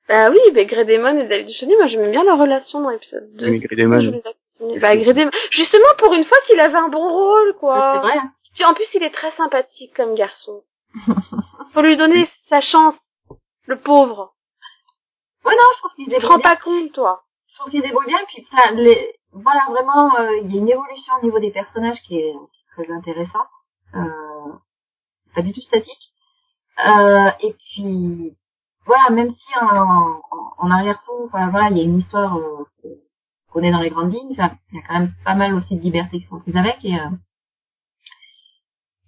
Bah 0.08 0.30
oui, 0.30 0.38
bah, 0.54 0.64
Grey 0.66 0.86
Demon 0.86 1.18
et 1.20 1.28
David 1.28 1.48
Duchovny, 1.48 1.76
moi 1.78 1.88
j'aimais 1.88 2.12
bien 2.12 2.24
leur 2.24 2.38
relation 2.38 2.80
dans 2.82 2.90
l'épisode 2.90 3.28
2. 3.36 3.50
Oui, 3.50 3.60
Grey 3.60 3.76
Demon. 3.76 4.22
Bah, 4.80 4.96
Grey 4.96 5.14
Demon. 5.14 5.32
Justement, 5.52 5.88
pour 5.98 6.14
une 6.14 6.26
fois 6.26 6.38
qu'il 6.48 6.60
avait 6.60 6.78
un 6.78 6.90
bon 6.90 7.10
rôle, 7.10 7.50
C'est 7.54 7.60
quoi. 7.60 8.00
vrai. 8.00 8.18
hein. 8.18 8.32
Puis, 8.54 8.64
en 8.66 8.74
plus, 8.74 8.86
il 8.94 9.04
est 9.04 9.10
très 9.14 9.32
sympathique 9.32 9.94
comme 9.96 10.16
garçon. 10.16 10.64
Faut 11.74 11.82
lui 11.82 11.98
donner 11.98 12.28
sa 12.50 12.62
chance. 12.62 12.96
Le 13.66 13.80
pauvre. 13.80 14.34
Ouais, 15.44 15.54
non, 15.56 15.62
je 15.74 15.78
trouve 15.80 15.92
qu'ils 15.96 16.06
se 16.12 16.16
Tu 16.16 16.22
te 16.22 16.28
rends 16.28 16.40
pas 16.40 16.56
compte, 16.56 16.92
toi. 16.94 17.24
Je 17.52 17.56
trouve 17.58 17.72
qu'ils 17.72 17.82
se 17.82 17.86
débrouillent 17.88 18.06
bien, 18.08 18.20
puis 18.28 18.46
les... 18.76 19.16
voilà, 19.34 19.62
vraiment, 19.70 20.16
euh, 20.20 20.38
il 20.44 20.54
y 20.54 20.58
a 20.58 20.62
une 20.62 20.70
évolution 20.70 21.14
au 21.22 21.26
niveau 21.26 21.40
des 21.40 21.52
personnages 21.52 22.00
qui 22.08 22.18
est 22.20 22.34
très 22.76 22.90
intéressant. 22.94 23.46
Euh, 23.96 24.54
pas 25.36 25.42
du 25.42 25.52
tout 25.52 25.62
statique. 25.62 26.12
Euh, 26.88 27.30
et 27.42 27.54
puis, 27.54 28.36
voilà, 28.86 29.10
même 29.10 29.34
si 29.36 29.58
en, 29.60 29.68
en, 29.68 30.22
en 30.58 30.72
arrière-fond, 30.72 31.28
voilà, 31.32 31.70
il 31.72 31.78
y 31.78 31.82
a 31.82 31.84
une 31.84 32.00
histoire 32.00 32.38
euh, 32.38 32.66
qu'on 33.52 33.62
est 33.62 33.72
dans 33.72 33.80
les 33.82 33.90
grandes 33.90 34.14
lignes, 34.14 34.32
il 34.32 34.38
y 34.38 34.42
a 34.42 34.50
quand 34.88 35.00
même 35.00 35.14
pas 35.24 35.36
mal 35.36 35.54
aussi 35.56 35.76
de 35.76 35.82
libertés 35.82 36.20
qui 36.20 36.28
sont 36.28 36.40
prises 36.40 36.58
avec, 36.58 36.84
et 36.84 37.00
euh, 37.00 37.10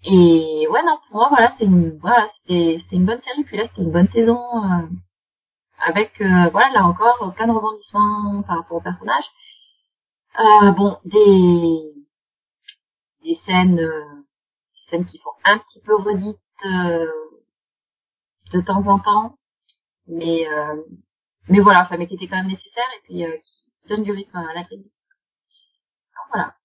et 0.03 0.67
ouais, 0.69 0.83
non, 0.83 0.97
pour 1.09 1.19
moi, 1.19 1.29
voilà, 1.29 1.53
c'est 1.57 1.65
une, 1.65 1.97
voilà, 1.99 2.29
c'était, 2.41 2.81
une 2.91 3.05
bonne 3.05 3.21
série, 3.23 3.43
puis 3.43 3.57
là, 3.57 3.63
c'était 3.67 3.81
une 3.81 3.91
bonne 3.91 4.07
saison, 4.09 4.39
euh, 4.63 4.87
avec, 5.85 6.19
euh, 6.21 6.49
voilà, 6.51 6.69
là 6.73 6.85
encore, 6.85 7.33
plein 7.35 7.47
de 7.47 7.51
rebondissements 7.51 8.41
par 8.43 8.57
rapport 8.57 8.77
aux 8.77 8.81
personnages. 8.81 9.25
Euh, 10.39 10.71
bon, 10.71 10.97
des, 11.05 11.93
des 13.23 13.39
scènes, 13.45 13.79
euh, 13.79 14.05
des 14.73 14.89
scènes 14.91 15.05
qui 15.05 15.17
font 15.19 15.31
un 15.45 15.57
petit 15.57 15.81
peu 15.81 15.95
redites, 15.95 16.39
de 18.53 18.61
temps 18.61 18.85
en 18.87 18.99
temps, 18.99 19.35
mais, 20.07 20.47
euh, 20.47 20.75
mais 21.49 21.59
voilà, 21.59 21.83
enfin, 21.83 21.97
mais 21.97 22.07
qui 22.07 22.15
étaient 22.15 22.27
quand 22.27 22.37
même 22.37 22.47
nécessaires, 22.47 22.91
et 22.97 23.01
puis, 23.03 23.25
euh, 23.25 23.37
qui 23.37 23.89
donnent 23.89 24.03
du 24.03 24.11
rythme 24.11 24.37
à 24.37 24.53
la 24.53 24.63
série. 24.67 24.83
Donc 24.83 26.27
voilà. 26.31 26.55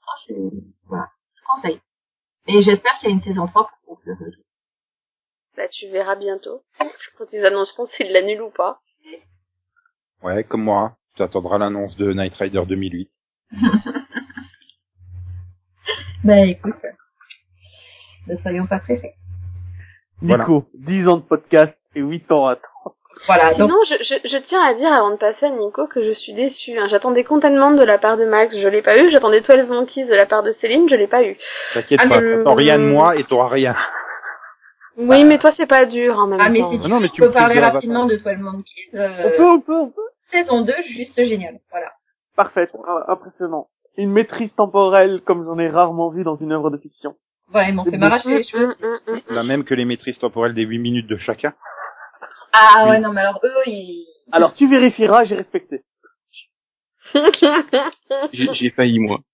Franchement, 0.00 0.50
je, 0.52 0.88
voilà, 0.88 1.10
je 1.34 1.42
conseille. 1.46 1.80
Et 2.48 2.62
j'espère 2.62 2.98
qu'il 2.98 3.08
y 3.08 3.12
a 3.12 3.14
une 3.14 3.22
saison 3.22 3.46
3 3.46 3.68
pour 3.68 3.96
conclure 3.96 4.16
le. 4.20 4.32
Bah, 5.56 5.68
tu 5.68 5.88
verras 5.88 6.16
bientôt. 6.16 6.62
Quand 7.18 7.26
ils 7.32 7.44
annonceront 7.44 7.86
s'ils 7.86 8.12
l'annulent 8.12 8.42
ou 8.42 8.50
pas. 8.50 8.80
Ouais, 10.22 10.44
comme 10.44 10.62
moi. 10.62 10.96
Tu 11.14 11.22
attendras 11.22 11.58
l'annonce 11.58 11.96
de 11.96 12.12
Night 12.12 12.34
Rider 12.34 12.62
2008. 12.66 13.10
Bah 16.26 16.44
écoute, 16.44 16.74
ne 18.26 18.36
soyons 18.38 18.66
pas 18.66 18.80
pressés. 18.80 19.14
Voilà. 20.20 20.42
Nico, 20.42 20.68
10 20.74 21.06
ans 21.06 21.16
de 21.18 21.22
podcast 21.22 21.78
et 21.96 22.00
8 22.00 22.30
ans 22.32 22.46
à 22.46 22.52
attendre. 22.52 22.94
Voilà, 23.26 23.54
donc 23.54 23.70
Sinon, 23.70 23.80
je, 23.88 23.94
je, 24.04 24.28
je 24.28 24.36
tiens 24.46 24.62
à 24.62 24.74
dire 24.74 24.92
avant 24.92 25.10
de 25.10 25.16
passer 25.16 25.46
à 25.46 25.50
Nico 25.50 25.86
que 25.86 26.04
je 26.04 26.12
suis 26.12 26.34
déçue. 26.34 26.76
hein. 26.78 26.86
J'attendais 26.90 27.24
Containment 27.24 27.70
de 27.72 27.82
la 27.82 27.96
part 27.98 28.18
de 28.18 28.26
Max, 28.26 28.54
je 28.54 28.68
l'ai 28.68 28.82
pas 28.82 28.96
eu. 29.02 29.10
J'attendais 29.10 29.40
12 29.40 29.68
Monkeys 29.68 30.04
de 30.04 30.14
la 30.14 30.26
part 30.26 30.42
de 30.42 30.52
Céline, 30.60 30.86
je 30.88 30.94
l'ai 30.94 31.06
pas 31.06 31.24
eu. 31.24 31.36
T'inquiète 31.72 31.98
Ah, 32.04 32.08
pas, 32.08 32.20
mais- 32.20 32.36
t'attends 32.36 32.54
rien 32.54 32.78
de 32.78 32.84
moi 32.84 33.16
et 33.16 33.24
t'auras 33.24 33.48
rien. 33.48 33.74
Oui, 34.98 35.24
mais 35.24 35.38
toi, 35.38 35.50
c'est 35.56 35.66
pas 35.66 35.84
dur 35.86 36.18
en 36.18 36.26
même 36.26 36.40
Ah, 36.42 36.48
mais 36.48 36.60
temps. 36.60 36.70
si 36.72 36.80
Ah 36.84 36.88
non, 36.88 37.00
mais 37.00 37.08
tu 37.10 37.22
on 37.22 37.26
peut 37.26 37.32
parler 37.32 37.58
rapidement 37.60 38.06
de 38.06 38.16
12 38.16 38.38
Monkeys, 38.38 38.90
On 38.94 38.98
euh, 38.98 39.36
peut, 39.36 39.44
on 39.44 39.60
peut, 39.60 39.74
on 39.76 39.90
peut. 39.90 40.00
saison 40.30 40.60
2, 40.62 40.72
juste 40.86 41.16
génial. 41.22 41.58
Voilà. 41.70 41.92
Parfait, 42.36 42.68
ah, 42.86 43.04
impressionnant. 43.08 43.68
Une 43.98 44.12
maîtrise 44.12 44.54
temporelle 44.54 45.20
comme 45.24 45.44
j'en 45.44 45.58
ai 45.58 45.68
rarement 45.68 46.10
vu 46.10 46.22
dans 46.24 46.36
une 46.36 46.52
œuvre 46.52 46.70
de 46.70 46.76
fiction. 46.78 47.14
Voilà, 47.50 47.68
ils 47.68 47.74
m'ont 47.74 47.84
fait 47.84 47.96
m'arracher 47.96 48.28
les 48.28 48.42
cheveux. 48.42 48.74
Hum, 48.82 48.98
hum, 49.06 49.14
hum. 49.14 49.20
La 49.30 49.42
même 49.42 49.64
que 49.64 49.74
les 49.74 49.84
maîtrises 49.84 50.18
temporelles 50.18 50.54
des 50.54 50.64
8 50.64 50.78
minutes 50.78 51.06
de 51.06 51.16
chacun. 51.16 51.54
Ah 52.58 52.86
ouais, 52.88 53.00
non, 53.00 53.12
mais 53.12 53.20
alors 53.22 53.40
eux, 53.44 53.62
ils... 53.66 54.06
Alors 54.32 54.52
tu 54.54 54.68
vérifieras, 54.68 55.24
j'ai 55.24 55.34
respecté. 55.36 55.82
J'ai 58.32 58.48
j'ai 58.54 58.70
failli, 58.70 58.98
moi. 58.98 59.20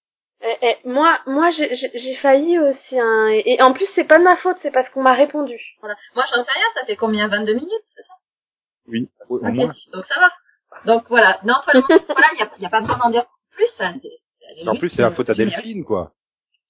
Eh, 0.44 0.56
eh, 0.60 0.76
moi, 0.88 1.20
moi, 1.26 1.52
j'ai- 1.52 1.72
j'ai 1.76 1.88
j'ai 1.94 2.16
failli 2.16 2.58
aussi. 2.58 2.98
Hein, 2.98 3.28
et, 3.30 3.44
et 3.54 3.62
en 3.62 3.72
plus, 3.72 3.86
c'est 3.94 4.02
pas 4.02 4.18
de 4.18 4.24
ma 4.24 4.34
faute, 4.38 4.56
c'est 4.60 4.72
parce 4.72 4.88
qu'on 4.88 5.00
m'a 5.00 5.12
répondu. 5.12 5.56
Voilà. 5.78 5.94
Moi, 6.16 6.24
j'en 6.34 6.42
sais 6.42 6.50
rien, 6.52 6.64
ça 6.74 6.84
fait 6.84 6.96
combien 6.96 7.28
22 7.28 7.52
minutes 7.54 7.70
c'est 7.94 8.02
ça? 8.02 8.14
Au, 9.28 9.36
au 9.38 9.46
Ok, 9.46 9.54
moins. 9.54 9.72
Donc 9.92 10.04
ça 10.08 10.18
va. 10.18 10.30
Donc 10.84 11.04
voilà. 11.08 11.38
Non, 11.44 11.54
12 11.72 11.82
Monkeys, 11.88 12.04
voilà, 12.08 12.26
il 12.34 12.40
y 12.40 12.42
a, 12.42 12.50
y 12.58 12.66
a 12.66 12.70
pas 12.70 12.80
besoin 12.80 12.98
d'en 12.98 13.10
dire 13.10 13.24
plus. 13.52 13.68
hein, 13.78 13.94
En 14.66 14.74
plus, 14.74 14.90
c'est 14.90 15.02
la 15.02 15.12
faute 15.12 15.30
à. 15.30 15.34
Delphine, 15.34 15.84
quoi. 15.84 16.10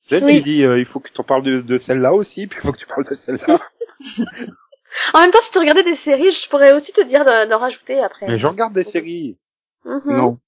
C'est 0.02 0.16
elle 0.16 0.24
Oui. 0.24 0.34
qui 0.34 0.42
dit, 0.42 0.64
euh, 0.64 0.78
il 0.78 0.84
faut 0.84 1.00
que 1.00 1.08
tu 1.08 1.18
en 1.18 1.24
parles 1.24 1.42
de, 1.42 1.62
de 1.62 1.78
celle-là 1.78 2.12
aussi, 2.12 2.46
puis 2.48 2.58
il 2.62 2.66
faut 2.66 2.72
que 2.72 2.78
tu 2.78 2.86
parles 2.86 3.06
de 3.08 3.14
celle-là. 3.14 3.58
En 5.14 5.20
même 5.20 5.30
temps, 5.30 5.40
si 5.44 5.50
tu 5.50 5.58
regardais 5.58 5.84
des 5.84 5.96
séries, 5.96 6.32
je 6.32 6.48
pourrais 6.48 6.72
aussi 6.72 6.92
te 6.92 7.02
dire 7.02 7.24
de- 7.24 7.48
d'en 7.48 7.58
rajouter 7.58 8.00
après. 8.00 8.26
Mais 8.26 8.38
je 8.38 8.46
regarde 8.46 8.72
des 8.72 8.84
séries. 8.84 9.36
Mhm. 9.84 10.16
Non. 10.16 10.38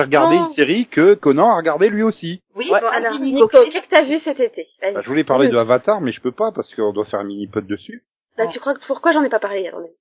J'ai 0.00 0.04
regardé 0.06 0.36
une 0.36 0.54
série 0.54 0.86
que 0.88 1.14
Conan 1.14 1.50
a 1.50 1.56
regardé 1.56 1.88
lui 1.88 2.02
aussi. 2.02 2.42
Oui, 2.54 2.70
Ouais. 2.70 2.80
bon, 2.80 2.86
Alors, 2.88 3.12
vas-y, 3.18 3.20
Nico, 3.32 3.48
qu'est-ce 3.48 3.84
que 3.84 3.88
t'as 3.88 4.02
vu 4.04 4.18
cet 4.20 4.40
été? 4.40 4.66
Bah, 4.82 5.00
je 5.02 5.08
voulais 5.08 5.24
parler 5.24 5.48
de 5.48 5.56
Avatar, 5.56 6.00
mais 6.00 6.12
je 6.12 6.20
peux 6.20 6.32
pas 6.32 6.52
parce 6.52 6.74
qu'on 6.74 6.92
doit 6.92 7.04
faire 7.04 7.20
un 7.20 7.24
mini-pod 7.24 7.66
dessus. 7.66 8.04
Bah, 8.36 8.46
tu 8.48 8.58
crois 8.60 8.74
que 8.74 8.86
pourquoi 8.86 9.12
j'en 9.12 9.22
ai 9.22 9.28
pas 9.28 9.38
parlé 9.40 9.66
Attendez. 9.68 9.92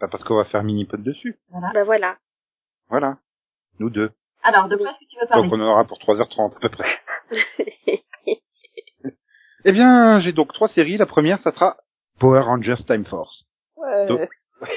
Pas 0.00 0.08
parce 0.08 0.24
qu'on 0.24 0.36
va 0.36 0.44
faire 0.44 0.62
mini-pod 0.64 1.02
dessus. 1.02 1.38
Voilà. 1.50 1.70
Bah 1.74 1.84
voilà. 1.84 2.16
Voilà. 2.88 3.18
Nous 3.78 3.90
deux. 3.90 4.10
Alors, 4.42 4.68
de 4.68 4.76
quoi 4.76 4.90
est-ce 4.90 4.98
que 4.98 5.10
tu 5.10 5.18
veux 5.20 5.26
parler? 5.26 5.42
Donc 5.44 5.52
on 5.52 5.60
en 5.60 5.66
aura 5.72 5.84
pour 5.84 5.98
3h30 5.98 6.56
à 6.56 6.60
peu 6.60 6.68
près. 6.68 6.88
Eh 9.64 9.72
bien, 9.72 10.18
j'ai 10.20 10.32
donc 10.32 10.52
trois 10.52 10.68
séries. 10.68 10.96
La 10.96 11.06
première, 11.06 11.38
ça 11.42 11.52
sera 11.52 11.76
Power 12.18 12.40
Rangers 12.40 12.82
Time 12.86 13.04
Force. 13.04 13.44
Ouais. 13.76 14.06
Donc- 14.06 14.28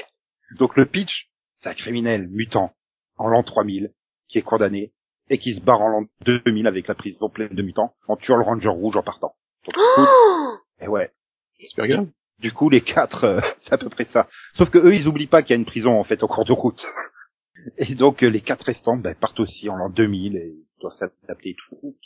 Donc 0.58 0.76
le 0.76 0.86
pitch, 0.86 1.28
c'est 1.58 1.68
un 1.68 1.74
criminel 1.74 2.28
mutant 2.28 2.70
en 3.18 3.26
l'an 3.26 3.42
3000 3.42 3.90
qui 4.28 4.38
est 4.38 4.42
condamné 4.42 4.92
et 5.28 5.38
qui 5.38 5.54
se 5.54 5.60
barre 5.60 5.82
en 5.82 5.88
l'an 5.88 6.04
2000 6.24 6.66
avec 6.66 6.86
la 6.88 6.94
prison 6.94 7.28
pleine 7.28 7.54
de 7.54 7.62
mutants 7.62 7.94
en 8.08 8.16
tuant 8.16 8.36
le 8.36 8.44
Ranger 8.44 8.68
rouge 8.68 8.96
en 8.96 9.02
partant. 9.02 9.34
Donc, 9.64 9.74
Oh 9.76 10.56
et 10.80 10.88
ouais. 10.88 11.10
Super. 11.58 12.04
Du 12.38 12.52
coup, 12.52 12.68
les 12.68 12.82
quatre, 12.82 13.24
euh, 13.24 13.40
c'est 13.62 13.72
à 13.72 13.78
peu 13.78 13.88
près 13.88 14.04
ça. 14.06 14.28
Sauf 14.54 14.70
que 14.70 14.78
eux, 14.78 14.94
ils 14.94 15.08
oublient 15.08 15.26
pas 15.26 15.42
qu'il 15.42 15.50
y 15.50 15.54
a 15.54 15.58
une 15.58 15.64
prison 15.64 15.98
en 15.98 16.04
fait 16.04 16.22
en 16.22 16.28
cours 16.28 16.44
de 16.44 16.52
route. 16.52 16.84
Et 17.78 17.94
donc 17.94 18.22
euh, 18.22 18.28
les 18.28 18.42
quatre 18.42 18.64
restants 18.64 18.96
ben, 18.96 19.14
partent 19.14 19.40
aussi 19.40 19.68
en 19.68 19.76
l'an 19.76 19.88
2000 19.88 20.36
et 20.36 20.54
ils 20.54 20.80
doivent 20.80 20.94
s'adapter 20.94 21.50
et 21.50 21.56
tout. 21.56 21.96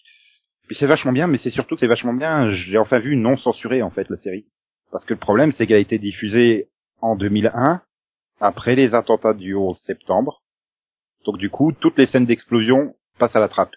Puis 0.66 0.76
c'est 0.78 0.86
vachement 0.86 1.12
bien, 1.12 1.26
mais 1.26 1.38
c'est 1.38 1.50
surtout 1.50 1.74
que 1.74 1.80
c'est 1.80 1.88
vachement 1.88 2.14
bien. 2.14 2.50
J'ai 2.50 2.78
enfin 2.78 3.00
vu 3.00 3.16
non 3.16 3.36
censuré 3.36 3.82
en 3.82 3.90
fait 3.90 4.08
la 4.08 4.16
série, 4.16 4.46
parce 4.92 5.04
que 5.04 5.12
le 5.12 5.18
problème 5.18 5.52
c'est 5.52 5.66
qu'elle 5.66 5.76
a 5.76 5.80
été 5.80 5.98
diffusée 5.98 6.68
en 7.00 7.16
2001 7.16 7.82
après 8.40 8.76
les 8.76 8.94
attentats 8.94 9.34
du 9.34 9.54
11 9.54 9.76
septembre. 9.80 10.42
Donc 11.26 11.36
du 11.38 11.50
coup, 11.50 11.72
toutes 11.72 11.98
les 11.98 12.06
scènes 12.06 12.26
d'explosion 12.26 12.94
passent 13.18 13.36
à 13.36 13.40
la 13.40 13.48
trappe. 13.48 13.74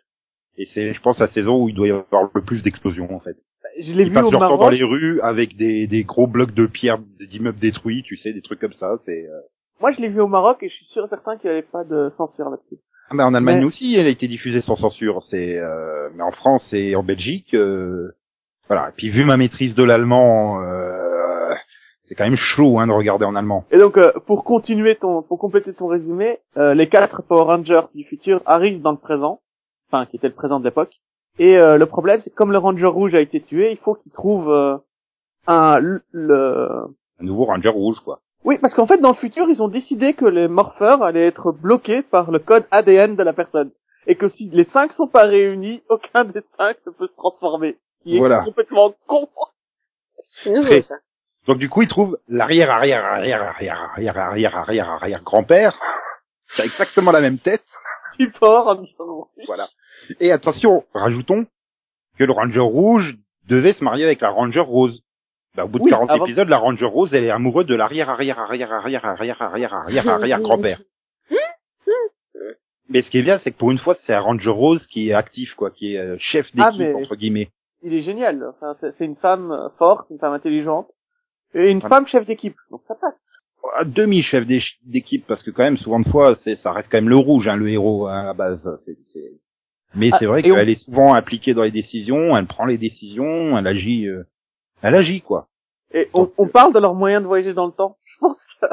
Et 0.58 0.66
c'est, 0.74 0.94
je 0.94 1.02
pense, 1.02 1.20
la 1.20 1.28
saison 1.30 1.64
où 1.64 1.70
il 1.70 1.76
doit 1.76 1.88
y 1.88 1.92
avoir 1.92 2.30
le 2.34 2.42
plus 2.42 2.62
d'explosions 2.64 3.14
en 3.14 3.20
fait. 3.20 3.36
Je 3.82 3.94
l'ai 3.94 4.06
vu 4.06 4.14
passent 4.14 4.26
au 4.26 4.32
leur 4.32 4.42
temps 4.42 4.50
dans 4.50 4.58
Maroc. 4.58 4.74
les 4.74 4.84
rues 4.84 5.20
avec 5.22 5.56
des, 5.58 5.88
des 5.88 6.04
gros 6.04 6.28
blocs 6.28 6.54
de 6.54 6.68
pierre, 6.68 7.00
des 7.20 7.36
immeubles 7.36 7.58
détruits, 7.60 8.04
tu 8.04 8.16
sais, 8.18 8.32
des 8.34 8.42
trucs 8.42 8.60
comme 8.60 8.74
ça. 8.74 8.98
C'est 9.06 9.26
euh, 9.28 9.40
Moi, 9.82 9.92
je 9.94 10.02
l'ai 10.02 10.10
vu 10.10 10.22
au 10.22 10.28
Maroc 10.28 10.62
et 10.62 10.70
je 10.70 10.76
suis 10.76 10.86
sûr 10.86 11.04
et 11.04 11.08
certain 11.08 11.38
qu'il 11.38 11.50
n'y 11.50 11.58
avait 11.58 11.66
pas 11.66 11.84
de 11.84 12.12
censure 12.18 12.50
là-dessus. 12.50 12.78
Ah 13.10 13.16
ben 13.18 13.26
en 13.26 13.34
Allemagne 13.34 13.60
Mais- 13.60 13.66
aussi, 13.66 13.96
elle 13.96 14.06
a 14.06 14.10
été 14.10 14.28
diffusée 14.28 14.62
sans 14.62 14.76
censure. 14.76 15.22
C'est 15.24 15.58
euh, 15.58 16.10
mais 16.16 16.22
en 16.24 16.32
France 16.32 16.68
et 16.72 16.96
en 16.96 17.04
Belgique, 17.04 17.54
euh, 17.56 18.12
voilà. 18.68 18.90
Et 18.90 18.92
puis 18.96 19.10
vu 19.10 19.26
ma 19.26 19.38
maîtrise 19.38 19.74
de 19.74 19.84
l'allemand, 19.84 20.62
euh, 20.62 21.03
c'est 22.04 22.16
quand 22.16 22.26
même 22.26 22.36
chaud 22.36 22.80
hein, 22.80 22.88
de 22.88 22.92
regarder 22.92 23.26
en 23.26 23.36
allemand. 23.36 23.66
Et 23.72 23.78
donc, 23.78 23.98
euh, 23.98 24.12
pour 24.28 24.44
continuer 24.44 24.96
ton, 24.96 25.22
pour 25.22 25.40
compléter 25.40 25.74
ton 25.74 25.88
résumé, 25.88 26.40
euh, 26.58 26.74
les 26.74 26.88
quatre 26.90 27.22
Power 27.24 27.44
Rangers 27.44 27.88
du 27.96 28.04
futur 28.04 28.42
arrivent 28.46 28.82
dans 28.82 28.92
le 28.92 28.98
présent, 28.98 29.40
enfin, 29.92 30.06
qui 30.06 30.18
était 30.18 30.28
le 30.28 30.34
présent 30.34 30.60
de 30.60 30.66
l'époque. 30.66 30.94
Et 31.40 31.58
euh, 31.58 31.78
le 31.78 31.86
problème, 31.88 32.22
c'est 32.24 32.30
que 32.30 32.36
comme 32.36 32.52
le 32.52 32.58
Ranger 32.60 32.86
rouge 32.88 33.16
a 33.16 33.20
été 33.22 33.42
tué, 33.42 33.72
il 33.72 33.78
faut 33.78 33.96
qu'ils 33.96 34.12
trouvent 34.12 34.52
euh, 34.52 34.78
un 35.48 35.80
le, 35.80 36.02
le- 36.12 36.86
Un 37.20 37.24
nouveau 37.24 37.46
Ranger 37.46 37.70
rouge 37.70 38.00
quoi. 38.04 38.20
Oui, 38.46 38.58
parce 38.62 38.76
qu'en 38.76 38.86
fait, 38.86 38.98
dans 38.98 39.12
le 39.12 39.16
futur, 39.16 39.48
ils 39.50 39.64
ont 39.64 39.70
décidé 39.70 40.14
que 40.14 40.26
les 40.26 40.50
morpheurs 40.50 41.02
allaient 41.02 41.26
être 41.28 41.54
bloqués 41.54 42.02
par 42.02 42.30
le 42.30 42.40
code 42.40 42.66
ADN 42.72 43.16
de 43.16 43.24
la 43.24 43.32
personne. 43.34 43.72
Et 44.06 44.16
que 44.16 44.28
si 44.28 44.50
les 44.50 44.66
cinq 44.66 44.92
sont 44.92 45.08
pas 45.08 45.24
réunis, 45.24 45.82
aucun 45.90 46.26
des 46.26 46.42
cinq 46.58 46.76
ne 46.86 46.92
peut 46.92 47.08
se 47.08 47.16
transformer. 47.16 47.78
Qui 48.04 48.16
est 48.18 48.20
Voilà. 48.20 48.44
complètement 48.44 48.94
con. 49.08 49.28
C'est 50.44 50.52
nouveau 50.54 50.82
ça. 50.82 50.96
Donc 51.48 51.58
du 51.58 51.70
coup, 51.70 51.82
il 51.82 51.88
trouve 51.88 52.18
l'arrière, 52.28 52.72
arrière, 52.72 53.04
arrière, 53.04 53.44
arrière, 53.44 53.82
arrière, 53.82 54.18
arrière, 54.18 54.56
arrière, 54.56 54.90
arrière 54.90 55.24
grand-père, 55.24 55.78
qui 56.56 56.62
a 56.62 56.66
exactement 56.66 57.12
la 57.12 57.20
même 57.20 57.40
tête. 57.40 57.66
Du 58.18 58.32
porc, 58.32 58.82
Voilà. 59.48 59.68
Et 60.20 60.32
attention, 60.32 60.86
rajoutons 60.94 61.46
que 62.18 62.24
le 62.24 62.32
Ranger 62.32 62.60
rouge 62.60 63.18
devait 63.48 63.74
se 63.74 63.84
marier 63.84 64.06
avec 64.06 64.22
la 64.22 64.30
Ranger 64.30 64.62
rose. 64.62 65.02
Bah, 65.56 65.66
au 65.66 65.68
bout 65.68 65.80
de 65.80 65.84
oui, 65.84 65.92
40 65.92 66.10
avant... 66.10 66.26
épisodes, 66.26 66.48
la 66.48 66.58
Ranger 66.58 66.86
rose, 66.86 67.14
elle 67.14 67.26
est 67.26 67.30
amoureuse 67.30 67.66
de 67.66 67.76
l'arrière, 67.76 68.10
arrière, 68.10 68.40
arrière, 68.40 68.72
arrière, 68.72 69.06
arrière, 69.06 69.42
arrière, 69.42 69.74
arrière, 69.74 70.08
arrière 70.08 70.42
grand-père. 70.42 70.82
Mais 72.90 73.02
ce 73.02 73.10
qui 73.10 73.18
est 73.18 73.24
bien, 73.24 73.40
c'est 73.40 73.52
que 73.52 73.58
pour 73.58 73.72
une 73.72 73.80
fois, 73.80 73.96
c'est 74.06 74.14
un 74.14 74.20
Ranger 74.20 74.50
rose 74.50 74.86
qui 74.88 75.10
est 75.10 75.14
actif, 75.14 75.56
quoi, 75.56 75.72
qui 75.72 75.96
est 75.96 76.20
chef 76.20 76.46
d'équipe, 76.54 76.94
ah, 76.96 76.98
entre 76.98 77.16
guillemets. 77.16 77.50
Il 77.82 77.94
est 77.94 78.02
génial. 78.02 78.44
Enfin, 78.48 78.76
c'est 78.80 79.06
une 79.06 79.16
femme 79.16 79.70
forte, 79.78 80.10
une 80.10 80.20
femme 80.20 80.34
intelligente 80.34 80.88
et 81.54 81.70
une 81.72 81.80
Voilà. 81.80 81.96
femme 81.96 82.08
chef 82.08 82.26
d'équipe. 82.26 82.56
Donc 82.72 82.84
ça 82.84 82.96
passe. 82.96 83.20
À 83.76 83.86
demi 83.86 84.22
chef 84.22 84.46
d'é- 84.46 84.62
d'équipe, 84.84 85.26
parce 85.26 85.42
que 85.44 85.50
quand 85.52 85.64
même, 85.64 85.78
souvent 85.78 86.00
de 86.00 86.08
fois, 86.10 86.36
c'est, 86.44 86.56
ça 86.58 86.72
reste 86.74 86.90
quand 86.92 86.98
même 86.98 87.10
le 87.10 87.16
rouge, 87.18 87.48
hein, 87.48 87.56
le 87.56 87.70
héros 87.70 88.08
hein, 88.08 88.20
à 88.22 88.24
la 88.26 88.34
base. 88.34 88.62
C'est, 88.86 88.98
c'est- 89.14 89.40
Mais 89.96 90.10
Ah, 90.12 90.18
c'est 90.20 90.26
vrai 90.26 90.42
on- 90.52 90.56
qu'elle 90.56 90.70
est 90.70 90.84
souvent 90.84 91.14
impliquée 91.14 91.54
dans 91.54 91.64
les 91.64 91.72
décisions, 91.72 92.36
elle 92.36 92.48
prend 92.48 92.66
les 92.66 92.78
décisions, 92.78 93.58
elle 93.58 93.68
agit, 93.68 94.08
euh, 94.08 94.24
elle 94.82 94.96
agit 94.96 95.22
quoi. 95.22 95.48
Et 95.94 96.10
on, 96.14 96.30
on 96.38 96.48
parle 96.48 96.74
de 96.74 96.80
leurs 96.80 96.96
moyens 96.96 97.22
de 97.22 97.28
voyager 97.28 97.54
dans 97.54 97.68
le 97.68 97.72
temps. 97.72 97.98
Je 98.06 98.18
pense 98.20 98.38
que 98.62 98.66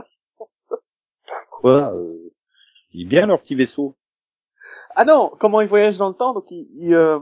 Quoi 1.61 1.95
euh, 1.95 2.31
Ils 2.93 3.07
bien 3.09 3.27
leur 3.27 3.41
petit 3.43 3.55
vaisseau. 3.55 3.95
ah 4.97 5.05
non, 5.05 5.31
comment 5.39 5.61
ils 5.61 5.69
voyagent 5.69 5.99
dans 5.99 6.09
le 6.09 6.15
temps 6.15 6.33
Donc 6.35 6.51
ils 6.51 6.67
ils, 6.79 6.95
euh, 6.95 7.19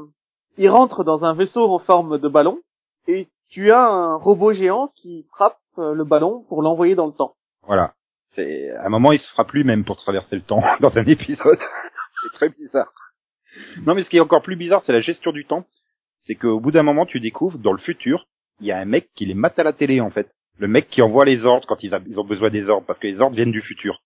ils 0.57 0.69
rentrent 0.71 1.05
dans 1.05 1.25
un 1.25 1.35
vaisseau 1.35 1.65
en 1.71 1.79
forme 1.79 2.19
de 2.19 2.29
ballon, 2.29 2.61
et 3.09 3.29
tu 3.49 3.71
as 3.71 3.87
un 3.89 4.17
robot 4.17 4.53
géant 4.53 4.89
qui 4.95 5.27
frappe 5.31 5.59
euh, 5.79 5.95
le 5.95 6.05
ballon 6.05 6.45
pour 6.49 6.63
l'envoyer 6.63 6.95
dans 6.95 7.07
le 7.07 7.13
temps. 7.13 7.35
Voilà. 7.67 7.95
C'est 8.35 8.71
à 8.73 8.87
un 8.87 8.91
moment, 8.91 9.13
il 9.13 9.19
se 9.19 9.29
fera 9.31 9.45
plus 9.47 9.65
même 9.65 9.85
pour 9.85 9.97
traverser 9.97 10.37
le 10.37 10.43
temps 10.43 10.63
dans 10.81 10.97
un 10.97 11.05
épisode. 11.07 11.59
c'est 12.23 12.33
très 12.35 12.49
bizarre. 12.51 12.93
Non, 13.87 13.95
mais 13.95 14.05
ce 14.05 14.11
qui 14.11 14.19
est 14.19 14.21
encore 14.21 14.43
plus 14.43 14.57
bizarre, 14.57 14.83
c'est 14.85 14.93
la 14.93 15.01
gestion 15.01 15.33
du 15.33 15.47
temps. 15.47 15.65
C'est 16.19 16.35
qu'au 16.35 16.61
bout 16.61 16.71
d'un 16.71 16.83
moment, 16.83 17.07
tu 17.07 17.21
découvres 17.21 17.59
dans 17.59 17.73
le 17.73 17.79
futur, 17.79 18.27
il 18.61 18.67
y 18.67 18.73
a 18.73 18.79
un 18.79 18.85
mec 18.85 19.09
qui 19.15 19.25
les 19.25 19.35
mate 19.35 19.59
à 19.59 19.63
la 19.65 19.73
télé 19.73 20.01
en 20.01 20.11
fait. 20.11 20.29
Le 20.59 20.69
mec 20.69 20.89
qui 20.89 21.01
envoie 21.01 21.25
les 21.25 21.45
ordres 21.45 21.67
quand 21.67 21.83
ils, 21.83 21.95
a- 21.95 22.01
ils 22.07 22.19
ont 22.21 22.25
besoin 22.25 22.51
des 22.51 22.69
ordres, 22.69 22.87
parce 22.87 22.99
que 22.99 23.07
les 23.07 23.21
ordres 23.21 23.37
viennent 23.37 23.53
du 23.53 23.63
futur. 23.63 24.01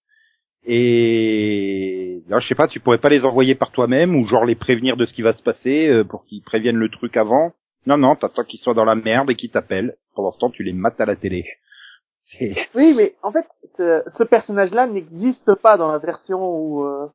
Et 0.65 2.23
là, 2.29 2.39
je 2.41 2.47
sais 2.49 2.55
pas, 2.55 2.69
tu 2.69 2.81
pourrais 2.81 2.99
pas 3.01 3.09
les 3.09 3.25
envoyer 3.25 3.55
par 3.55 3.73
toi-même 3.73 4.15
ou 4.15 4.27
genre 4.27 4.45
les 4.45 4.55
prévenir 4.55 4.97
de 4.97 5.05
ce 5.07 5.13
qui 5.13 5.23
va 5.23 5.33
se 5.33 5.43
passer 5.43 5.89
euh, 5.89 6.05
pour 6.05 6.25
qu'ils 6.25 6.43
préviennent 6.43 6.77
le 6.77 6.89
truc 6.91 7.17
avant. 7.17 7.53
Non, 7.87 7.97
non, 7.97 8.15
t'attends 8.17 8.45
qu'ils 8.45 8.61
soient 8.61 8.75
dans 8.75 8.85
la 8.85 8.95
merde 8.95 9.31
et 9.31 9.35
qu'ils 9.35 9.51
t'appellent. 9.51 9.97
Pendant 10.15 10.31
ce 10.33 10.39
temps, 10.39 10.51
tu 10.51 10.63
les 10.63 10.73
mates 10.73 11.01
à 11.01 11.07
la 11.07 11.17
télé. 11.17 11.45
Oui, 12.75 12.95
mais 12.97 13.15
en 13.23 13.31
fait, 13.33 13.47
ce, 13.77 14.03
ce 14.17 14.23
personnage-là 14.25 14.87
n'existe 14.87 15.55
pas 15.57 15.77
dans 15.77 15.89
la 15.89 15.99
version 15.99 16.39
où 16.43 16.85
euh, 16.87 17.07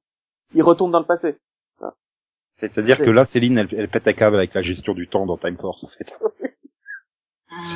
il 0.53 0.61
retourne 0.61 0.91
dans 0.91 0.99
le 0.99 1.05
passé. 1.05 1.38
C'est-à-dire 2.59 2.97
C'est- 2.97 3.03
que 3.05 3.09
là, 3.11 3.26
Céline, 3.28 3.57
elle, 3.59 3.68
elle 3.72 3.88
pète 3.89 4.07
un 4.07 4.13
câble 4.13 4.36
avec 4.36 4.53
la 4.55 4.61
gestion 4.61 4.93
du 4.93 5.07
temps 5.07 5.26
dans 5.28 5.38
Time 5.38 5.57
Force, 5.57 5.84
en 5.84 5.88
fait. 5.88 6.11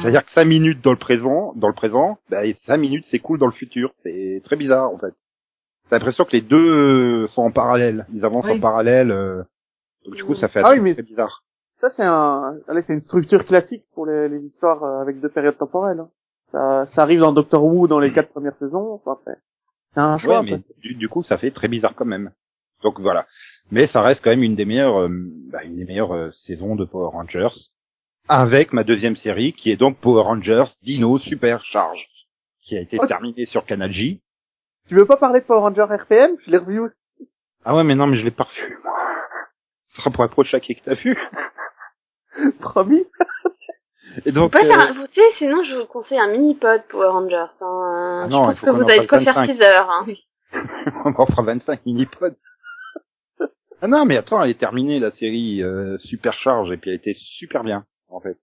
C'est-à-dire 0.01 0.25
que 0.25 0.31
5 0.31 0.45
minutes 0.45 0.81
dans 0.83 0.91
le 0.91 0.97
présent, 0.97 1.53
dans 1.55 1.67
le 1.67 1.73
présent, 1.73 2.17
bah, 2.29 2.45
et 2.45 2.55
5 2.65 2.77
minutes 2.77 3.05
s'écoulent 3.05 3.39
dans 3.39 3.45
le 3.47 3.51
futur. 3.53 3.91
C'est 4.03 4.41
très 4.43 4.55
bizarre, 4.55 4.91
en 4.91 4.97
fait. 4.97 5.13
T'as 5.89 5.97
l'impression 5.97 6.25
que 6.25 6.31
les 6.33 6.41
deux 6.41 7.27
sont 7.27 7.43
en 7.43 7.51
parallèle. 7.51 8.05
Ils 8.13 8.25
avancent 8.25 8.45
Oui. 8.45 8.53
en 8.53 8.59
parallèle. 8.59 9.11
euh, 9.11 9.43
Donc 10.05 10.15
du 10.15 10.23
coup, 10.25 10.35
ça 10.35 10.47
fait 10.47 10.61
Ah 10.63 10.71
oui, 10.71 10.79
mais- 10.79 10.93
très 10.93 11.03
bizarre. 11.03 11.43
Ça, 11.81 11.89
c'est 11.95 12.03
un, 12.03 12.57
allez, 12.67 12.81
c'est 12.83 12.93
une 12.93 13.01
structure 13.01 13.43
classique 13.45 13.83
pour 13.95 14.05
les, 14.05 14.29
les 14.29 14.41
histoires 14.43 14.83
euh, 14.83 15.01
avec 15.01 15.19
deux 15.19 15.29
périodes 15.29 15.57
temporelles. 15.57 15.99
hein. 15.99 16.09
Ça, 16.51 16.85
ça 16.95 17.01
arrive 17.01 17.21
dans 17.21 17.31
Doctor 17.33 17.63
Who 17.63 17.87
dans 17.87 17.99
les 17.99 18.13
quatre 18.13 18.29
premières 18.31 18.55
saisons, 18.57 18.99
ça 18.99 19.17
fait. 19.25 19.37
C'est 19.93 19.99
un 19.99 20.17
choix. 20.17 20.39
Ouais, 20.41 20.45
mais 20.45 20.51
ça. 20.57 20.63
du, 20.81 20.95
du 20.95 21.09
coup, 21.09 21.23
ça 21.23 21.37
fait 21.37 21.51
très 21.51 21.67
bizarre 21.67 21.95
quand 21.95 22.05
même. 22.05 22.31
Donc 22.83 22.99
voilà. 22.99 23.25
Mais 23.71 23.87
ça 23.87 24.01
reste 24.01 24.21
quand 24.23 24.29
même 24.31 24.43
une 24.43 24.55
des 24.55 24.65
meilleures, 24.65 25.01
euh, 25.01 25.09
bah, 25.51 25.63
une 25.63 25.77
des 25.77 25.85
meilleures 25.85 26.13
euh, 26.13 26.29
saisons 26.45 26.75
de 26.75 26.85
Power 26.85 27.09
Rangers. 27.11 27.47
Avec 28.27 28.73
ma 28.73 28.83
deuxième 28.83 29.15
série, 29.15 29.53
qui 29.53 29.71
est 29.71 29.77
donc 29.77 29.97
Power 29.97 30.23
Rangers 30.23 30.65
Dino 30.83 31.17
Super 31.19 31.63
Charge, 31.65 32.05
qui 32.63 32.77
a 32.77 32.81
été 32.81 32.97
Oh. 33.01 33.07
terminée 33.07 33.45
sur 33.45 33.65
Canal 33.65 33.91
J. 33.91 34.21
Tu 34.87 34.95
veux 34.95 35.05
pas 35.05 35.17
parler 35.17 35.41
de 35.41 35.45
Power 35.45 35.61
Ranger 35.61 35.83
RPM 35.83 36.35
Je 36.45 36.51
l'ai 36.51 36.57
revu 36.57 36.79
aussi. 36.79 37.29
Ah 37.65 37.75
ouais, 37.75 37.83
mais 37.83 37.95
non, 37.95 38.07
mais 38.07 38.17
je 38.17 38.23
l'ai 38.25 38.31
pas 38.31 38.43
revu. 38.43 38.77
moi. 38.83 38.93
Ce 39.89 39.97
sera 40.01 40.11
pour 40.11 40.23
un 40.23 40.27
prochain 40.27 40.59
qui 40.59 40.75
que 40.75 40.83
t'as 40.83 40.93
vu. 40.95 41.17
Promis. 42.59 43.03
Et 44.25 44.31
donc, 44.31 44.51
pas 44.51 44.59
euh, 44.63 44.67
faire 44.67 44.79
un- 44.79 44.93
vous 44.93 45.05
savez, 45.13 45.27
sinon 45.37 45.63
je 45.63 45.75
vous 45.75 45.85
conseille 45.85 46.19
un 46.19 46.31
mini-pod 46.31 46.83
Power 46.89 47.07
Rangers. 47.07 47.51
Hein. 47.61 48.21
Ah 48.23 48.27
non, 48.27 48.51
il 48.51 48.57
faut 48.57 48.65
que 48.65 48.71
vous 48.71 48.81
avez 48.83 48.99
de 48.99 49.07
quoi 49.07 49.19
fasse 49.19 49.25
faire 49.25 49.35
25. 49.35 49.55
6 49.55 49.65
heures. 49.65 49.89
Hein. 49.89 50.05
on 51.05 51.09
en 51.09 51.25
fera 51.25 51.43
25 51.43 51.85
mini-pods. 51.85 52.35
Ah 53.83 53.87
non, 53.87 54.05
mais 54.05 54.17
attends, 54.17 54.43
elle 54.43 54.51
est 54.51 54.59
terminée, 54.59 54.99
la 54.99 55.11
série 55.11 55.63
euh, 55.63 55.97
Super 55.97 56.33
Charge, 56.33 56.71
et 56.71 56.77
puis 56.77 56.91
elle 56.91 56.97
était 56.97 57.15
super 57.15 57.63
bien, 57.63 57.85
en 58.09 58.19
fait. 58.19 58.37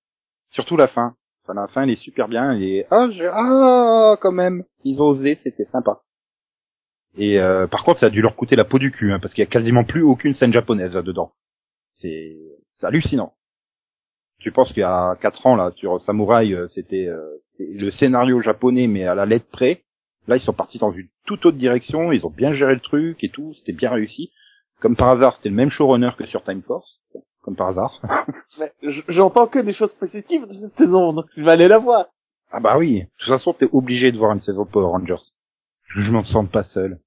Surtout 0.50 0.76
la 0.76 0.88
fin. 0.88 1.14
Enfin, 1.44 1.54
la 1.60 1.68
fin, 1.68 1.82
elle 1.82 1.90
est 1.90 1.96
super 2.02 2.26
bien, 2.28 2.58
et 2.58 2.86
ah, 2.90 3.06
je... 3.12 3.24
ah, 3.24 4.16
quand 4.20 4.32
même, 4.32 4.64
ils 4.84 5.00
ont 5.00 5.06
osé, 5.06 5.38
c'était 5.44 5.64
sympa. 5.66 6.00
Et 7.16 7.40
euh, 7.40 7.68
par 7.68 7.84
contre, 7.84 8.00
ça 8.00 8.06
a 8.06 8.10
dû 8.10 8.20
leur 8.20 8.34
coûter 8.34 8.56
la 8.56 8.64
peau 8.64 8.78
du 8.80 8.90
cul, 8.90 9.12
hein, 9.12 9.18
parce 9.20 9.32
qu'il 9.32 9.42
y 9.42 9.46
a 9.46 9.50
quasiment 9.50 9.84
plus 9.84 10.02
aucune 10.02 10.34
scène 10.34 10.52
japonaise 10.52 10.94
là-dedans. 10.94 11.32
C'est 12.00 12.36
c'est 12.74 12.86
hallucinant. 12.86 13.34
Tu 14.40 14.52
penses 14.52 14.68
qu'il 14.68 14.80
y 14.80 14.84
a 14.84 15.16
quatre 15.20 15.44
ans 15.46 15.56
là 15.56 15.72
sur 15.72 16.00
Samouraï, 16.02 16.54
euh, 16.54 16.68
c'était 16.68 17.08
euh, 17.08 17.20
c'était 17.40 17.72
le 17.72 17.90
scénario 17.90 18.40
japonais, 18.40 18.86
mais 18.86 19.04
à 19.04 19.14
la 19.14 19.26
lettre 19.26 19.46
près. 19.50 19.82
Là, 20.28 20.36
ils 20.36 20.42
sont 20.42 20.52
partis 20.52 20.78
dans 20.78 20.92
une 20.92 21.08
toute 21.26 21.44
autre 21.46 21.56
direction, 21.56 22.12
ils 22.12 22.24
ont 22.26 22.30
bien 22.30 22.52
géré 22.52 22.74
le 22.74 22.80
truc 22.80 23.24
et 23.24 23.30
tout, 23.30 23.54
c'était 23.54 23.72
bien 23.72 23.90
réussi. 23.90 24.30
Comme 24.80 24.94
par 24.94 25.10
hasard, 25.10 25.34
c'était 25.36 25.48
le 25.48 25.54
même 25.56 25.70
showrunner 25.70 26.10
que 26.18 26.26
sur 26.26 26.42
Time 26.44 26.62
Force, 26.62 27.00
comme 27.42 27.56
par 27.56 27.68
hasard. 27.68 28.00
J'entends 29.08 29.46
que 29.48 29.58
des 29.58 29.72
choses 29.72 29.92
positives 29.94 30.46
de 30.46 30.52
cette 30.52 30.76
saison, 30.76 31.12
donc 31.14 31.24
je 31.36 31.42
vais 31.42 31.50
aller 31.50 31.66
la 31.68 31.78
voir. 31.78 32.06
ah 32.52 32.60
bah 32.60 32.76
oui, 32.78 33.00
de 33.00 33.06
toute 33.18 33.28
façon, 33.28 33.54
t'es 33.54 33.68
obligé 33.72 34.12
de 34.12 34.18
voir 34.18 34.32
une 34.34 34.40
saison 34.40 34.64
de 34.64 34.70
Power 34.70 34.86
Rangers. 34.86 35.22
Je 35.96 36.10
m'en 36.12 36.22
sens 36.24 36.46
pas 36.50 36.62
seul. 36.64 36.98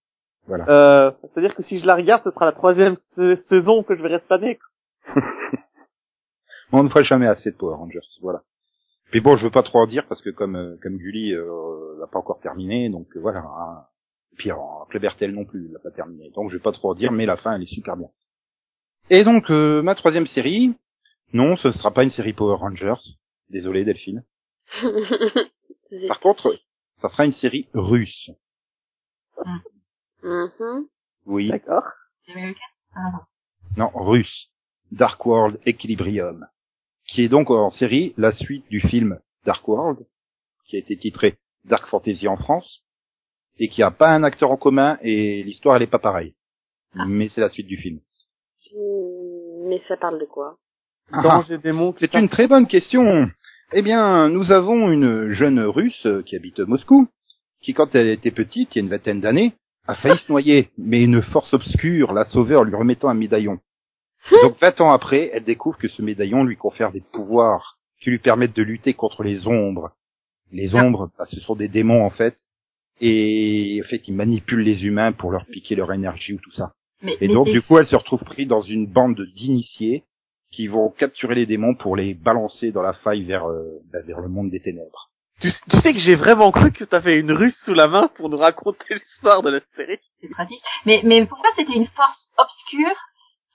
Voilà. 0.48 0.66
Euh, 0.68 1.12
c'est-à-dire 1.22 1.56
que 1.56 1.62
si 1.62 1.80
je 1.80 1.86
la 1.86 1.96
regarde, 1.96 2.24
ce 2.24 2.32
sera 2.32 2.46
la 2.46 2.52
troisième 2.52 2.96
sa- 3.16 3.36
saison 3.48 3.84
que 3.84 3.96
je 3.96 4.02
verrai 4.02 4.18
cette 4.20 4.32
année. 4.32 4.58
On 6.72 6.84
ne 6.84 6.90
fera 6.90 7.04
jamais 7.04 7.28
assez 7.28 7.52
de 7.52 7.58
Power 7.58 7.76
Rangers, 7.76 8.00
voilà. 8.22 8.44
Puis 9.12 9.20
bon, 9.20 9.36
je 9.36 9.46
veux 9.46 9.52
pas 9.52 9.64
trop 9.64 9.80
en 9.80 9.88
dire 9.88 10.08
parce 10.08 10.22
que 10.22 10.30
comme 10.30 10.56
euh, 10.56 10.78
comme 10.82 10.98
Gulli 10.98 11.34
euh, 11.34 11.98
l'a 12.00 12.08
pas 12.08 12.20
encore 12.20 12.40
terminé, 12.40 12.90
donc 12.90 13.08
euh, 13.16 13.20
voilà. 13.20 13.40
hein. 13.40 13.86
Et 14.34 14.36
puis 14.38 14.52
en 14.54 14.86
Klebertel 14.90 15.34
non 15.34 15.44
plus, 15.46 15.66
il 15.66 15.74
l'a 15.74 15.80
pas 15.80 15.92
terminé. 15.92 16.32
Donc 16.32 16.50
je 16.50 16.56
vais 16.56 16.62
pas 16.64 16.72
trop 16.72 16.92
en 16.92 16.94
dire, 16.94 17.12
mais 17.12 17.26
la 17.26 17.36
fin 17.36 17.54
elle 17.56 17.64
est 17.64 17.74
super 17.74 17.98
bien. 17.98 18.08
Et 19.10 19.24
donc 19.26 19.50
euh, 19.52 19.82
ma 19.82 19.96
troisième 19.96 20.28
série, 20.28 20.74
non, 21.34 21.58
ce 21.58 21.72
sera 21.72 21.92
pas 21.92 22.04
une 22.04 22.12
série 22.12 22.32
Power 22.34 22.56
Rangers. 22.56 22.94
Désolé 23.50 23.84
Delphine. 23.84 24.24
Par 26.08 26.22
contre, 26.22 26.58
ça 27.02 27.10
sera 27.10 27.26
une 27.26 27.34
série 27.34 27.68
russe. 27.74 28.32
Mhm. 30.24 30.86
Oui, 31.26 31.50
D'accord. 31.50 31.84
Ah, 32.96 33.26
non, 33.78 33.90
russe. 33.94 34.48
Dark 34.92 35.26
World 35.26 35.60
Equilibrium, 35.66 36.48
qui 37.12 37.24
est 37.24 37.30
donc 37.30 37.49
en 37.51 37.72
série 37.72 38.14
la 38.18 38.32
suite 38.32 38.66
du 38.70 38.80
film 38.80 39.20
Dark 39.45 39.68
World, 39.68 39.99
qui 40.66 40.78
a 40.78 40.80
été 40.80 40.95
titré 40.97 41.36
Dark 41.66 41.86
Fantasy 41.88 42.28
en 42.28 42.38
France, 42.38 42.84
et 43.59 43.68
qui 43.68 43.84
a 43.84 43.91
pas 43.91 44.12
un 44.12 44.24
acteur 44.24 44.49
en 44.49 44.57
commun 44.57 44.97
et 45.01 45.43
l'histoire 45.43 45.76
elle 45.76 45.84
est 45.84 45.88
pas 45.88 45.99
pareille. 45.99 46.34
Ah. 46.95 47.05
Mais 47.07 47.30
c'est 47.30 47.41
la 47.41 47.49
suite 47.49 47.68
du 47.68 47.78
film. 47.78 47.99
Hmm, 48.74 49.68
Mais 49.68 49.82
ça 49.88 49.97
parle 49.97 50.20
de 50.20 50.26
quoi? 50.26 50.57
Ah, 51.12 51.43
qui 51.45 51.53
c'est 51.99 52.14
une 52.16 52.30
très 52.30 52.47
bonne 52.47 52.68
question. 52.68 53.30
Eh 53.74 53.82
bien, 53.82 54.30
nous 54.30 54.51
avons 54.51 54.89
une 54.91 55.32
jeune 55.34 55.59
russe 55.59 56.07
qui 56.26 56.36
habite 56.38 56.59
Moscou, 56.59 57.07
qui 57.62 57.74
quand 57.74 57.93
elle 57.95 58.07
était 58.07 58.32
petite, 58.32 58.74
il 58.74 58.78
y 58.78 58.82
a 58.82 58.84
une 58.84 58.89
vingtaine 58.89 59.20
d'années, 59.20 59.53
a 59.88 59.95
failli 59.95 60.18
se 60.18 60.32
noyer, 60.32 60.70
mais 60.78 61.03
une 61.03 61.22
force 61.22 61.53
obscure 61.53 62.14
l'a 62.14 62.26
sauvée 62.26 62.55
en 62.55 62.64
lui 62.64 62.76
remettant 62.76 63.09
un 63.09 63.14
médaillon. 63.14 63.59
Donc 64.44 64.60
20 64.60 64.82
ans 64.82 64.92
après, 64.92 65.30
elle 65.34 65.44
découvre 65.44 65.78
que 65.78 65.88
ce 65.88 66.02
médaillon 66.02 66.44
lui 66.44 66.58
confère 66.58 66.92
des 66.92 67.02
pouvoirs 67.02 67.78
qui 68.02 68.10
lui 68.10 68.20
permettent 68.20 68.56
de 68.56 68.64
lutter 68.64 68.94
contre 68.94 69.24
les 69.24 69.48
ombres. 69.48 69.92
Les 70.52 70.76
ombres, 70.76 71.10
bah, 71.18 71.26
ce 71.28 71.40
sont 71.40 71.56
des 71.56 71.68
démons 71.70 72.06
en 72.06 72.10
fait, 72.10 72.36
et 73.00 73.82
en 73.84 73.88
fait 73.88 74.08
ils 74.08 74.16
manipulent 74.16 74.64
les 74.64 74.86
humains 74.86 75.12
pour 75.12 75.32
leur 75.32 75.46
piquer 75.46 75.76
leur 75.76 75.92
énergie 75.94 76.34
ou 76.34 76.40
tout 76.40 76.52
ça. 76.52 76.74
Mais, 77.02 77.14
Et 77.22 77.28
mais 77.28 77.34
donc 77.34 77.48
du 77.50 77.62
coup 77.62 77.78
elle 77.78 77.88
se 77.88 77.96
retrouve 77.96 78.24
prise 78.24 78.48
dans 78.48 78.62
une 78.62 78.86
bande 78.86 79.22
d'initiés 79.36 80.04
qui 80.52 80.68
vont 80.68 80.90
capturer 80.90 81.36
les 81.36 81.46
démons 81.46 81.76
pour 81.76 81.96
les 81.96 82.14
balancer 82.14 82.72
dans 82.72 82.82
la 82.82 82.94
faille 82.94 83.24
vers, 83.24 83.48
euh, 83.50 83.80
bah, 83.92 84.02
vers 84.06 84.20
le 84.20 84.28
monde 84.28 84.52
des 84.52 84.60
ténèbres. 84.60 85.10
Tu, 85.40 85.50
tu 85.70 85.78
sais 85.78 85.94
que 85.94 86.00
j'ai 86.00 86.16
vraiment 86.16 86.52
cru 86.52 86.72
que 86.72 86.84
t'avais 86.84 87.18
une 87.18 87.32
russe 87.32 87.58
sous 87.66 87.74
la 87.74 87.88
main 87.88 88.10
pour 88.16 88.30
nous 88.30 88.38
raconter 88.38 88.86
l'histoire 88.92 89.42
de 89.42 89.50
la 89.50 89.60
série. 89.76 90.00
c'est 90.20 90.30
pratique. 90.30 90.62
Mais, 90.86 91.02
mais 91.04 91.26
pourquoi 91.26 91.50
c'était 91.58 91.74
une 91.74 91.88
force 91.88 92.30
obscure 92.38 92.96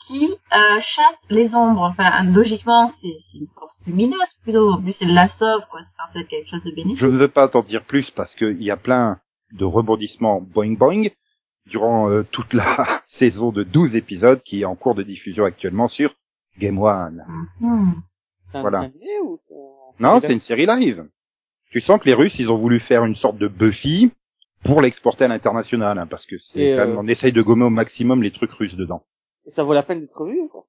qui 0.06 0.24
euh, 0.26 0.80
chasse 0.80 1.18
les 1.30 1.54
ombres 1.54 1.82
Enfin, 1.82 2.24
logiquement, 2.24 2.92
c'est 3.02 3.16
une 3.34 3.46
force 3.58 3.78
lumineuse 3.86 4.18
plutôt. 4.42 4.72
En 4.72 4.80
plus, 4.80 4.96
elle 5.00 5.14
la 5.14 5.28
sauve, 5.28 5.62
quoi. 5.70 5.80
C'est 6.12 6.26
quelque 6.28 6.48
chose 6.48 6.62
de 6.64 6.70
bénéfique. 6.70 6.98
Je 6.98 7.06
ne 7.06 7.16
veux 7.16 7.28
pas 7.28 7.48
t'en 7.48 7.62
dire 7.62 7.84
plus 7.84 8.10
parce 8.12 8.34
qu'il 8.36 8.62
y 8.62 8.70
a 8.70 8.76
plein 8.76 9.18
de 9.52 9.64
rebondissements 9.64 10.40
boing 10.40 10.76
boing 10.76 11.08
durant 11.66 12.08
euh, 12.10 12.22
toute 12.30 12.52
la 12.52 13.02
saison 13.18 13.52
de 13.52 13.64
12 13.64 13.96
épisodes 13.96 14.40
qui 14.42 14.62
est 14.62 14.64
en 14.64 14.76
cours 14.76 14.94
de 14.94 15.02
diffusion 15.02 15.44
actuellement 15.44 15.88
sur 15.88 16.14
Game 16.58 16.78
One. 16.78 17.24
Hmm. 17.60 17.92
Un 18.54 18.60
Voilà. 18.60 18.88
ou 19.24 19.40
Non, 19.98 20.20
c'est 20.20 20.32
une 20.32 20.40
série 20.40 20.66
live. 20.66 21.04
Tu 21.70 21.80
sens 21.80 22.00
que 22.00 22.06
les 22.06 22.14
Russes, 22.14 22.38
ils 22.38 22.50
ont 22.50 22.58
voulu 22.58 22.80
faire 22.80 23.04
une 23.04 23.16
sorte 23.16 23.38
de 23.38 23.48
Buffy 23.48 24.12
pour 24.64 24.80
l'exporter 24.80 25.24
à 25.24 25.28
l'international, 25.28 25.98
hein, 25.98 26.06
parce 26.06 26.24
que 26.26 26.38
c'est 26.38 26.60
Et, 26.60 26.76
quand 26.76 26.86
même, 26.86 26.96
euh, 26.96 27.00
on 27.00 27.06
essaye 27.08 27.32
de 27.32 27.42
gommer 27.42 27.64
au 27.64 27.70
maximum 27.70 28.22
les 28.22 28.30
trucs 28.30 28.52
russes 28.52 28.76
dedans. 28.76 29.02
Et 29.46 29.50
ça 29.50 29.62
vaut 29.62 29.74
la 29.74 29.82
peine 29.82 30.00
d'être 30.00 30.24
vu, 30.24 30.48
quoi. 30.50 30.64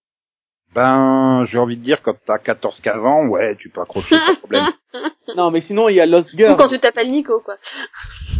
Ben, 0.76 1.46
j'ai 1.46 1.58
envie 1.58 1.78
de 1.78 1.82
dire, 1.82 2.02
quand 2.04 2.14
t'as 2.26 2.38
14-15 2.38 3.00
ans, 3.06 3.28
ouais, 3.28 3.56
tu 3.56 3.70
peux 3.70 3.82
accrocher, 3.82 4.16
pas 4.16 4.34
de 4.34 4.38
problème. 4.40 4.66
Non, 5.36 5.52
mais 5.52 5.60
sinon, 5.62 5.90
il 5.90 5.96
y 5.96 6.00
a 6.00 6.06
Lost 6.06 6.32
Ou 6.34 6.38
Girl. 6.38 6.56
quand 6.58 6.70
tu 6.70 6.80
t'appelles 6.80 7.12
Nico, 7.12 7.42
quoi. 7.42 7.58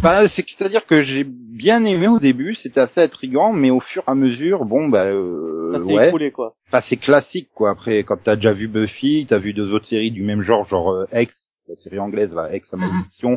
Ben, 0.02 0.26
c'est- 0.34 0.44
c'est-à-dire 0.56 0.86
que 0.86 1.02
j'ai 1.02 1.22
bien 1.24 1.84
aimé 1.84 2.08
au 2.08 2.18
début, 2.18 2.54
c'était 2.54 2.80
assez 2.80 3.00
intriguant, 3.02 3.52
mais 3.52 3.70
au 3.70 3.78
fur 3.80 4.02
et 4.08 4.10
à 4.10 4.14
mesure, 4.14 4.64
bon, 4.64 4.88
bah, 4.88 5.04
euh, 5.04 5.72
Ça 5.74 5.78
s'est 5.86 5.94
ouais, 5.94 6.06
écroulé, 6.06 6.32
quoi. 6.32 6.54
enfin, 6.68 6.82
c'est 6.88 6.96
classique, 6.96 7.50
quoi. 7.54 7.70
Après, 7.70 8.02
quand 8.04 8.16
t'as 8.24 8.36
déjà 8.36 8.52
vu 8.54 8.68
Buffy, 8.68 9.26
t'as 9.28 9.36
vu 9.38 9.52
deux 9.52 9.72
autres 9.74 9.86
séries 9.86 10.10
du 10.10 10.22
même 10.22 10.40
genre, 10.40 10.64
genre 10.64 10.90
euh, 10.92 11.06
X, 11.12 11.34
la 11.68 11.76
série 11.76 11.98
anglaise, 11.98 12.32
là, 12.34 12.54
X, 12.56 12.68
la 12.72 12.78
malédiction. 12.78 13.36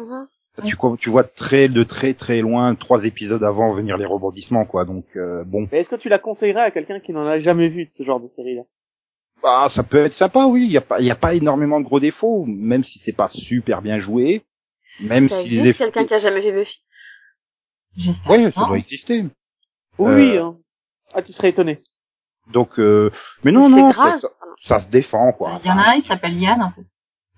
Tu, 0.66 0.76
tu 1.00 1.10
vois 1.10 1.24
très, 1.24 1.68
de 1.70 1.84
très 1.84 2.14
très 2.14 2.40
loin, 2.42 2.76
trois 2.76 3.04
épisodes 3.06 3.44
avant 3.44 3.74
venir 3.74 3.98
les 3.98 4.06
rebondissements, 4.06 4.66
quoi. 4.66 4.86
Donc, 4.86 5.06
euh, 5.16 5.44
bon, 5.46 5.68
Mais 5.72 5.80
est-ce 5.82 5.90
que 5.90 5.96
tu 5.96 6.10
la 6.10 6.20
conseillerais 6.20 6.62
à 6.64 6.72
quelqu'un 6.72 7.00
qui 7.00 7.14
n'en 7.14 7.26
a 7.26 7.40
jamais 7.40 7.70
vu 7.70 7.86
de 7.86 7.90
ce 7.92 8.04
genre 8.04 8.20
de 8.20 8.28
série-là? 8.28 8.64
Ah, 9.44 9.68
ça 9.74 9.84
peut 9.84 10.06
être 10.06 10.14
sympa, 10.14 10.46
oui. 10.46 10.66
Il 10.66 10.72
y 10.72 10.78
a 10.78 10.82
pas, 10.82 11.00
il 11.00 11.06
y 11.08 11.12
a 11.12 11.16
pas 11.16 11.34
énormément 11.34 11.80
de 11.80 11.86
gros 11.86 12.00
défauts, 12.00 12.46
même 12.46 12.84
si 12.84 13.00
c'est 13.06 13.16
pas 13.16 13.30
super 13.30 13.82
bien 13.82 13.98
joué, 13.98 14.44
même 15.00 15.30
Ça 15.30 15.42
si 15.44 15.50
les 15.50 15.70
effets. 15.70 15.86
quelqu'un 15.86 16.06
qui 16.06 16.14
a 16.14 16.20
jamais 16.20 16.42
vu 16.42 16.52
Buffy? 16.58 16.78
J'espère. 17.98 18.32
Ouais, 18.32 18.52
ça 18.52 18.66
doit 18.68 18.78
exister. 18.78 19.24
Oui, 19.98 20.38
Euh, 20.38 20.44
hein. 20.44 20.58
Ah, 21.14 21.22
tu 21.22 21.34
serais 21.34 21.50
étonné. 21.50 21.82
Donc, 22.54 22.80
euh, 22.80 23.10
mais 23.44 23.52
non, 23.52 23.68
C'est 23.70 23.82
non, 23.82 23.90
grave. 23.90 24.20
ça, 24.22 24.30
ça 24.68 24.80
se 24.82 24.90
défend, 24.90 25.32
quoi. 25.34 25.60
Il 25.64 25.68
y 25.68 25.72
en 25.72 25.78
a 25.78 25.96
un 25.96 26.02
qui 26.02 26.08
s'appelle 26.08 26.38
Yann, 26.40 26.62
en 26.62 26.72
fait. 26.72 26.86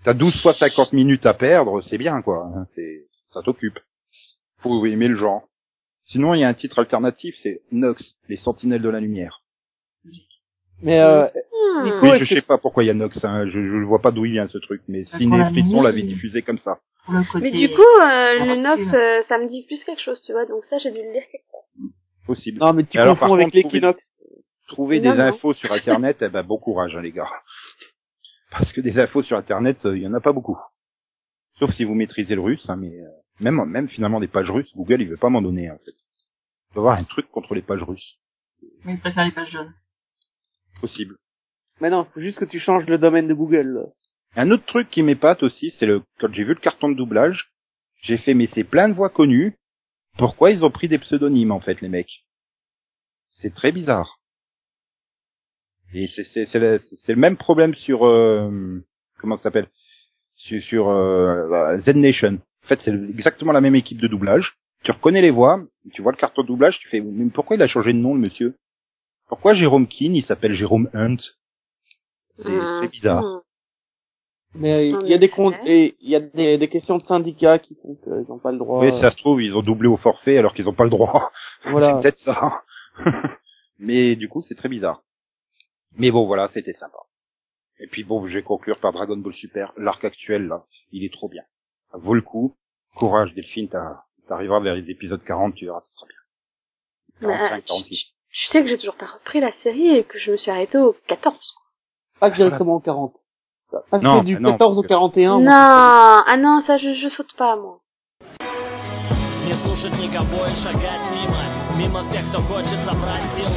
T'as 0.04 0.14
12 0.14 0.42
fois 0.42 0.54
50 0.54 0.94
minutes 0.94 1.26
à 1.26 1.34
perdre, 1.34 1.82
c'est 1.82 1.98
bien, 1.98 2.22
quoi. 2.22 2.46
hein, 2.56 2.66
C'est, 2.76 3.06
ça 3.32 3.42
t'occupe. 3.42 3.80
Faut 4.60 4.86
aimer 4.86 5.08
le 5.08 5.16
genre. 5.16 5.44
Sinon, 6.06 6.34
il 6.34 6.42
y 6.42 6.44
a 6.44 6.48
un 6.50 6.54
titre 6.54 6.80
alternatif, 6.80 7.36
c'est 7.44 7.62
Nox, 7.72 8.16
les 8.28 8.38
Sentinelles 8.38 8.82
de 8.82 8.90
la 8.90 9.00
Lumière. 9.00 9.42
Mais 10.82 11.02
euh. 11.04 11.28
Nico, 11.84 11.98
Mais 12.04 12.10
est-ce 12.18 12.26
je 12.26 12.36
sais 12.36 12.42
pas 12.42 12.58
pourquoi 12.58 12.84
il 12.84 12.88
y 12.88 12.90
a 12.90 12.94
Nox, 12.94 13.24
hein, 13.24 13.46
je, 13.48 13.52
je 13.68 13.86
vois 13.86 14.02
pas 14.02 14.12
d'où 14.12 14.26
il 14.26 14.34
vient 14.34 14.48
ce 14.48 14.58
truc, 14.58 14.82
mais 14.90 15.04
pour 15.04 15.18
Ciné 15.18 15.38
la 15.38 15.50
Frisson 15.50 15.78
nuit. 15.78 15.84
l'avait 15.84 16.02
diffusé 16.02 16.42
comme 16.42 16.58
ça. 16.58 16.80
Mais 17.36 17.52
du 17.52 17.70
coup, 17.70 17.82
euh, 17.82 18.46
le. 18.46 18.56
Nox, 18.62 18.82
euh, 18.94 19.22
ça 19.30 19.38
me 19.38 19.48
dit 19.48 19.64
plus 19.66 19.82
quelque 19.86 20.02
chose, 20.02 20.22
tu 20.26 20.34
vois. 20.34 20.46
Donc 20.46 20.66
ça, 20.66 20.78
j'ai 20.80 20.92
dû 20.92 20.98
le 20.98 21.12
lire 21.14 21.24
quelque 21.32 21.52
part. 21.52 21.62
Possible. 22.28 22.60
non, 22.60 22.74
mais 22.74 22.84
tu 22.84 22.98
confonds 22.98 23.34
avec 23.34 23.48
trouver- 23.48 23.64
l'équinoxe. 23.64 24.04
Trouver 24.68 25.00
Non, 25.02 25.12
des 25.12 25.18
non. 25.18 25.24
infos 25.26 25.54
sur 25.54 25.72
Internet, 25.72 26.18
eh 26.22 26.30
ben, 26.30 26.44
bon 26.44 26.58
courage, 26.58 26.96
hein, 26.96 27.02
les 27.02 27.12
gars. 27.12 27.30
Parce 28.54 28.72
que 28.72 28.82
des 28.82 29.00
infos 29.00 29.24
sur 29.24 29.36
Internet, 29.36 29.84
euh, 29.86 29.98
il 29.98 30.04
y 30.04 30.08
en 30.08 30.14
a 30.14 30.22
pas 30.22 30.32
beaucoup. 30.32 30.58
Sauf 31.58 31.72
si 31.72 31.84
vous 31.84 31.96
maîtrisez 31.96 32.36
le 32.36 32.42
russe, 32.42 32.70
hein, 32.70 32.76
mais 32.76 33.00
euh, 33.00 33.10
même, 33.40 33.64
même 33.66 33.90
finalement 33.90 34.20
des 34.20 34.28
pages 34.28 34.52
russes, 34.52 34.72
Google, 34.76 35.02
il 35.02 35.10
veut 35.10 35.18
pas 35.18 35.30
m'en 35.30 35.42
donner, 35.42 35.72
en 35.72 35.78
fait. 35.80 35.96
Il 36.72 36.76
doit 36.76 36.84
y 36.84 36.86
avoir 36.86 37.00
un 37.00 37.04
truc 37.04 37.30
contre 37.30 37.56
les 37.56 37.64
pages 37.64 37.82
russes. 37.82 38.20
Mais 38.86 38.94
il 38.94 39.00
préfère 39.00 39.26
les 39.26 39.32
pages 39.32 39.52
jaunes. 39.52 39.74
Possible. 40.82 41.18
Mais 41.82 41.90
non, 41.90 42.06
faut 42.14 42.22
juste 42.22 42.38
que 42.38 42.46
tu 42.46 42.60
changes 42.60 42.86
le 42.86 43.00
domaine 43.00 43.28
de 43.28 43.34
Google. 43.34 43.88
Un 44.36 44.52
autre 44.52 44.66
truc 44.66 44.90
qui 44.90 45.02
m'épate 45.02 45.42
aussi, 45.42 45.72
c'est 45.80 45.86
le 45.86 46.04
quand 46.20 46.32
j'ai 46.32 46.44
vu 46.44 46.54
le 46.54 46.60
carton 46.60 46.90
de 46.90 46.96
doublage, 46.96 47.52
j'ai 48.02 48.18
fait 48.18 48.34
mais 48.34 48.48
c'est 48.54 48.64
plein 48.64 48.90
de 48.90 48.94
voix 48.94 49.10
connues. 49.10 49.56
Pourquoi 50.18 50.52
ils 50.52 50.64
ont 50.64 50.72
pris 50.72 50.88
des 50.88 51.00
pseudonymes 51.00 51.52
en 51.52 51.60
fait 51.60 51.82
les 51.82 51.90
mecs? 51.90 52.24
C'est 53.30 53.54
très 53.54 53.72
bizarre. 53.72 54.20
Et 55.94 56.08
c'est 56.08 56.24
c'est 56.24 56.48
c'est 56.48 56.60
le, 56.60 56.82
c'est 57.06 57.14
le 57.14 57.20
même 57.20 57.38
problème 57.38 57.74
sur 57.76 58.06
euh, 58.06 58.82
comment 59.20 59.38
ça 59.38 59.44
s'appelle? 59.44 59.68
Sur, 60.36 60.62
sur 60.64 60.90
euh, 60.90 61.78
Z 61.80 61.96
Nation. 61.96 62.40
En 62.64 62.68
fait, 62.68 62.80
c'est 62.84 62.94
exactement 62.94 63.52
la 63.52 63.62
même 63.62 63.76
équipe 63.76 64.02
de 64.02 64.08
doublage. 64.08 64.56
Tu 64.84 64.92
reconnais 64.92 65.22
les 65.22 65.32
voix, 65.32 65.62
tu 65.94 66.02
vois 66.02 66.12
le 66.12 66.18
carton 66.18 66.42
de 66.42 66.48
doublage, 66.48 66.80
tu 66.80 66.90
fais 66.90 67.02
mais 67.02 67.30
pourquoi 67.30 67.56
il 67.56 67.62
a 67.62 67.68
changé 67.68 67.94
de 67.94 67.98
nom 67.98 68.16
le 68.16 68.20
monsieur? 68.20 68.56
Pourquoi 69.28 69.54
Jérôme 69.54 69.88
Keane 69.88 70.16
il 70.16 70.24
s'appelle 70.24 70.54
Jérôme 70.54 70.90
Hunt? 70.94 71.18
C'est 72.36 72.60
c'est 72.82 72.92
bizarre. 72.92 73.42
Mais 74.56 74.90
il 74.90 75.08
y 75.08 75.14
a 75.14 75.18
des 75.18 75.26
effet. 75.26 75.36
comptes 75.36 75.56
et 75.66 75.96
il 76.00 76.10
y 76.10 76.16
a 76.16 76.20
des, 76.20 76.58
des 76.58 76.68
questions 76.68 76.98
de 76.98 77.04
syndicats 77.04 77.60
qui 77.60 77.76
font 77.82 77.96
qu'ils 77.96 78.26
n'ont 78.30 78.40
pas 78.40 78.52
le 78.52 78.60
droit. 78.60 78.82
Oui, 78.82 78.92
ça 79.02 79.12
se 79.12 79.18
trouve, 79.18 79.42
ils 79.42 79.56
ont 79.56 79.64
doublé 79.64 79.88
au 79.88 79.98
forfait 79.98 80.38
alors 80.38 80.54
qu'ils 80.54 80.66
n'ont 80.66 80.74
pas 80.74 80.84
le 80.84 80.90
droit. 80.92 81.32
Voilà. 81.66 81.96
c'est 81.96 82.02
peut-être 82.02 82.20
ça. 82.20 82.62
Mais 83.80 84.16
du 84.16 84.30
coup, 84.30 84.42
c'est 84.42 84.56
très 84.56 84.70
bizarre. 84.70 85.02
Mais 85.97 86.11
bon, 86.11 86.27
voilà, 86.27 86.49
c'était 86.49 86.73
sympa. 86.75 86.99
Et 87.81 87.87
puis 87.87 88.05
bon, 88.05 88.27
je 88.27 88.35
vais 88.39 88.43
conclure 88.43 88.79
par 88.81 88.93
Dragon 88.93 89.17
Ball 89.17 89.33
Super. 89.35 89.73
L'arc 89.77 90.05
actuel, 90.05 90.47
là, 90.49 90.65
il 90.93 91.05
est 91.05 91.13
trop 91.13 91.29
bien. 91.29 91.45
Ça 91.87 91.99
vaut 91.99 92.15
le 92.15 92.23
coup. 92.23 92.57
Courage, 92.97 93.33
Delphine, 93.35 93.69
t'as- 93.69 94.03
t'arriveras 94.27 94.61
vers 94.61 94.75
les 94.75 94.91
épisodes 94.91 95.23
40, 95.25 95.55
tu 95.55 95.67
verras, 95.67 95.81
ça 95.81 95.91
sera 95.95 96.07
bien. 96.09 97.29
Mais, 97.29 97.37
45, 97.37 97.57
euh, 97.57 97.61
46. 97.67 98.13
Je 98.31 98.49
sais 98.51 98.63
que 98.63 98.69
j'ai 98.69 98.77
toujours 98.79 98.97
pas 98.97 99.07
repris 99.07 99.41
la 99.41 99.53
série 99.63 99.89
et 99.97 100.05
que 100.05 100.19
je 100.19 100.33
me 100.33 100.37
suis 100.37 100.51
arrêtée 100.51 100.79
au 100.79 100.95
14. 101.07 101.55
Pas 102.21 102.31
directement 102.31 102.75
au 102.75 102.81
40. 102.81 103.15
Pas 103.91 103.99
Non, 104.01 104.23
du 104.23 104.35
mais 104.35 104.41
non, 104.41 104.51
14 104.53 104.79
au 104.79 104.83
parce 104.83 104.89
que- 104.89 104.95
41. 104.95 105.41
non, 105.41 105.51
ah 105.51 106.37
non, 106.39 106.61
ça 106.67 106.79
je, 106.79 106.95
je 106.95 107.09
saute 107.09 107.35
pas 107.37 107.57
moi. 107.57 107.81
Не 109.47 109.55
слушать 109.57 109.97
никого 109.99 110.45
и 110.47 110.55
шагать 110.55 111.11
мимо 111.11 111.62
Мимо 111.78 112.04
всех, 112.04 112.28
кто 112.30 112.42
хочет 112.42 112.82
собрать 112.82 113.28
силы. 113.28 113.50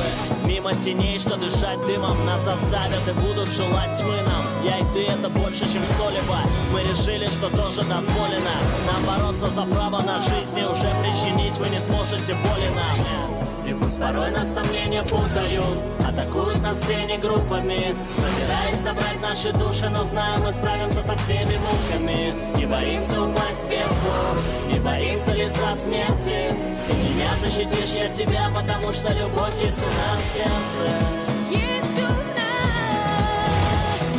Мимо 0.44 0.72
теней, 0.74 1.18
что 1.18 1.36
дышать 1.36 1.84
дымом. 1.86 2.24
Нас 2.24 2.44
заставят 2.44 3.06
и 3.08 3.12
будут 3.12 3.48
желать 3.48 3.98
тьмы 3.98 4.22
нам. 4.22 4.44
Я 4.64 4.78
и 4.78 4.84
ты 4.94 5.06
это 5.06 5.28
больше, 5.28 5.70
чем 5.70 5.82
кто-либо. 5.82 6.38
Мы 6.72 6.82
решили, 6.82 7.26
что 7.26 7.50
тоже 7.50 7.82
дозволено. 7.82 8.56
Нам 8.86 9.04
бороться 9.06 9.46
за 9.46 9.62
право 9.62 10.00
на 10.02 10.20
жизнь 10.20 10.58
И 10.58 10.64
уже 10.64 10.90
причинить 11.02 11.56
вы 11.58 11.68
не 11.68 11.80
сможете 11.80 12.34
боли 12.34 12.68
нам. 12.74 13.66
И 13.66 13.74
пусть 13.74 14.00
порой 14.00 14.30
нас 14.30 14.54
сомнения 14.54 15.02
путают 15.02 15.95
Атакуют 16.16 16.62
нас 16.62 16.80
тени 16.80 17.18
группами. 17.18 17.94
Собираясь 18.14 18.80
собрать 18.80 19.20
наши 19.20 19.52
души 19.52 19.90
Но 19.90 20.02
знаем, 20.04 20.40
мы 20.42 20.52
справимся 20.52 21.02
со 21.02 21.14
всеми 21.14 21.58
муками. 21.58 22.34
Не 22.56 22.64
боимся 22.64 23.20
упасть 23.20 23.64
в 23.64 23.68
бездну 23.68 24.72
Не 24.72 24.80
боимся 24.80 25.34
лица 25.34 25.76
смерти. 25.76 26.56
Ты 26.88 26.94
меня 26.94 27.36
защитишь, 27.36 27.90
я 27.90 28.08
тебя 28.08 28.50
Потому 28.54 28.94
что 28.94 29.12
любовь 29.12 29.58
есть 29.62 29.82
у 29.82 29.86
нас 29.86 30.22
в 30.22 30.32
сердце. 30.32 30.80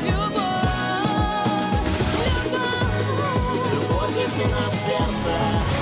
Любовь. 0.04 0.44
Любовь 3.74 4.22
есть 4.22 4.46
у 4.46 4.50
нас 4.50 4.72
в 4.72 4.86
сердце 4.86 5.77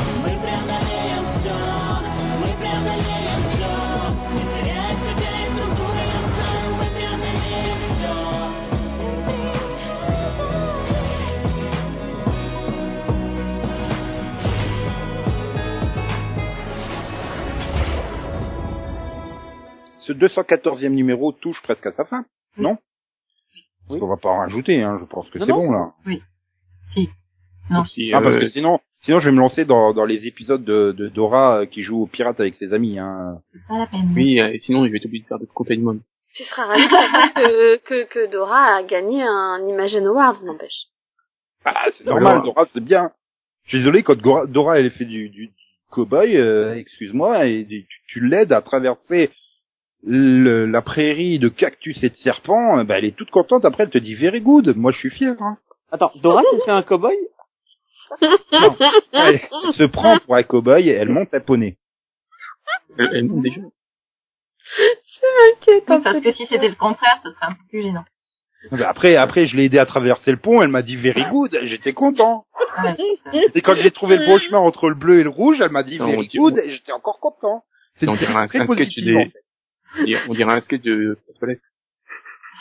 Ce 20.06 20.14
214e 20.14 20.90
numéro 20.90 21.32
touche 21.32 21.62
presque 21.64 21.86
à 21.88 21.92
sa 21.92 22.06
fin, 22.06 22.26
non? 22.58 22.78
Oui. 23.90 24.00
On 24.02 24.08
va 24.08 24.18
pas 24.18 24.30
en 24.30 24.38
rajouter, 24.38 24.82
hein, 24.82 24.98
je 25.00 25.06
pense 25.06 25.30
que 25.30 25.40
Non, 25.40 25.46
c'est 25.46 25.52
non, 25.52 25.58
bon 25.66 25.72
là. 25.72 25.94
Non. 27.72 27.80
Sauf 27.80 27.88
si, 27.88 28.12
Ah, 28.14 28.22
parce 28.22 28.36
euh, 28.36 28.40
que 28.42 28.48
sinon, 28.50 28.80
sinon 29.02 29.20
je 29.20 29.26
vais 29.26 29.32
me 29.36 29.40
lancer 29.40 29.66
dans, 29.66 29.94
dans 29.94 30.06
les 30.06 30.28
épisodes 30.28 30.64
de, 30.64 30.92
de 30.92 31.08
Dora 31.10 31.62
euh, 31.62 31.66
qui 31.66 31.82
joue 31.82 32.04
au 32.04 32.06
pirate 32.06 32.40
avec 32.40 32.54
ses 32.56 32.74
amis. 32.74 33.00
Hein. 33.00 33.40
Pas 33.68 33.80
la 33.80 33.88
peine. 33.88 34.12
Oui, 34.16 34.40
euh, 34.40 34.54
et 34.54 34.60
sinon, 34.60 34.86
je 34.86 34.92
vais 34.92 34.98
être 34.98 35.06
obligé 35.06 35.24
de 35.24 35.28
faire 35.28 35.40
de 35.40 35.46
containment. 35.46 35.98
Tu 36.36 36.44
seras 36.44 36.66
ravi 36.66 36.84
de 36.84 36.90
savoir 36.94 37.34
que, 37.34 37.78
que, 37.78 38.06
que 38.06 38.32
Dora 38.32 38.76
a 38.76 38.84
gagné 38.84 39.24
un 39.24 39.68
Imagine 39.68 40.06
Award, 40.06 40.44
n'empêche. 40.44 40.88
Ah, 41.64 41.86
c'est 41.98 42.06
Non, 42.06 42.14
normal, 42.14 42.38
non. 42.38 42.44
Dora, 42.44 42.68
c'est 42.72 42.84
bien. 42.84 43.10
Je 43.64 43.70
suis 43.70 43.78
désolé, 43.80 44.04
quand 44.04 44.18
Dora, 44.48 44.80
elle 44.80 44.92
fait 44.92 45.06
du, 45.06 45.30
du, 45.30 45.48
du 45.48 45.54
cow-boy, 45.90 46.38
euh, 46.38 46.76
excuse-moi, 46.76 47.48
et 47.48 47.66
tu, 47.66 47.88
tu 48.08 48.28
l'aides 48.28 48.52
à 48.52 48.62
traverser 48.62 49.32
le- 50.06 50.66
la 50.66 50.82
prairie 50.82 51.40
de 51.40 51.50
cactus 51.50 52.02
et 52.04 52.10
de 52.10 52.16
serpents, 52.16 52.80
euh, 52.80 52.84
bah, 52.84 52.98
elle 52.98 53.06
est 53.06 53.16
toute 53.16 53.32
contente, 53.32 53.66
après 53.66 53.84
elle 53.84 53.90
te 53.90 53.98
dit 53.98 54.16
very 54.16 54.42
good, 54.42 54.76
moi 54.76 54.92
je 54.92 54.98
suis 55.00 55.10
fier. 55.10 55.36
Hein. 55.42 55.58
Attends, 55.92 56.12
Dora 56.22 56.42
fait 56.66 56.72
un 56.72 56.82
cow-boy? 56.84 57.16
Non. 58.22 58.76
Elle, 59.14 59.42
elle 59.66 59.74
se 59.74 59.84
prend 59.84 60.18
pour 60.20 60.36
un 60.36 60.44
cow-boy, 60.44 60.88
elle 60.90 61.10
monte 61.10 61.34
à 61.34 61.40
poney. 61.40 61.78
Elle, 63.00 63.10
elle 63.14 63.24
monte 63.26 63.42
déjà. 63.44 63.62
Ok, 63.62 63.72
Oui, 65.68 65.82
parce 65.88 66.22
que 66.22 66.34
si 66.34 66.46
c'était 66.48 66.70
le 66.70 66.76
contraire, 66.76 67.20
ce 67.24 67.32
serait 67.32 67.46
un 67.48 67.54
peu 67.54 67.60
plus 67.70 67.82
gênant. 67.84 68.06
Bah, 68.72 68.90
Après, 68.90 69.16
après, 69.16 69.46
je 69.46 69.56
l'ai 69.56 69.66
aidé 69.66 69.78
à 69.78 69.86
traverser 69.86 70.32
le 70.32 70.38
pont, 70.38 70.62
elle 70.62 70.70
m'a 70.70 70.82
dit 70.82 70.96
very 70.96 71.24
good, 71.32 71.58
j'étais 71.64 71.94
content. 71.94 72.46
C'est. 73.32 73.56
Et 73.56 73.62
quand 73.62 73.76
j'ai 73.76 73.92
trouvé 73.92 74.18
le 74.18 74.26
bon 74.26 74.38
chemin 74.40 74.58
entre 74.60 74.90
le 74.90 74.96
bleu 74.96 75.20
et 75.20 75.24
le 75.24 75.30
rouge, 75.30 75.62
elle 75.62 75.72
m'a 75.72 75.84
dit 75.84 76.00
very 76.08 76.28
good, 76.40 76.58
et 76.58 76.72
j'étais 76.72 76.92
encore 76.92 77.20
content. 77.20 77.64
C'est 77.98 78.08
très 78.48 78.66
positif, 78.66 79.06
des- 79.06 79.16
en 79.16 79.24
fait. 79.26 79.45
On 80.28 80.34
dirait- 80.34 80.58
un 80.58 80.62
sketch 80.62 80.82
de 80.82 81.18
Pasquales. 81.28 81.58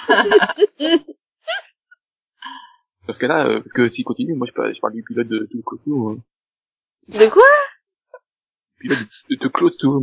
Parce 3.07 3.19
que 3.19 3.27
là, 3.27 3.47
euh, 3.47 3.59
parce 3.61 3.73
que 3.73 3.91
s'il 3.91 4.05
continue, 4.05 4.35
moi 4.35 4.47
je 4.49 4.53
parle, 4.55 4.75
je 4.75 4.81
parle 4.81 4.95
du 4.95 5.03
pilote 5.03 5.29
de 5.29 5.47
tout 5.51 5.63
Close 5.63 6.17
hein. 6.19 6.23
De 7.09 7.27
quoi? 7.31 7.43
Pilote 8.81 8.99
de, 9.29 9.37
de 9.37 9.49
Close 9.49 9.77
Tour. 9.77 10.03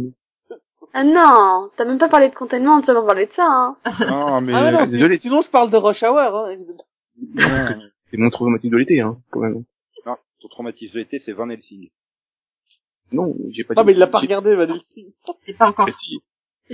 Ah 0.93 1.03
non, 1.03 1.71
t'as 1.77 1.85
même 1.85 1.97
pas 1.97 2.09
parlé 2.09 2.29
de 2.29 2.35
containment, 2.35 2.79
tu 2.81 2.87
vas 2.87 3.01
pas 3.01 3.07
parler 3.07 3.25
de 3.25 3.33
ça, 3.33 3.45
hein. 3.47 3.77
Non, 4.01 4.41
mais... 4.41 4.53
Ah 4.53 4.71
non, 4.71 4.85
désolé. 4.87 5.17
Sinon, 5.19 5.41
je 5.41 5.49
parle 5.49 5.71
de 5.71 5.77
Rush 5.77 6.03
Hour. 6.03 6.17
Hein. 6.47 6.55
C'est 8.11 8.17
mon 8.17 8.29
traumatisme 8.29 8.73
de 8.73 8.77
l'été, 8.77 8.99
hein, 9.01 9.17
quand 9.31 9.39
même. 9.39 9.63
Non, 10.05 10.17
ton 10.41 10.47
traumatisme 10.49 10.93
de 10.93 10.99
l'été, 10.99 11.19
c'est 11.19 11.31
Van 11.31 11.49
Helsing. 11.49 11.89
Non, 13.13 13.33
j'ai 13.51 13.63
pas 13.63 13.73
Non, 13.73 13.81
dit- 13.81 13.87
mais 13.87 13.93
il 13.93 13.99
l'a 13.99 14.07
pas 14.07 14.19
regardé, 14.19 14.53
Van 14.55 14.63
Helsing. 14.75 15.11
C'est 15.45 15.57
pas 15.57 15.69
encore. 15.69 15.87
Si. 15.99 16.19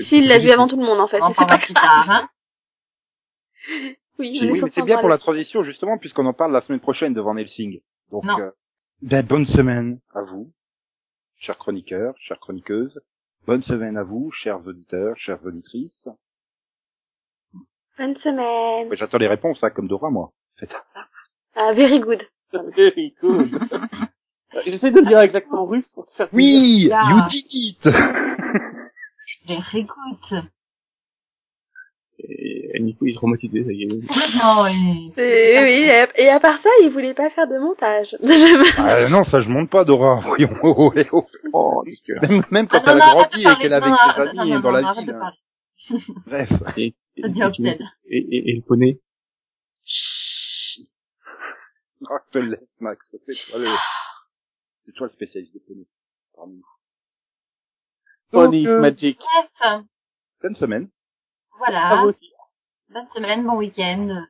Si, 0.03 0.17
il 0.17 0.27
l'a 0.27 0.39
vu 0.39 0.49
avant 0.51 0.67
tout 0.67 0.77
le 0.77 0.85
monde, 0.85 0.99
en 0.99 1.07
fait. 1.07 1.21
On 1.21 1.29
c'est 1.29 1.47
pas 1.47 1.57
plus 1.57 1.73
grave. 1.73 1.85
tard, 1.85 2.09
hein. 2.09 2.29
Oui, 4.19 4.39
Oui, 4.41 4.61
mais 4.63 4.71
c'est 4.73 4.81
bien 4.81 4.97
pour 4.99 5.09
la 5.09 5.19
transition, 5.19 5.61
justement, 5.61 5.97
puisqu'on 5.99 6.25
en 6.25 6.33
parle 6.33 6.51
la 6.51 6.61
semaine 6.61 6.79
prochaine 6.79 7.13
de 7.13 7.21
Van 7.21 7.37
Helsing. 7.37 7.81
Donc, 8.11 8.23
Non. 8.23 8.39
euh, 8.39 8.49
ben, 9.03 9.23
bonne 9.23 9.45
semaine 9.45 9.99
à 10.15 10.23
vous, 10.23 10.51
chers 11.37 11.57
chroniqueurs, 11.59 12.15
chères 12.19 12.39
chroniqueuses. 12.39 12.99
Bonne 13.45 13.61
semaine 13.61 13.95
à 13.95 14.03
vous, 14.03 14.31
chers 14.31 14.65
auditeurs, 14.65 15.15
chères 15.17 15.45
auditrices. 15.45 16.09
Bonne 17.99 18.15
semaine. 18.17 18.89
Ouais, 18.89 18.95
J'attends 18.97 19.19
les 19.19 19.27
réponses, 19.27 19.63
hein, 19.63 19.69
comme 19.69 19.87
Dora, 19.87 20.09
moi. 20.09 20.31
Faites. 20.55 20.73
Ah, 21.55 21.73
very 21.73 21.99
good. 21.99 22.23
Very 22.75 23.13
good. 23.21 23.51
J'essaie 24.65 24.89
de 24.91 24.99
le 25.01 25.05
dire 25.05 25.17
avec 25.19 25.33
l'accent 25.33 25.65
russe 25.65 25.91
pour 25.93 26.05
te 26.07 26.13
faire 26.13 26.29
plaisir. 26.29 26.97
Oui, 26.97 27.09
you 27.11 27.21
did 27.29 27.45
it. 27.51 28.86
Very 29.47 29.83
good. 29.83 30.43
Et, 32.19 32.71
et 32.75 32.79
Nico, 32.79 33.05
il 33.05 33.11
est 33.11 33.15
traumatisé, 33.15 33.63
ça 33.63 33.71
y 33.71 33.83
est. 33.83 33.87
Non, 34.43 34.63
oui. 34.63 35.13
Et, 35.17 35.59
oui, 35.61 35.89
et, 36.17 36.23
et 36.23 36.29
à 36.29 36.39
part 36.39 36.59
ça, 36.63 36.69
il 36.81 36.89
voulait 36.89 37.13
pas 37.13 37.29
faire 37.29 37.47
de 37.47 37.57
montage. 37.59 38.15
Ah, 38.77 39.07
non, 39.09 39.23
ça 39.23 39.41
je 39.41 39.47
monte 39.49 39.69
pas, 39.69 39.83
Dora. 39.85 40.21
Voyons. 40.25 40.49
oh, 40.63 40.73
oh, 40.77 40.93
oh, 40.95 41.03
oh. 41.13 41.25
Oh. 41.53 41.83
Même, 42.27 42.43
même 42.51 42.67
quand 42.67 42.81
Ah, 42.85 42.93
non, 42.93 42.95
elle 42.95 43.01
a 43.01 43.07
grandi 43.13 43.41
et 43.41 43.61
qu'elle 43.61 43.71
est 43.71 43.75
avec 43.75 43.93
ses 43.93 44.39
amis 44.39 44.49
non, 44.51 44.59
dans 44.59 44.71
non, 44.71 44.81
la 44.81 44.93
ville. 44.93 45.13
parler. 45.13 45.37
Bref. 46.25 46.49
Et, 46.77 46.95
et, 47.17 47.21
et- 47.21 47.77
et, 48.09 48.17
et, 48.17 48.49
et 48.51 48.55
le 48.55 48.61
poney. 48.61 48.99
Ah, 52.09 52.17
je 52.27 52.31
te 52.31 52.37
le 52.39 52.49
laisse, 52.51 52.77
Max. 52.81 53.15
C'est 53.25 53.33
toi 53.51 53.59
le, 53.59 53.69
c'est 54.85 54.91
toi 54.93 55.07
le 55.07 55.11
spécialiste 55.13 55.53
de 55.53 55.59
poney. 55.59 55.85
Parmi 56.35 56.55
nous. 56.57 56.63
Pony 58.31 58.63
Donc, 58.63 58.71
euh, 58.73 58.81
Magic. 58.81 59.19
Bref, 59.61 59.81
bonne 60.41 60.55
semaine. 60.55 60.89
À 61.53 61.57
voilà. 61.57 62.01
vous 62.01 62.09
aussi. 62.09 62.29
Bonne 62.89 63.07
semaine, 63.15 63.45
bon 63.45 63.57
week-end. 63.57 64.23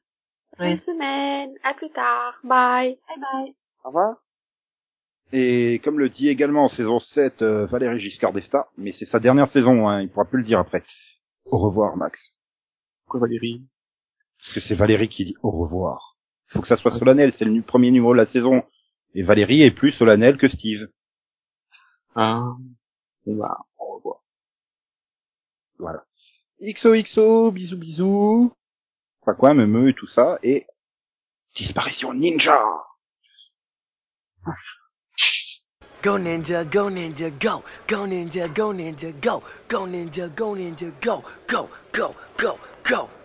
Bonne 0.57 0.77
semaine. 0.79 1.53
À 1.63 1.73
plus 1.73 1.89
tard. 1.91 2.35
Bye. 2.43 2.97
Bye 3.07 3.19
bye. 3.19 3.55
Au 3.83 3.87
revoir. 3.89 4.15
Et 5.33 5.79
comme 5.83 5.99
le 5.99 6.09
dit 6.09 6.29
également 6.29 6.65
en 6.65 6.69
saison 6.69 6.99
7 6.99 7.41
euh, 7.41 7.65
Valérie 7.65 7.99
Giscard 7.99 8.31
d'Estaing, 8.33 8.65
mais 8.77 8.93
c'est 8.93 9.05
sa 9.05 9.19
dernière 9.19 9.49
saison, 9.51 9.87
hein, 9.89 10.01
il 10.01 10.09
pourra 10.09 10.25
plus 10.25 10.37
le 10.39 10.45
dire 10.45 10.59
après. 10.59 10.83
Au 11.45 11.57
revoir, 11.57 11.97
Max. 11.97 12.17
Quoi, 13.07 13.19
Valérie? 13.19 13.61
Parce 14.39 14.53
que 14.53 14.59
c'est 14.61 14.75
Valérie 14.75 15.09
qui 15.09 15.25
dit 15.25 15.35
au 15.43 15.51
revoir. 15.51 16.15
Faut 16.49 16.61
que 16.61 16.67
ça 16.67 16.77
soit 16.77 16.97
solennel, 16.97 17.33
c'est 17.37 17.43
le 17.45 17.51
nu- 17.51 17.61
premier 17.61 17.91
numéro 17.91 18.13
de 18.13 18.17
la 18.19 18.25
saison. 18.27 18.63
Et 19.15 19.21
Valérie 19.23 19.63
est 19.63 19.71
plus 19.71 19.91
solennelle 19.91 20.37
que 20.37 20.47
Steve. 20.47 20.87
Ah. 22.15 22.51
Bon, 23.25 23.41
Voilà. 25.79 26.03
XOXO, 26.59 27.51
bisous 27.51 27.77
bisous. 27.77 28.53
Quoi 29.21 29.35
quoi, 29.35 29.53
me 29.53 29.89
et 29.89 29.93
tout 29.93 30.07
ça, 30.07 30.39
et 30.41 30.65
disparition 31.55 32.13
ninja. 32.13 32.59
Go 36.03 36.17
ninja, 36.17 36.63
go 36.63 36.89
ninja, 36.89 37.29
go. 37.31 37.63
Go 37.87 38.07
ninja, 38.07 38.47
go 38.53 38.73
ninja, 38.73 39.11
go. 39.21 39.43
Go 39.67 39.85
ninja, 39.85 40.29
go 40.33 40.55
ninja, 40.55 40.91
go. 41.01 41.23
Go, 41.47 41.69
go, 41.91 42.15
go, 42.37 42.57
go. 42.83 43.09
Go 43.09 43.16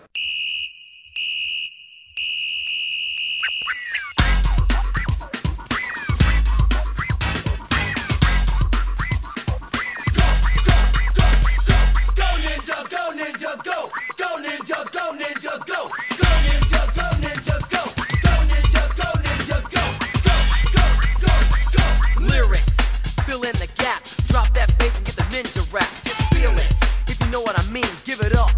fill 23.33 23.49
in 23.49 23.57
the 23.57 23.69
gap. 23.81 24.05
Drop 24.29 24.53
that 24.53 24.69
bass 24.77 24.93
and 24.97 25.07
get 25.09 25.17
the 25.17 25.25
ninja 25.33 25.65
rap. 25.73 25.89
Just 26.05 26.21
feel 26.37 26.53
it, 26.53 26.69
if 27.09 27.17
you 27.17 27.29
know 27.33 27.41
what 27.41 27.57
I 27.59 27.65
mean. 27.73 27.89
Give 28.05 28.21
it 28.21 28.37
up 28.37 28.53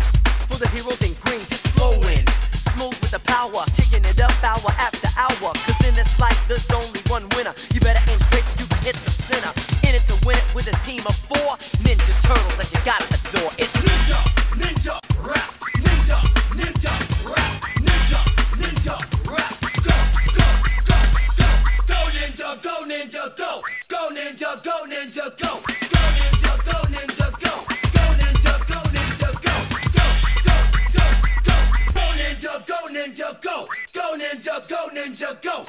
for 0.51 0.59
the 0.59 0.67
heroes 0.75 0.99
in 0.99 1.15
green. 1.23 1.39
Just 1.47 1.69
flowing, 1.79 2.27
smooth 2.75 2.99
with 2.99 3.15
the 3.15 3.23
power, 3.23 3.63
kicking 3.79 4.03
it 4.03 4.19
up 4.19 4.35
hour 4.43 4.71
after 4.83 5.07
hour. 5.15 5.55
Cause 5.55 5.79
in 5.87 5.95
this 5.95 6.19
life, 6.19 6.39
there's 6.49 6.67
only 6.75 7.03
one 7.07 7.23
winner. 7.39 7.55
You 7.71 7.79
better 7.87 8.03
aim 8.11 8.19
straight 8.27 8.47
so 8.51 8.55
you 8.59 8.67
can 8.67 8.83
hit 8.83 8.97
the 8.99 9.11
center. 9.15 9.53
In 9.87 9.95
it 9.95 10.03
to 10.11 10.17
win 10.27 10.37
it 10.43 10.49
with 10.55 10.67
a 10.67 10.77
team 10.83 11.07
of 11.07 11.15
four 11.15 11.55
Ninja 11.87 12.15
Turtles 12.27 12.57
that 12.59 12.69
you 12.75 12.81
got 12.83 12.99
at 12.99 13.11
the 13.15 13.23
door. 13.39 13.51
It's 13.59 13.75
Ninja, 13.79 14.19
Ninja 14.59 14.99
Rap. 15.23 15.54
Ninja, 24.63 25.25
go. 25.37 25.61
Go 25.61 26.03
ninja, 26.15 26.55
go 26.65 26.79
ninja, 26.89 27.31
go. 27.41 27.55
Go 27.93 28.05
ninja, 28.19 28.55
go 28.69 28.81
ninja, 28.95 29.31
go. 29.43 29.55
Go, 29.95 30.07
go, 30.45 30.57
go, 30.95 31.07
go. 31.45 31.57
Go 31.95 32.05
ninja, 32.15 32.67
go 32.67 32.79
ninja, 32.89 33.43
go. 33.43 33.67
Go 33.93 34.17
ninja, 34.17 34.69
go 34.69 34.89
ninja, 34.95 35.43
go. 35.43 35.65